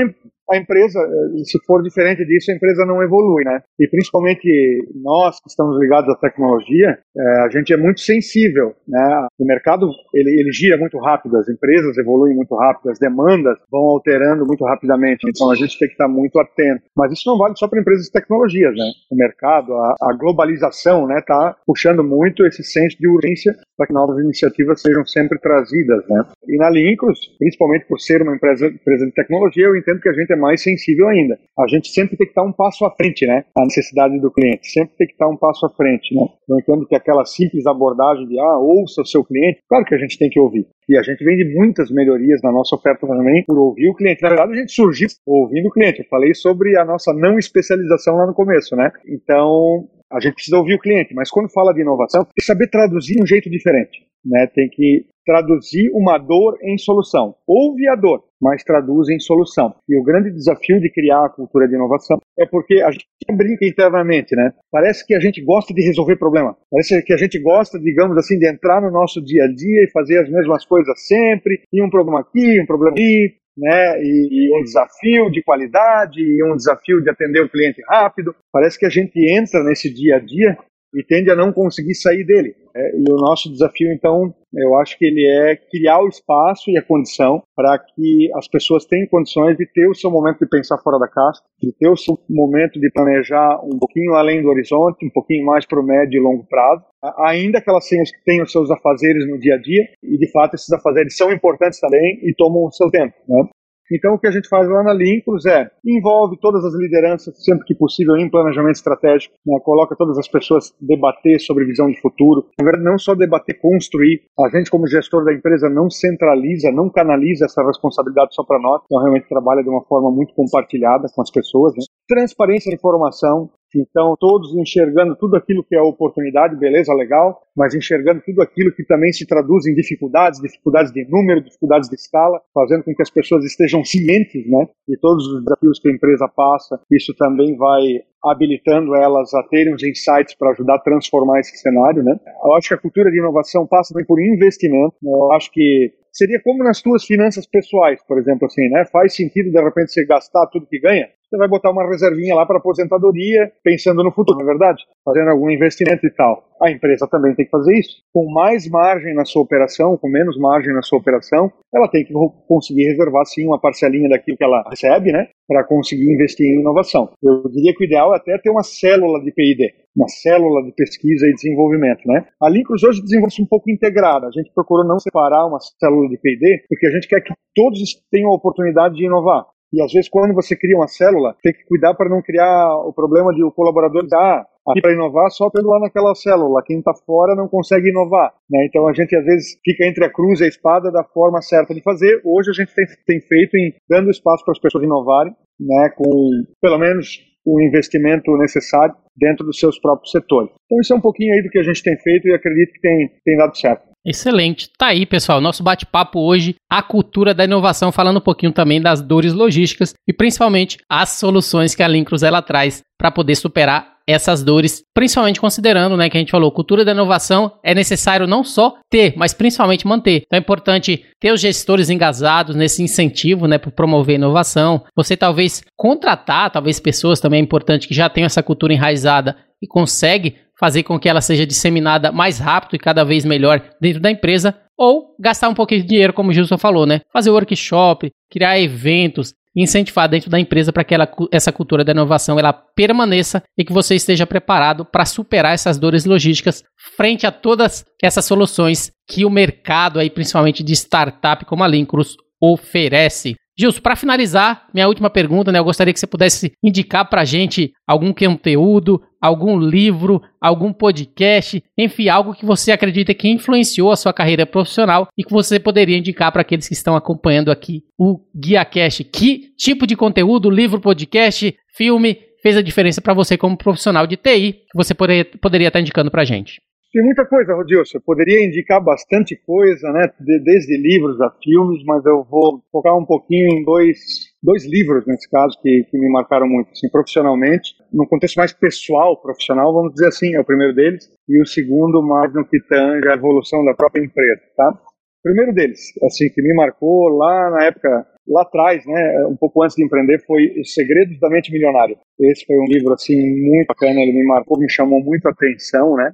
a 0.49 0.57
empresa, 0.57 0.99
eh, 0.99 1.43
se 1.43 1.59
for 1.65 1.83
diferente 1.83 2.25
disso, 2.25 2.51
a 2.51 2.55
empresa 2.55 2.85
não 2.85 3.03
evolui, 3.03 3.43
né? 3.43 3.61
E 3.79 3.87
principalmente 3.87 4.47
nós 4.95 5.39
que 5.41 5.49
estamos 5.49 5.77
ligados 5.79 6.09
à 6.09 6.17
tecnologia, 6.17 6.97
é, 7.17 7.41
a 7.41 7.49
gente 7.49 7.73
é 7.73 7.77
muito 7.77 7.99
sensível, 7.99 8.73
né? 8.87 9.27
O 9.39 9.45
mercado 9.45 9.89
ele, 10.13 10.29
ele 10.39 10.51
gira 10.51 10.77
muito 10.77 10.97
rápido, 10.99 11.37
as 11.37 11.49
empresas 11.49 11.97
evoluem 11.97 12.35
muito 12.35 12.55
rápido, 12.55 12.89
as 12.89 12.99
demandas 12.99 13.57
vão 13.71 13.81
alterando 13.81 14.45
muito 14.45 14.63
rapidamente. 14.63 15.27
Então 15.27 15.51
a 15.51 15.55
gente 15.55 15.77
tem 15.77 15.87
que 15.87 15.93
estar 15.93 16.07
muito 16.07 16.39
atento. 16.39 16.83
Mas 16.95 17.11
isso 17.11 17.29
não 17.29 17.37
vale 17.37 17.55
só 17.57 17.67
para 17.67 17.79
empresas 17.79 18.05
de 18.05 18.11
tecnologias, 18.11 18.73
né? 18.73 18.85
O 19.11 19.15
mercado, 19.15 19.73
a, 19.73 19.95
a 20.01 20.13
globalização, 20.13 21.07
né, 21.07 21.19
está 21.19 21.55
puxando 21.65 22.03
muito 22.03 22.45
esse 22.45 22.63
senso 22.63 22.97
de 22.97 23.07
urgência 23.07 23.55
para 23.75 23.87
que 23.87 23.93
novas 23.93 24.17
iniciativas 24.23 24.81
sejam 24.81 25.05
sempre 25.05 25.39
trazidas, 25.39 26.03
né? 26.07 26.23
E 26.47 26.57
na 26.57 26.69
Lincros, 26.69 27.19
principalmente 27.37 27.85
por 27.87 27.99
ser 27.99 28.21
uma 28.21 28.35
empresa, 28.35 28.67
empresa 28.67 29.05
de 29.05 29.11
tecnologia, 29.11 29.65
eu 29.65 29.75
entendo 29.75 29.99
que 29.99 30.09
a 30.09 30.13
gente 30.13 30.31
é 30.31 30.36
mais 30.38 30.61
sensível 30.61 31.07
ainda. 31.07 31.38
A 31.57 31.67
gente 31.67 31.89
sempre 31.89 32.15
tem 32.15 32.25
que 32.25 32.31
estar 32.31 32.43
um 32.43 32.53
passo 32.53 32.85
à 32.85 32.91
frente, 32.91 33.25
né? 33.25 33.43
A 33.57 33.63
necessidade 33.63 34.19
do 34.19 34.31
cliente 34.31 34.69
sempre 34.69 34.95
tem 34.97 35.07
que 35.07 35.13
estar 35.13 35.27
um 35.27 35.38
passo 35.38 35.65
à 35.65 35.69
frente, 35.69 36.13
né? 36.15 36.27
Eu 36.49 36.59
entendo 36.59 36.88
que 36.88 36.95
aquela 36.95 37.25
simples 37.25 37.65
abordagem 37.65 38.27
de 38.27 38.39
ah, 38.39 38.57
ouça 38.57 39.01
o 39.01 39.05
seu 39.05 39.23
cliente, 39.23 39.59
claro 39.67 39.85
que 39.85 39.95
a 39.95 39.97
gente 39.97 40.17
tem 40.17 40.29
que 40.29 40.39
ouvir. 40.39 40.65
E 40.89 40.97
a 40.97 41.01
gente 41.01 41.23
vende 41.23 41.43
muitas 41.53 41.91
melhorias 41.91 42.41
na 42.41 42.51
nossa 42.51 42.75
oferta 42.75 43.05
também 43.05 43.43
por 43.45 43.57
ouvir 43.57 43.89
o 43.89 43.95
cliente. 43.95 44.21
Na 44.21 44.29
verdade, 44.29 44.53
a 44.53 44.55
gente 44.55 44.71
surgiu 44.71 45.07
ouvindo 45.25 45.67
o 45.67 45.71
cliente. 45.71 45.99
Eu 45.99 46.05
falei 46.09 46.33
sobre 46.33 46.77
a 46.77 46.85
nossa 46.85 47.13
não 47.13 47.38
especialização 47.38 48.15
lá 48.15 48.25
no 48.25 48.33
começo, 48.33 48.75
né? 48.75 48.91
Então, 49.05 49.89
a 50.11 50.21
gente 50.21 50.35
precisa 50.35 50.57
ouvir 50.57 50.75
o 50.75 50.79
cliente, 50.79 51.13
mas 51.13 51.29
quando 51.29 51.51
fala 51.51 51.73
de 51.73 51.81
inovação, 51.81 52.23
tem 52.23 52.33
que 52.35 52.43
saber 52.43 52.69
traduzir 52.69 53.15
de 53.15 53.23
um 53.23 53.25
jeito 53.25 53.49
diferente. 53.49 54.06
Né? 54.26 54.47
Tem 54.47 54.70
que 54.70 55.05
traduzir 55.28 55.91
uma 55.93 56.18
dor 56.18 56.57
em 56.63 56.78
solução. 56.78 57.36
Ouve 57.45 57.86
a 57.89 57.95
dor, 57.95 58.24
mas 58.41 58.63
traduz 58.63 59.09
em 59.09 59.20
solução. 59.20 59.76
E 59.88 59.99
o 59.99 60.03
grande 60.03 60.32
desafio 60.32 60.80
de 60.80 60.89
criar 60.89 61.26
a 61.26 61.30
cultura 61.30 61.68
de 61.68 61.76
inovação 61.76 62.18
é 62.39 62.45
porque 62.45 62.82
a 62.82 62.89
gente 62.89 63.05
brinca 63.36 63.65
internamente, 63.65 64.34
né? 64.38 64.53
Parece 64.72 65.05
que 65.05 65.13
a 65.13 65.20
gente 65.20 65.43
gosta 65.43 65.74
de 65.74 65.86
resolver 65.86 66.15
problema. 66.15 66.55
Parece 66.72 67.03
que 67.03 67.13
a 67.13 67.18
gente 67.18 67.38
gosta, 67.39 67.78
digamos 67.78 68.18
assim, 68.18 68.39
de 68.39 68.49
entrar 68.49 68.82
no 68.82 68.89
nosso 68.89 69.22
dia 69.22 69.43
a 69.43 69.47
dia 69.47 69.84
e 69.84 69.91
fazer 69.91 70.20
as 70.20 70.30
mesmas 70.30 70.65
coisas 70.65 70.93
sempre, 71.05 71.61
e 71.74 71.84
um 71.84 71.89
problema 71.89 72.22
aqui, 72.22 72.61
um 72.61 72.65
problema 72.65 72.95
ali, 72.95 73.36
né, 73.57 73.99
e, 74.01 74.30
e, 74.32 74.57
um 74.57 74.63
desafio 74.63 75.32
de 75.32 75.43
qualidade, 75.43 76.22
e 76.22 76.43
um 76.43 76.55
desafio 76.55 77.01
de 77.01 77.09
atender 77.09 77.41
o 77.41 77.49
cliente 77.49 77.82
rápido. 77.89 78.34
Parece 78.53 78.78
que 78.80 78.86
a 78.86 78.89
gente 78.89 79.20
entra 79.36 79.63
nesse 79.63 79.91
dia 79.91 80.18
a 80.18 80.20
dia 80.20 80.57
e 80.93 81.03
tende 81.03 81.29
a 81.29 81.35
não 81.35 81.51
conseguir 81.51 81.95
sair 81.95 82.23
dele. 82.23 82.55
É, 82.75 82.95
e 82.95 83.11
o 83.11 83.15
nosso 83.15 83.51
desafio, 83.51 83.91
então, 83.91 84.33
eu 84.53 84.75
acho 84.75 84.97
que 84.97 85.05
ele 85.05 85.25
é 85.25 85.55
criar 85.55 85.99
o 85.99 86.07
espaço 86.07 86.69
e 86.69 86.77
a 86.77 86.83
condição 86.83 87.41
para 87.55 87.77
que 87.79 88.29
as 88.35 88.47
pessoas 88.47 88.85
tenham 88.85 89.07
condições 89.07 89.57
de 89.57 89.65
ter 89.65 89.88
o 89.88 89.95
seu 89.95 90.11
momento 90.11 90.39
de 90.39 90.47
pensar 90.47 90.77
fora 90.77 90.99
da 90.99 91.07
caixa, 91.07 91.41
de 91.61 91.73
ter 91.73 91.89
o 91.89 91.97
seu 91.97 92.17
momento 92.29 92.79
de 92.79 92.91
planejar 92.91 93.59
um 93.63 93.79
pouquinho 93.79 94.13
além 94.13 94.41
do 94.41 94.49
horizonte, 94.49 95.05
um 95.05 95.09
pouquinho 95.09 95.45
mais 95.45 95.65
para 95.65 95.79
o 95.79 95.83
médio 95.83 96.19
e 96.19 96.23
longo 96.23 96.45
prazo, 96.47 96.83
ainda 97.25 97.61
que 97.61 97.69
elas 97.69 97.88
tenham 98.25 98.43
os 98.43 98.51
seus 98.51 98.69
afazeres 98.69 99.27
no 99.27 99.39
dia 99.39 99.55
a 99.55 99.61
dia, 99.61 99.83
e 100.03 100.17
de 100.17 100.31
fato 100.31 100.53
esses 100.53 100.71
afazeres 100.71 101.17
são 101.17 101.31
importantes 101.31 101.79
também 101.79 102.19
e 102.21 102.33
tomam 102.35 102.65
o 102.65 102.71
seu 102.71 102.89
tempo. 102.91 103.13
Né? 103.27 103.43
Então, 103.91 104.13
o 104.13 104.19
que 104.19 104.27
a 104.27 104.31
gente 104.31 104.49
faz 104.49 104.67
lá 104.67 104.83
na 104.83 104.93
Lincros 104.93 105.45
é 105.45 105.69
envolve 105.85 106.38
todas 106.41 106.63
as 106.65 106.73
lideranças, 106.75 107.33
sempre 107.43 107.65
que 107.65 107.75
possível, 107.75 108.17
em 108.17 108.29
planejamento 108.29 108.75
estratégico, 108.75 109.35
né? 109.45 109.57
coloca 109.63 109.95
todas 109.95 110.17
as 110.17 110.27
pessoas 110.27 110.73
debater 110.81 111.39
sobre 111.39 111.65
visão 111.65 111.89
de 111.89 111.99
futuro. 112.01 112.45
Na 112.59 112.65
verdade, 112.65 112.83
não 112.83 112.97
só 112.97 113.15
debater, 113.15 113.59
construir. 113.59 114.21
A 114.39 114.49
gente, 114.49 114.69
como 114.69 114.88
gestor 114.88 115.23
da 115.23 115.33
empresa, 115.33 115.69
não 115.69 115.89
centraliza, 115.89 116.71
não 116.71 116.89
canaliza 116.89 117.45
essa 117.45 117.63
responsabilidade 117.65 118.35
só 118.35 118.43
para 118.43 118.59
nós. 118.59 118.81
Então, 118.85 119.01
realmente 119.01 119.29
trabalha 119.29 119.63
de 119.63 119.69
uma 119.69 119.83
forma 119.85 120.11
muito 120.11 120.33
compartilhada 120.33 121.07
com 121.15 121.21
as 121.21 121.31
pessoas. 121.31 121.73
Né? 121.73 121.83
Transparência 122.07 122.69
de 122.69 122.75
informação, 122.75 123.49
então, 123.76 124.15
todos 124.20 124.55
enxergando 124.55 125.15
tudo 125.15 125.36
aquilo 125.36 125.63
que 125.63 125.76
é 125.76 125.82
oportunidade, 125.82 126.55
beleza, 126.55 126.93
legal, 126.93 127.41
mas 127.55 127.76
enxergando 127.76 128.22
tudo 128.26 128.41
aquilo 128.41 128.74
que 128.74 128.84
também 128.86 129.11
se 129.11 129.26
traduz 129.26 129.65
em 129.65 129.74
dificuldades, 129.74 130.39
dificuldades 130.39 130.91
de 130.91 131.05
número, 131.09 131.43
dificuldades 131.43 131.89
de 131.89 131.95
escala, 131.95 132.39
fazendo 132.53 132.84
com 132.84 132.93
que 132.93 133.01
as 133.01 133.09
pessoas 133.09 133.43
estejam 133.43 133.84
cientes, 133.84 134.47
né, 134.49 134.68
de 134.88 134.97
todos 134.99 135.26
os 135.28 135.43
desafios 135.43 135.80
que 135.80 135.89
a 135.89 135.93
empresa 135.93 136.28
passa. 136.28 136.80
Isso 136.91 137.13
também 137.18 137.57
vai 137.57 137.82
habilitando 138.24 138.95
elas 138.95 139.34
a 139.34 139.43
terem 139.43 139.74
os 139.74 139.84
insights 139.84 140.36
para 140.36 140.51
ajudar 140.51 140.76
a 140.76 140.80
transformar 140.80 141.39
esse 141.39 141.57
cenário, 141.57 142.03
né. 142.03 142.18
Eu 142.43 142.53
acho 142.53 142.70
que 142.70 142.74
a 142.74 142.78
cultura 142.78 143.11
de 143.11 143.20
inovação 143.20 143.68
passa 143.68 143.93
também 143.93 144.05
por 144.05 144.20
investimento. 144.22 144.95
Né? 145.01 145.11
Eu 145.11 145.32
acho 145.34 145.51
que 145.51 145.91
seria 146.11 146.41
como 146.43 146.63
nas 146.63 146.82
tuas 146.82 147.05
finanças 147.05 147.45
pessoais, 147.45 148.01
por 148.07 148.18
exemplo, 148.18 148.47
assim, 148.47 148.68
né? 148.70 148.86
Faz 148.91 149.15
sentido 149.15 149.51
de 149.51 149.61
repente 149.61 149.91
você 149.91 150.05
gastar 150.05 150.47
tudo 150.47 150.65
que 150.65 150.80
ganha? 150.80 151.07
Você 151.30 151.38
vai 151.38 151.47
botar 151.49 151.71
uma 151.71 151.86
reservinha 151.86 152.34
lá 152.34 152.45
para 152.45 152.57
aposentadoria, 152.57 153.51
pensando 153.61 154.01
no 154.01 154.13
futuro, 154.13 154.38
não 154.38 154.45
é 154.45 154.47
verdade? 154.47 154.82
Fazendo 155.03 155.30
algum 155.30 155.49
investimento 155.49 156.07
e 156.07 156.11
tal. 156.11 156.47
A 156.61 156.71
empresa 156.71 157.05
também 157.05 157.36
tem 157.36 157.43
que 157.43 157.51
fazer 157.51 157.78
isso. 157.78 157.97
Com 158.13 158.32
mais 158.32 158.65
margem 158.69 159.13
na 159.13 159.25
sua 159.25 159.41
operação, 159.41 159.97
com 159.97 160.07
menos 160.07 160.38
margem 160.38 160.73
na 160.73 160.82
sua 160.82 160.99
operação, 160.99 161.51
ela 161.75 161.89
tem 161.89 162.05
que 162.05 162.13
conseguir 162.47 162.86
reservar 162.86 163.25
sim 163.25 163.45
uma 163.45 163.59
parcelinha 163.59 164.07
daquilo 164.07 164.38
que 164.38 164.43
ela 164.43 164.63
recebe, 164.69 165.11
né? 165.11 165.28
Para 165.45 165.65
conseguir 165.65 166.13
investir 166.13 166.45
em 166.45 166.61
inovação. 166.61 167.09
Eu 167.21 167.43
diria 167.49 167.73
que 167.75 167.84
o 167.84 167.86
ideal 167.86 168.13
é 168.13 168.17
até 168.17 168.38
ter 168.38 168.49
uma 168.49 168.63
célula 168.63 169.21
de 169.21 169.32
PID, 169.34 169.67
uma 169.93 170.07
célula 170.07 170.63
de 170.63 170.71
pesquisa 170.71 171.28
e 171.28 171.34
desenvolvimento, 171.34 172.01
né? 172.05 172.25
A 172.41 172.49
Lincros 172.49 172.84
hoje 172.84 173.01
desenvolve-se 173.01 173.41
um 173.41 173.47
pouco 173.47 173.69
integrada. 173.69 174.28
A 174.28 174.32
gente 174.32 174.49
procurou 174.55 174.88
não 174.88 174.97
separar 174.97 175.45
uma 175.45 175.59
célula 175.59 176.07
de 176.07 176.17
P&D, 176.17 176.63
porque 176.69 176.88
a 176.88 176.91
gente 176.91 177.07
quer 177.09 177.19
que 177.19 177.34
todos 177.53 177.80
tenham 178.09 178.32
a 178.32 178.36
oportunidade 178.36 178.95
de 178.95 179.05
inovar. 179.05 179.45
E 179.74 179.82
às 179.82 179.91
vezes, 179.91 180.09
quando 180.09 180.34
você 180.34 180.55
cria 180.55 180.78
uma 180.78 180.88
célula, 180.88 181.36
tem 181.41 181.53
que 181.53 181.65
cuidar 181.65 181.93
para 181.93 182.09
não 182.09 182.22
criar 182.22 182.74
o 182.86 182.93
problema 182.93 183.34
de 183.34 183.43
o 183.43 183.51
colaborador 183.51 184.05
ah, 184.13 184.45
aqui 184.70 184.82
para 184.82 184.93
inovar 184.93 185.30
só 185.30 185.49
pelo 185.49 185.70
lá 185.70 185.80
naquela 185.80 186.15
célula, 186.15 186.63
quem 186.65 186.80
está 186.80 186.93
fora 187.05 187.36
não 187.36 187.47
consegue 187.47 187.89
inovar. 187.89 188.34
Né? 188.49 188.65
Então 188.68 188.88
a 188.88 188.93
gente 188.93 189.15
às 189.15 189.26
vezes 189.26 189.59
fica 189.63 189.86
entre 189.86 190.05
a 190.05 190.09
cruz 190.09 190.39
e 190.39 190.45
a 190.45 190.47
espada 190.47 190.91
da 190.91 191.03
forma 191.03 191.41
certa 191.41 191.74
de 191.74 191.82
fazer. 191.82 192.22
Hoje 192.24 192.49
a 192.49 192.53
gente 192.53 192.74
tem, 192.74 192.86
tem 193.05 193.22
feito 193.22 193.57
em 193.57 193.74
dando 193.89 194.09
espaço 194.09 194.43
para 194.43 194.53
as 194.53 194.59
pessoas 194.59 194.84
inovarem, 194.84 195.34
né, 195.59 195.89
com 195.95 196.30
pelo 196.61 196.78
menos 196.78 197.20
o 197.45 197.61
investimento 197.61 198.36
necessário 198.38 198.93
dentro 199.15 199.45
dos 199.45 199.57
seus 199.57 199.80
próprios 199.80 200.11
setores. 200.11 200.51
Então 200.65 200.80
isso 200.82 200.93
é 200.93 200.95
um 200.95 201.01
pouquinho 201.01 201.34
aí 201.34 201.41
do 201.41 201.49
que 201.49 201.59
a 201.59 201.63
gente 201.63 201.82
tem 201.82 201.97
feito 201.97 202.28
e 202.28 202.34
acredito 202.34 202.74
que 202.74 202.82
tem, 202.82 203.09
tem 203.24 203.38
dado 203.38 203.57
certo. 203.57 203.88
Excelente. 204.07 204.69
Tá 204.77 204.87
aí, 204.87 205.05
pessoal, 205.05 205.41
nosso 205.41 205.61
bate-papo 205.61 206.21
hoje, 206.21 206.55
a 206.69 206.81
cultura 206.81 207.33
da 207.33 207.43
inovação, 207.43 207.91
falando 207.91 208.17
um 208.17 208.21
pouquinho 208.21 208.53
também 208.53 208.81
das 208.81 209.01
dores 209.01 209.33
logísticas 209.33 209.93
e 210.07 210.13
principalmente 210.13 210.77
as 210.89 211.09
soluções 211.09 211.75
que 211.75 211.83
a 211.83 211.89
Lincruz 211.89 212.23
ela 212.23 212.41
traz 212.41 212.81
para 212.97 213.11
poder 213.11 213.35
superar 213.35 213.96
essas 214.07 214.41
dores, 214.41 214.81
principalmente 214.93 215.41
considerando, 215.41 215.97
né, 215.97 216.09
que 216.09 216.15
a 216.15 216.19
gente 216.19 216.31
falou, 216.31 216.51
cultura 216.51 216.85
da 216.85 216.93
inovação 216.93 217.51
é 217.61 217.75
necessário 217.75 218.25
não 218.25 218.43
só 218.43 218.75
ter, 218.89 219.13
mas 219.17 219.33
principalmente 219.33 219.85
manter. 219.85 220.23
Então 220.25 220.37
é 220.37 220.39
importante 220.39 221.03
ter 221.19 221.33
os 221.33 221.41
gestores 221.41 221.89
engajados 221.89 222.55
nesse 222.55 222.81
incentivo, 222.81 223.47
né, 223.47 223.57
para 223.57 223.69
promover 223.69 224.15
inovação. 224.15 224.83
Você 224.95 225.17
talvez 225.17 225.61
contratar, 225.75 226.49
talvez 226.49 226.79
pessoas 226.79 227.19
também 227.19 227.41
é 227.41 227.43
importante 227.43 227.87
que 227.87 227.93
já 227.93 228.07
tenham 228.09 228.27
essa 228.27 228.41
cultura 228.41 228.73
enraizada 228.73 229.35
e 229.61 229.67
consegue 229.67 230.37
fazer 230.59 230.83
com 230.83 230.99
que 230.99 231.09
ela 231.09 231.21
seja 231.21 231.45
disseminada 231.45 232.11
mais 232.11 232.39
rápido 232.39 232.75
e 232.75 232.79
cada 232.79 233.03
vez 233.03 233.25
melhor 233.25 233.61
dentro 233.79 234.01
da 234.01 234.09
empresa, 234.09 234.55
ou 234.77 235.15
gastar 235.19 235.49
um 235.49 235.53
pouquinho 235.53 235.81
de 235.81 235.87
dinheiro, 235.87 236.13
como 236.13 236.29
o 236.29 236.33
Gilson 236.33 236.57
falou, 236.57 236.85
né? 236.85 237.01
Fazer 237.11 237.29
workshop, 237.31 238.11
criar 238.29 238.59
eventos, 238.59 239.33
incentivar 239.63 240.07
dentro 240.07 240.29
da 240.29 240.39
empresa 240.39 240.71
para 240.71 240.83
que 240.83 240.93
ela, 240.93 241.09
essa 241.31 241.51
cultura 241.51 241.83
da 241.83 241.91
inovação 241.91 242.37
ela 242.37 242.53
permaneça 242.53 243.41
e 243.57 243.65
que 243.65 243.73
você 243.73 243.95
esteja 243.95 244.27
preparado 244.27 244.85
para 244.85 245.05
superar 245.05 245.53
essas 245.53 245.77
dores 245.77 246.05
logísticas 246.05 246.63
frente 246.95 247.25
a 247.25 247.31
todas 247.31 247.83
essas 248.01 248.25
soluções 248.25 248.91
que 249.07 249.25
o 249.25 249.29
mercado 249.29 249.99
aí, 249.99 250.09
principalmente 250.09 250.63
de 250.63 250.73
startup 250.73 251.43
como 251.45 251.63
a 251.63 251.67
Lincruz, 251.67 252.15
oferece. 252.39 253.35
Gilson, 253.59 253.81
para 253.81 253.95
finalizar, 253.95 254.67
minha 254.71 254.87
última 254.87 255.09
pergunta, 255.09 255.51
né? 255.51 255.57
Eu 255.57 255.63
gostaria 255.63 255.91
que 255.91 255.99
você 255.99 256.05
pudesse 256.05 256.51
indicar 256.63 257.09
para 257.09 257.21
a 257.21 257.25
gente 257.25 257.73
algum 257.87 258.13
conteúdo, 258.13 259.01
algum 259.19 259.59
livro, 259.59 260.21
algum 260.39 260.71
podcast, 260.71 261.63
enfim, 261.75 262.07
algo 262.07 262.35
que 262.35 262.45
você 262.45 262.71
acredita 262.71 263.15
que 263.15 263.27
influenciou 263.27 263.91
a 263.91 263.95
sua 263.95 264.13
carreira 264.13 264.45
profissional 264.45 265.07
e 265.17 265.23
que 265.23 265.31
você 265.31 265.59
poderia 265.59 265.97
indicar 265.97 266.31
para 266.31 266.41
aqueles 266.41 266.67
que 266.67 266.75
estão 266.75 266.95
acompanhando 266.95 267.49
aqui 267.49 267.83
o 267.97 268.19
GuiaCast. 268.35 269.03
Que 269.05 269.53
tipo 269.57 269.87
de 269.87 269.95
conteúdo, 269.95 270.51
livro, 270.51 270.79
podcast, 270.79 271.57
filme 271.73 272.19
fez 272.43 272.55
a 272.55 272.61
diferença 272.61 273.01
para 273.01 273.15
você 273.15 273.37
como 273.37 273.57
profissional 273.57 274.05
de 274.05 274.17
TI 274.17 274.53
que 274.53 274.75
você 274.75 274.93
poderia, 274.93 275.25
poderia 275.25 275.67
estar 275.67 275.81
indicando 275.81 276.11
para 276.11 276.21
a 276.21 276.25
gente? 276.25 276.61
Tem 276.91 277.03
muita 277.03 277.25
coisa, 277.25 277.53
Rodilson. 277.53 277.97
Eu 277.97 278.01
poderia 278.01 278.45
indicar 278.45 278.81
bastante 278.83 279.35
coisa, 279.35 279.91
né? 279.91 280.09
De, 280.19 280.39
desde 280.39 280.77
livros 280.77 281.19
a 281.21 281.29
filmes, 281.43 281.83
mas 281.85 282.05
eu 282.05 282.23
vou 282.23 282.61
focar 282.71 282.97
um 282.97 283.05
pouquinho 283.05 283.57
em 283.57 283.63
dois, 283.63 283.97
dois 284.41 284.65
livros, 284.65 285.05
nesse 285.05 285.29
caso, 285.29 285.59
que, 285.61 285.83
que 285.91 285.97
me 285.97 286.09
marcaram 286.09 286.47
muito, 286.47 286.71
assim, 286.71 286.89
profissionalmente. 286.89 287.75
No 287.91 288.07
contexto 288.07 288.38
mais 288.38 288.53
pessoal, 288.53 289.21
profissional, 289.21 289.73
vamos 289.73 289.93
dizer 289.93 290.07
assim, 290.07 290.33
é 290.33 290.39
o 290.39 290.45
primeiro 290.45 290.73
deles. 290.73 291.09
E 291.27 291.41
o 291.41 291.45
segundo, 291.45 292.01
mais 292.01 292.33
no 292.33 292.47
que 292.47 292.59
tange 292.61 293.07
a 293.09 293.15
evolução 293.15 293.63
da 293.65 293.73
própria 293.73 294.03
empresa, 294.03 294.41
tá? 294.55 294.79
Primeiro 295.21 295.53
deles, 295.53 295.79
assim, 296.03 296.29
que 296.29 296.41
me 296.41 296.53
marcou 296.55 297.09
lá 297.09 297.51
na 297.51 297.65
época 297.65 298.07
lá 298.28 298.41
atrás, 298.41 298.86
né, 298.86 299.25
um 299.28 299.36
pouco 299.36 299.63
antes 299.63 299.75
de 299.75 299.84
empreender, 299.84 300.19
foi 300.25 300.59
Os 300.59 300.73
Segredos 300.73 301.19
da 301.19 301.30
Mente 301.30 301.51
Milionária. 301.51 301.97
Esse 302.19 302.45
foi 302.45 302.57
um 302.57 302.65
livro 302.65 302.93
assim 302.93 303.15
muito 303.15 303.67
bacana, 303.67 304.01
ele 304.01 304.13
me 304.13 304.25
marcou, 304.25 304.59
me 304.59 304.69
chamou 304.69 305.01
muito 305.01 305.28
a 305.28 305.32
atenção, 305.32 305.95
né? 305.95 306.11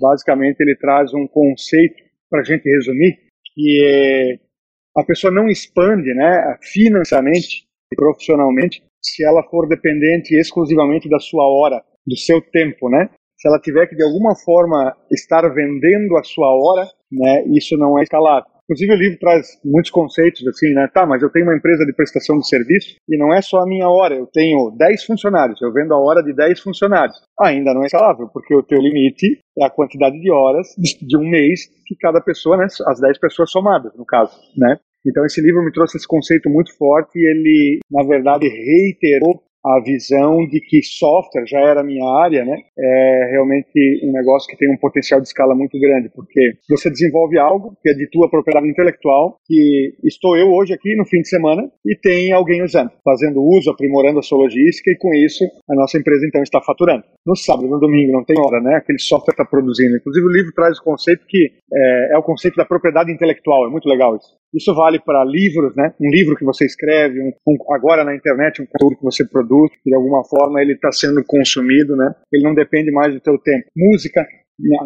Basicamente 0.00 0.60
ele 0.60 0.76
traz 0.76 1.12
um 1.14 1.26
conceito 1.26 2.02
para 2.28 2.40
a 2.40 2.44
gente 2.44 2.68
resumir 2.68 3.16
que 3.54 3.84
é 3.84 4.52
a 4.96 5.04
pessoa 5.04 5.32
não 5.32 5.48
expande, 5.48 6.12
né, 6.14 6.56
financeiramente 6.60 7.64
e 7.90 7.96
profissionalmente 7.96 8.82
se 9.00 9.24
ela 9.24 9.42
for 9.44 9.66
dependente 9.66 10.34
exclusivamente 10.34 11.08
da 11.08 11.18
sua 11.18 11.44
hora, 11.44 11.82
do 12.06 12.16
seu 12.16 12.40
tempo, 12.40 12.90
né? 12.90 13.08
Se 13.38 13.48
ela 13.48 13.58
tiver 13.58 13.86
que 13.86 13.96
de 13.96 14.04
alguma 14.04 14.36
forma 14.36 14.96
estar 15.10 15.42
vendendo 15.52 16.16
a 16.16 16.22
sua 16.22 16.48
hora, 16.48 16.86
né, 17.10 17.44
isso 17.56 17.76
não 17.76 17.98
é 17.98 18.02
escalável. 18.02 18.51
Inclusive 18.64 18.92
o 18.92 18.96
livro 18.96 19.18
traz 19.18 19.46
muitos 19.64 19.90
conceitos 19.90 20.46
assim, 20.46 20.72
né? 20.72 20.88
Tá, 20.92 21.06
mas 21.06 21.22
eu 21.22 21.30
tenho 21.30 21.46
uma 21.46 21.56
empresa 21.56 21.84
de 21.84 21.92
prestação 21.92 22.38
de 22.38 22.48
serviço 22.48 22.96
e 23.08 23.18
não 23.18 23.32
é 23.32 23.42
só 23.42 23.58
a 23.58 23.66
minha 23.66 23.88
hora, 23.88 24.14
eu 24.14 24.26
tenho 24.26 24.70
10 24.76 25.04
funcionários, 25.04 25.60
eu 25.60 25.72
vendo 25.72 25.92
a 25.92 25.98
hora 25.98 26.22
de 26.22 26.32
10 26.34 26.60
funcionários. 26.60 27.16
Ainda 27.40 27.74
não 27.74 27.82
é 27.82 27.86
escalável, 27.86 28.28
porque 28.32 28.54
o 28.54 28.62
teu 28.62 28.80
limite 28.80 29.40
é 29.58 29.64
a 29.64 29.70
quantidade 29.70 30.18
de 30.20 30.30
horas 30.30 30.68
de 30.78 31.16
um 31.16 31.28
mês 31.28 31.66
que 31.86 31.96
cada 31.96 32.20
pessoa, 32.20 32.56
né, 32.56 32.66
as 32.86 33.00
10 33.00 33.18
pessoas 33.18 33.50
somadas, 33.50 33.92
no 33.96 34.06
caso, 34.06 34.38
né? 34.56 34.78
Então 35.04 35.24
esse 35.26 35.40
livro 35.40 35.64
me 35.64 35.72
trouxe 35.72 35.96
esse 35.96 36.06
conceito 36.06 36.48
muito 36.48 36.76
forte 36.76 37.18
e 37.18 37.26
ele, 37.26 37.80
na 37.90 38.04
verdade, 38.04 38.46
reiterou 38.48 39.42
a 39.64 39.80
visão 39.80 40.46
de 40.46 40.60
que 40.60 40.82
software 40.82 41.46
já 41.46 41.60
era 41.60 41.84
minha 41.84 42.04
área, 42.20 42.44
né? 42.44 42.56
É 42.76 43.28
realmente 43.30 43.70
um 44.04 44.12
negócio 44.12 44.48
que 44.48 44.56
tem 44.56 44.70
um 44.72 44.76
potencial 44.76 45.20
de 45.20 45.28
escala 45.28 45.54
muito 45.54 45.78
grande, 45.78 46.10
porque 46.14 46.52
você 46.68 46.90
desenvolve 46.90 47.38
algo 47.38 47.76
que 47.80 47.90
é 47.90 47.94
de 47.94 48.08
tua 48.10 48.28
propriedade 48.28 48.68
intelectual, 48.68 49.38
que 49.46 49.94
estou 50.04 50.36
eu 50.36 50.48
hoje 50.52 50.74
aqui 50.74 50.96
no 50.96 51.06
fim 51.06 51.20
de 51.20 51.28
semana 51.28 51.70
e 51.86 51.96
tem 51.96 52.32
alguém 52.32 52.62
usando, 52.62 52.90
fazendo 53.04 53.42
uso, 53.42 53.70
aprimorando 53.70 54.18
a 54.18 54.22
sua 54.22 54.38
logística 54.38 54.90
e 54.90 54.98
com 54.98 55.14
isso 55.14 55.44
a 55.70 55.74
nossa 55.74 55.98
empresa 55.98 56.26
então 56.26 56.42
está 56.42 56.60
faturando. 56.60 57.04
No 57.24 57.36
sábado, 57.36 57.68
no 57.68 57.78
domingo, 57.78 58.12
não 58.12 58.24
tem 58.24 58.36
hora, 58.38 58.60
né? 58.60 58.76
Aquele 58.76 58.98
software 58.98 59.32
está 59.32 59.44
produzindo. 59.44 59.96
Inclusive 59.96 60.26
o 60.26 60.32
livro 60.32 60.52
traz 60.54 60.78
o 60.78 60.82
conceito 60.84 61.24
que 61.28 61.52
é, 61.72 62.14
é 62.14 62.18
o 62.18 62.22
conceito 62.22 62.56
da 62.56 62.64
propriedade 62.64 63.12
intelectual, 63.12 63.66
é 63.66 63.70
muito 63.70 63.88
legal 63.88 64.16
isso. 64.16 64.42
Isso 64.54 64.74
vale 64.74 65.00
para 65.00 65.24
livros, 65.24 65.74
né? 65.74 65.94
Um 65.98 66.10
livro 66.10 66.36
que 66.36 66.44
você 66.44 66.66
escreve, 66.66 67.20
um, 67.22 67.32
um, 67.48 67.56
agora 67.74 68.04
na 68.04 68.14
internet, 68.14 68.60
um 68.60 68.66
conteúdo 68.66 68.98
que 68.98 69.04
você 69.04 69.24
produz, 69.26 69.51
de 69.84 69.94
alguma 69.94 70.24
forma 70.24 70.60
ele 70.60 70.72
está 70.74 70.90
sendo 70.92 71.22
consumido, 71.24 71.96
né? 71.96 72.14
Ele 72.32 72.44
não 72.44 72.54
depende 72.54 72.90
mais 72.90 73.12
do 73.12 73.20
teu 73.20 73.38
tempo. 73.38 73.66
Música, 73.76 74.26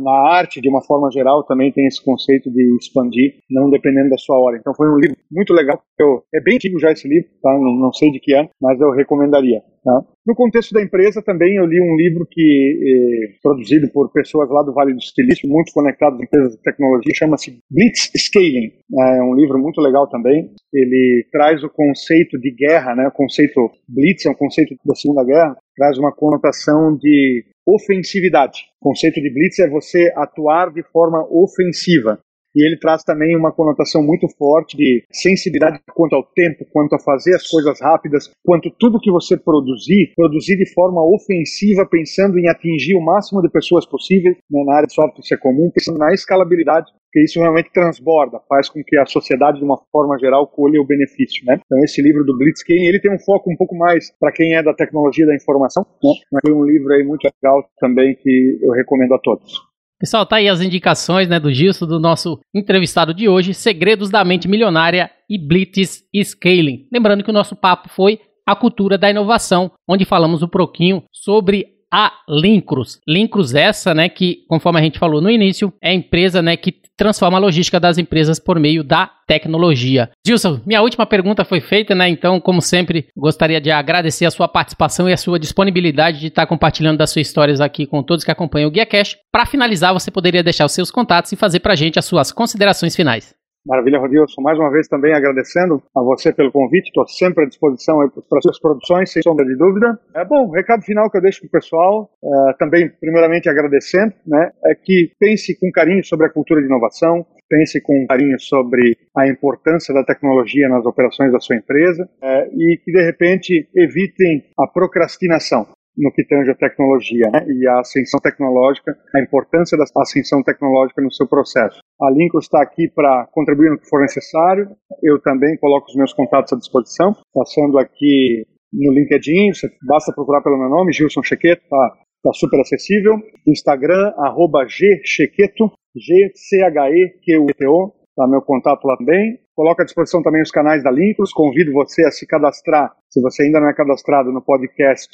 na 0.00 0.36
arte, 0.36 0.60
de 0.60 0.68
uma 0.68 0.82
forma 0.82 1.10
geral, 1.10 1.44
também 1.44 1.72
tem 1.72 1.86
esse 1.86 2.02
conceito 2.02 2.50
de 2.50 2.76
expandir, 2.76 3.36
não 3.50 3.70
dependendo 3.70 4.10
da 4.10 4.18
sua 4.18 4.38
hora. 4.38 4.56
Então 4.58 4.74
foi 4.74 4.88
um 4.88 4.98
livro 4.98 5.16
muito 5.30 5.52
legal. 5.52 5.80
Eu, 5.98 6.22
é 6.34 6.40
bem 6.40 6.56
antigo 6.56 6.78
já 6.78 6.90
esse 6.92 7.08
livro, 7.08 7.28
tá? 7.42 7.52
não, 7.52 7.74
não 7.76 7.92
sei 7.92 8.10
de 8.10 8.20
que 8.20 8.34
ano, 8.34 8.48
mas 8.60 8.80
eu 8.80 8.90
recomendaria. 8.90 9.62
Tá? 9.86 10.02
No 10.26 10.34
contexto 10.34 10.72
da 10.72 10.82
empresa 10.82 11.22
também 11.22 11.54
eu 11.54 11.64
li 11.64 11.80
um 11.80 11.96
livro 11.96 12.26
que 12.28 12.42
é 12.42 13.38
produzido 13.40 13.88
por 13.92 14.10
pessoas 14.10 14.50
lá 14.50 14.60
do 14.62 14.72
Vale 14.72 14.92
do 14.92 15.00
Silício, 15.00 15.48
muito 15.48 15.72
conectados 15.72 16.18
a 16.18 16.24
empresas 16.24 16.56
de 16.56 16.62
tecnologia, 16.62 17.14
chama-se 17.14 17.58
Blitz 17.70 18.10
Scaling. 18.16 18.72
É 18.98 19.22
um 19.22 19.34
livro 19.34 19.58
muito 19.60 19.80
legal 19.80 20.08
também. 20.08 20.50
Ele 20.72 21.24
traz 21.30 21.62
o 21.62 21.70
conceito 21.70 22.36
de 22.40 22.50
guerra, 22.50 22.96
né? 22.96 23.06
O 23.06 23.12
conceito 23.12 23.70
Blitz 23.88 24.26
é 24.26 24.30
um 24.30 24.34
conceito 24.34 24.74
da 24.84 24.94
Segunda 24.96 25.22
Guerra, 25.24 25.56
traz 25.76 25.98
uma 25.98 26.12
conotação 26.12 26.96
de 26.96 27.44
ofensividade. 27.66 28.62
O 28.80 28.88
conceito 28.88 29.20
de 29.20 29.32
blitz 29.32 29.58
é 29.58 29.68
você 29.68 30.12
atuar 30.16 30.72
de 30.72 30.82
forma 30.82 31.26
ofensiva. 31.30 32.18
E 32.56 32.66
ele 32.66 32.78
traz 32.78 33.04
também 33.04 33.36
uma 33.36 33.52
conotação 33.52 34.02
muito 34.02 34.26
forte 34.38 34.78
de 34.78 35.04
sensibilidade 35.12 35.78
quanto 35.94 36.16
ao 36.16 36.24
tempo, 36.24 36.64
quanto 36.72 36.94
a 36.94 36.98
fazer 36.98 37.34
as 37.34 37.46
coisas 37.46 37.78
rápidas, 37.82 38.30
quanto 38.42 38.70
tudo 38.78 38.98
que 38.98 39.10
você 39.10 39.36
produzir, 39.36 40.12
produzir 40.16 40.56
de 40.56 40.72
forma 40.72 41.04
ofensiva, 41.04 41.84
pensando 41.84 42.38
em 42.38 42.48
atingir 42.48 42.96
o 42.96 43.04
máximo 43.04 43.42
de 43.42 43.50
pessoas 43.50 43.84
possíveis. 43.84 44.38
Né, 44.50 44.64
na 44.64 44.76
área 44.76 44.86
de 44.86 44.94
software 44.94 45.20
isso 45.20 45.34
é 45.34 45.36
comum, 45.36 45.70
pensando 45.70 45.98
na 45.98 46.14
escalabilidade, 46.14 46.86
porque 47.04 47.24
isso 47.24 47.40
realmente 47.40 47.70
transborda, 47.74 48.40
faz 48.48 48.70
com 48.70 48.82
que 48.82 48.96
a 48.96 49.04
sociedade, 49.04 49.58
de 49.58 49.64
uma 49.64 49.78
forma 49.92 50.18
geral, 50.18 50.46
colhe 50.46 50.78
o 50.78 50.86
benefício. 50.86 51.44
Né? 51.44 51.60
Então, 51.62 51.78
esse 51.84 52.00
livro 52.00 52.24
do 52.24 52.38
Blitzkrieg, 52.38 52.86
ele 52.86 53.00
tem 53.00 53.12
um 53.12 53.18
foco 53.18 53.52
um 53.52 53.56
pouco 53.56 53.76
mais 53.76 54.10
para 54.18 54.32
quem 54.32 54.54
é 54.54 54.62
da 54.62 54.72
tecnologia 54.72 55.26
da 55.26 55.34
informação, 55.34 55.84
né? 56.02 56.10
mas 56.32 56.40
foi 56.46 56.54
um 56.54 56.64
livro 56.64 56.90
aí 56.94 57.04
muito 57.04 57.24
legal 57.24 57.62
também 57.78 58.14
que 58.14 58.58
eu 58.62 58.72
recomendo 58.72 59.12
a 59.12 59.18
todos. 59.18 59.75
Pessoal, 59.98 60.26
tá 60.26 60.36
aí 60.36 60.48
as 60.48 60.60
indicações 60.60 61.26
né, 61.26 61.40
do 61.40 61.50
Gilson, 61.50 61.86
do 61.86 61.98
nosso 61.98 62.38
entrevistado 62.54 63.14
de 63.14 63.30
hoje, 63.30 63.54
Segredos 63.54 64.10
da 64.10 64.22
Mente 64.22 64.46
Milionária 64.46 65.10
e 65.28 65.38
Blitz 65.38 66.02
Scaling. 66.14 66.86
Lembrando 66.92 67.24
que 67.24 67.30
o 67.30 67.32
nosso 67.32 67.56
papo 67.56 67.88
foi 67.88 68.20
a 68.46 68.54
cultura 68.54 68.98
da 68.98 69.10
inovação, 69.10 69.72
onde 69.88 70.04
falamos 70.04 70.42
um 70.42 70.48
pouquinho 70.48 71.02
sobre 71.10 71.75
a 71.92 72.12
Lincruz. 72.28 73.00
Lincruz 73.06 73.54
essa, 73.54 73.94
né, 73.94 74.08
que 74.08 74.44
conforme 74.48 74.80
a 74.80 74.82
gente 74.82 74.98
falou 74.98 75.20
no 75.20 75.30
início, 75.30 75.72
é 75.80 75.90
a 75.90 75.94
empresa, 75.94 76.42
né, 76.42 76.56
que 76.56 76.74
transforma 76.96 77.36
a 77.36 77.40
logística 77.40 77.78
das 77.78 77.98
empresas 77.98 78.38
por 78.38 78.58
meio 78.58 78.82
da 78.82 79.10
tecnologia. 79.26 80.10
Gilson, 80.26 80.60
minha 80.64 80.80
última 80.80 81.04
pergunta 81.04 81.44
foi 81.44 81.60
feita, 81.60 81.94
né? 81.94 82.08
Então, 82.08 82.40
como 82.40 82.62
sempre, 82.62 83.08
gostaria 83.16 83.60
de 83.60 83.70
agradecer 83.70 84.24
a 84.24 84.30
sua 84.30 84.48
participação 84.48 85.08
e 85.08 85.12
a 85.12 85.16
sua 85.16 85.38
disponibilidade 85.38 86.20
de 86.20 86.28
estar 86.28 86.46
compartilhando 86.46 86.98
das 86.98 87.10
suas 87.10 87.26
histórias 87.26 87.60
aqui 87.60 87.86
com 87.86 88.02
todos 88.02 88.24
que 88.24 88.30
acompanham 88.30 88.68
o 88.68 88.70
Guia 88.70 88.86
Cash. 88.86 89.16
Para 89.30 89.46
finalizar, 89.46 89.92
você 89.92 90.10
poderia 90.10 90.42
deixar 90.42 90.64
os 90.64 90.72
seus 90.72 90.90
contatos 90.90 91.32
e 91.32 91.36
fazer 91.36 91.60
para 91.60 91.74
a 91.74 91.76
gente 91.76 91.98
as 91.98 92.04
suas 92.04 92.32
considerações 92.32 92.96
finais. 92.96 93.35
Maravilha, 93.66 93.98
Rodilson. 93.98 94.40
Mais 94.42 94.56
uma 94.58 94.70
vez 94.70 94.86
também 94.86 95.12
agradecendo 95.12 95.82
a 95.94 96.00
você 96.00 96.32
pelo 96.32 96.52
convite. 96.52 96.86
Estou 96.86 97.06
sempre 97.08 97.44
à 97.44 97.48
disposição 97.48 97.98
para 98.28 98.40
suas 98.40 98.60
produções, 98.60 99.10
sem 99.10 99.20
sombra 99.22 99.44
de 99.44 99.56
dúvida. 99.56 99.98
É 100.14 100.24
bom, 100.24 100.50
recado 100.50 100.82
final 100.82 101.10
que 101.10 101.18
eu 101.18 101.22
deixo 101.22 101.40
para 101.40 101.48
o 101.48 101.50
pessoal, 101.50 102.10
é, 102.22 102.52
também 102.58 102.88
primeiramente 102.88 103.48
agradecendo, 103.48 104.14
né, 104.24 104.50
é 104.64 104.74
que 104.74 105.10
pense 105.18 105.58
com 105.58 105.70
carinho 105.72 106.04
sobre 106.04 106.26
a 106.26 106.30
cultura 106.30 106.60
de 106.60 106.68
inovação, 106.68 107.26
pense 107.48 107.80
com 107.80 108.06
carinho 108.06 108.38
sobre 108.38 108.96
a 109.16 109.26
importância 109.26 109.92
da 109.92 110.04
tecnologia 110.04 110.68
nas 110.68 110.86
operações 110.86 111.32
da 111.32 111.40
sua 111.40 111.56
empresa 111.56 112.08
é, 112.22 112.48
e 112.48 112.80
que 112.84 112.92
de 112.92 113.02
repente 113.04 113.68
evitem 113.74 114.44
a 114.58 114.66
procrastinação 114.66 115.66
no 115.96 116.12
que 116.12 116.24
tange 116.26 116.50
a 116.50 116.54
tecnologia 116.54 117.30
né? 117.30 117.46
e 117.48 117.66
a 117.66 117.80
ascensão 117.80 118.20
tecnológica, 118.20 118.96
a 119.14 119.20
importância 119.20 119.76
da 119.78 119.84
ascensão 119.96 120.42
tecnológica 120.42 121.00
no 121.00 121.12
seu 121.12 121.26
processo. 121.26 121.80
A 122.00 122.10
Lincoln 122.10 122.38
está 122.38 122.62
aqui 122.62 122.88
para 122.94 123.26
contribuir 123.32 123.70
no 123.70 123.78
que 123.78 123.88
for 123.88 124.00
necessário. 124.00 124.68
Eu 125.02 125.20
também 125.22 125.56
coloco 125.58 125.86
os 125.88 125.96
meus 125.96 126.12
contatos 126.12 126.52
à 126.52 126.56
disposição, 126.56 127.16
passando 127.32 127.78
aqui 127.78 128.44
no 128.72 128.92
LinkedIn, 128.92 129.52
basta 129.86 130.12
procurar 130.12 130.42
pelo 130.42 130.58
meu 130.58 130.68
nome, 130.68 130.92
Gilson 130.92 131.22
Chequeta, 131.22 131.62
tá 131.70 132.06
está 132.26 132.32
super 132.34 132.60
acessível. 132.60 133.14
Instagram, 133.46 134.12
arroba 134.18 134.66
gchequeto, 134.66 135.70
G-C-H-E-Q-U-T-O, 135.94 137.92
tá 138.16 138.26
meu 138.28 138.42
contato 138.42 138.84
lá 138.84 138.96
também. 138.96 139.38
Coloco 139.54 139.80
à 139.80 139.84
disposição 139.84 140.22
também 140.22 140.42
os 140.42 140.50
canais 140.50 140.82
da 140.82 140.90
Lincros, 140.90 141.32
convido 141.32 141.72
você 141.72 142.04
a 142.04 142.10
se 142.10 142.26
cadastrar, 142.26 142.92
se 143.10 143.20
você 143.22 143.44
ainda 143.44 143.60
não 143.60 143.70
é 143.70 143.74
cadastrado 143.74 144.32
no 144.32 144.42
podcast 144.42 145.08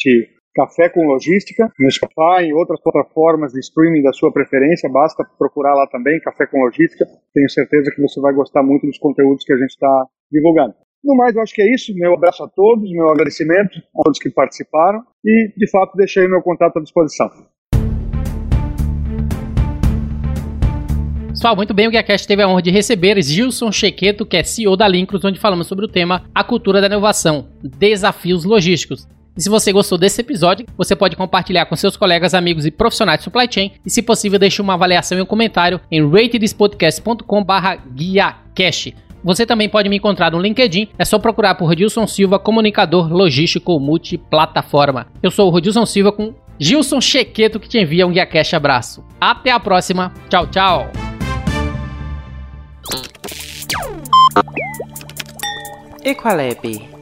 Café 0.54 0.90
com 0.90 1.06
Logística, 1.06 1.72
no 1.78 1.90
Spotify 1.90 2.44
e 2.46 2.52
outras 2.52 2.78
plataformas 2.82 3.52
de 3.52 3.60
streaming 3.60 4.02
da 4.02 4.12
sua 4.12 4.30
preferência, 4.30 4.88
basta 4.88 5.24
procurar 5.38 5.74
lá 5.74 5.86
também, 5.86 6.20
Café 6.20 6.46
com 6.46 6.62
Logística. 6.62 7.06
Tenho 7.32 7.48
certeza 7.48 7.90
que 7.90 8.02
você 8.02 8.20
vai 8.20 8.34
gostar 8.34 8.62
muito 8.62 8.86
dos 8.86 8.98
conteúdos 8.98 9.44
que 9.44 9.52
a 9.52 9.56
gente 9.56 9.70
está 9.70 10.06
divulgando. 10.30 10.74
No 11.02 11.16
mais, 11.16 11.34
eu 11.34 11.42
acho 11.42 11.54
que 11.54 11.62
é 11.62 11.74
isso. 11.74 11.94
Meu 11.94 12.12
abraço 12.14 12.44
a 12.44 12.48
todos, 12.48 12.88
meu 12.92 13.08
agradecimento 13.08 13.78
a 13.78 14.02
todos 14.04 14.18
que 14.18 14.30
participaram 14.30 15.02
e, 15.24 15.52
de 15.56 15.70
fato, 15.70 15.96
deixei 15.96 16.28
meu 16.28 16.42
contato 16.42 16.78
à 16.78 16.82
disposição. 16.82 17.30
Pessoal, 21.28 21.56
muito 21.56 21.72
bem, 21.72 21.88
o 21.88 21.90
GuiaCast 21.90 22.28
teve 22.28 22.42
a 22.42 22.48
honra 22.48 22.60
de 22.60 22.70
receber 22.70 23.20
Gilson 23.22 23.72
Chequeto, 23.72 24.26
que 24.26 24.36
é 24.36 24.42
CEO 24.42 24.76
da 24.76 24.86
Lincros, 24.86 25.24
onde 25.24 25.40
falamos 25.40 25.66
sobre 25.66 25.86
o 25.86 25.88
tema 25.88 26.24
A 26.34 26.44
Cultura 26.44 26.78
da 26.78 26.88
Inovação, 26.88 27.48
Desafios 27.62 28.44
Logísticos. 28.44 29.08
E 29.36 29.42
se 29.42 29.48
você 29.48 29.72
gostou 29.72 29.96
desse 29.96 30.20
episódio, 30.20 30.66
você 30.76 30.94
pode 30.94 31.16
compartilhar 31.16 31.64
com 31.66 31.74
seus 31.74 31.96
colegas, 31.96 32.34
amigos 32.34 32.66
e 32.66 32.70
profissionais 32.70 33.20
de 33.20 33.24
supply 33.24 33.48
chain. 33.50 33.72
E 33.84 33.90
se 33.90 34.02
possível, 34.02 34.38
deixe 34.38 34.60
uma 34.60 34.74
avaliação 34.74 35.18
e 35.18 35.22
um 35.22 35.26
comentário 35.26 35.80
em 35.90 36.06
ratedspodcast.com/guiacast. 36.06 38.94
Você 39.24 39.46
também 39.46 39.68
pode 39.68 39.88
me 39.88 39.96
encontrar 39.96 40.32
no 40.32 40.40
LinkedIn, 40.40 40.88
é 40.98 41.04
só 41.04 41.18
procurar 41.18 41.54
por 41.54 41.66
Rodilson 41.66 42.06
Silva, 42.06 42.40
comunicador 42.40 43.12
logístico 43.12 43.78
multiplataforma. 43.78 45.06
Eu 45.22 45.30
sou 45.30 45.46
o 45.46 45.50
Rodilson 45.50 45.86
Silva 45.86 46.10
com 46.10 46.34
Gilson 46.58 47.00
Chequeto 47.00 47.60
que 47.60 47.68
te 47.68 47.78
envia 47.78 48.06
um 48.06 48.10
Guia 48.10 48.26
Cash 48.26 48.52
abraço. 48.52 49.04
Até 49.20 49.50
a 49.50 49.60
próxima. 49.60 50.12
Tchau, 50.28 50.46
tchau. 50.48 50.90
Equalab 56.04 57.01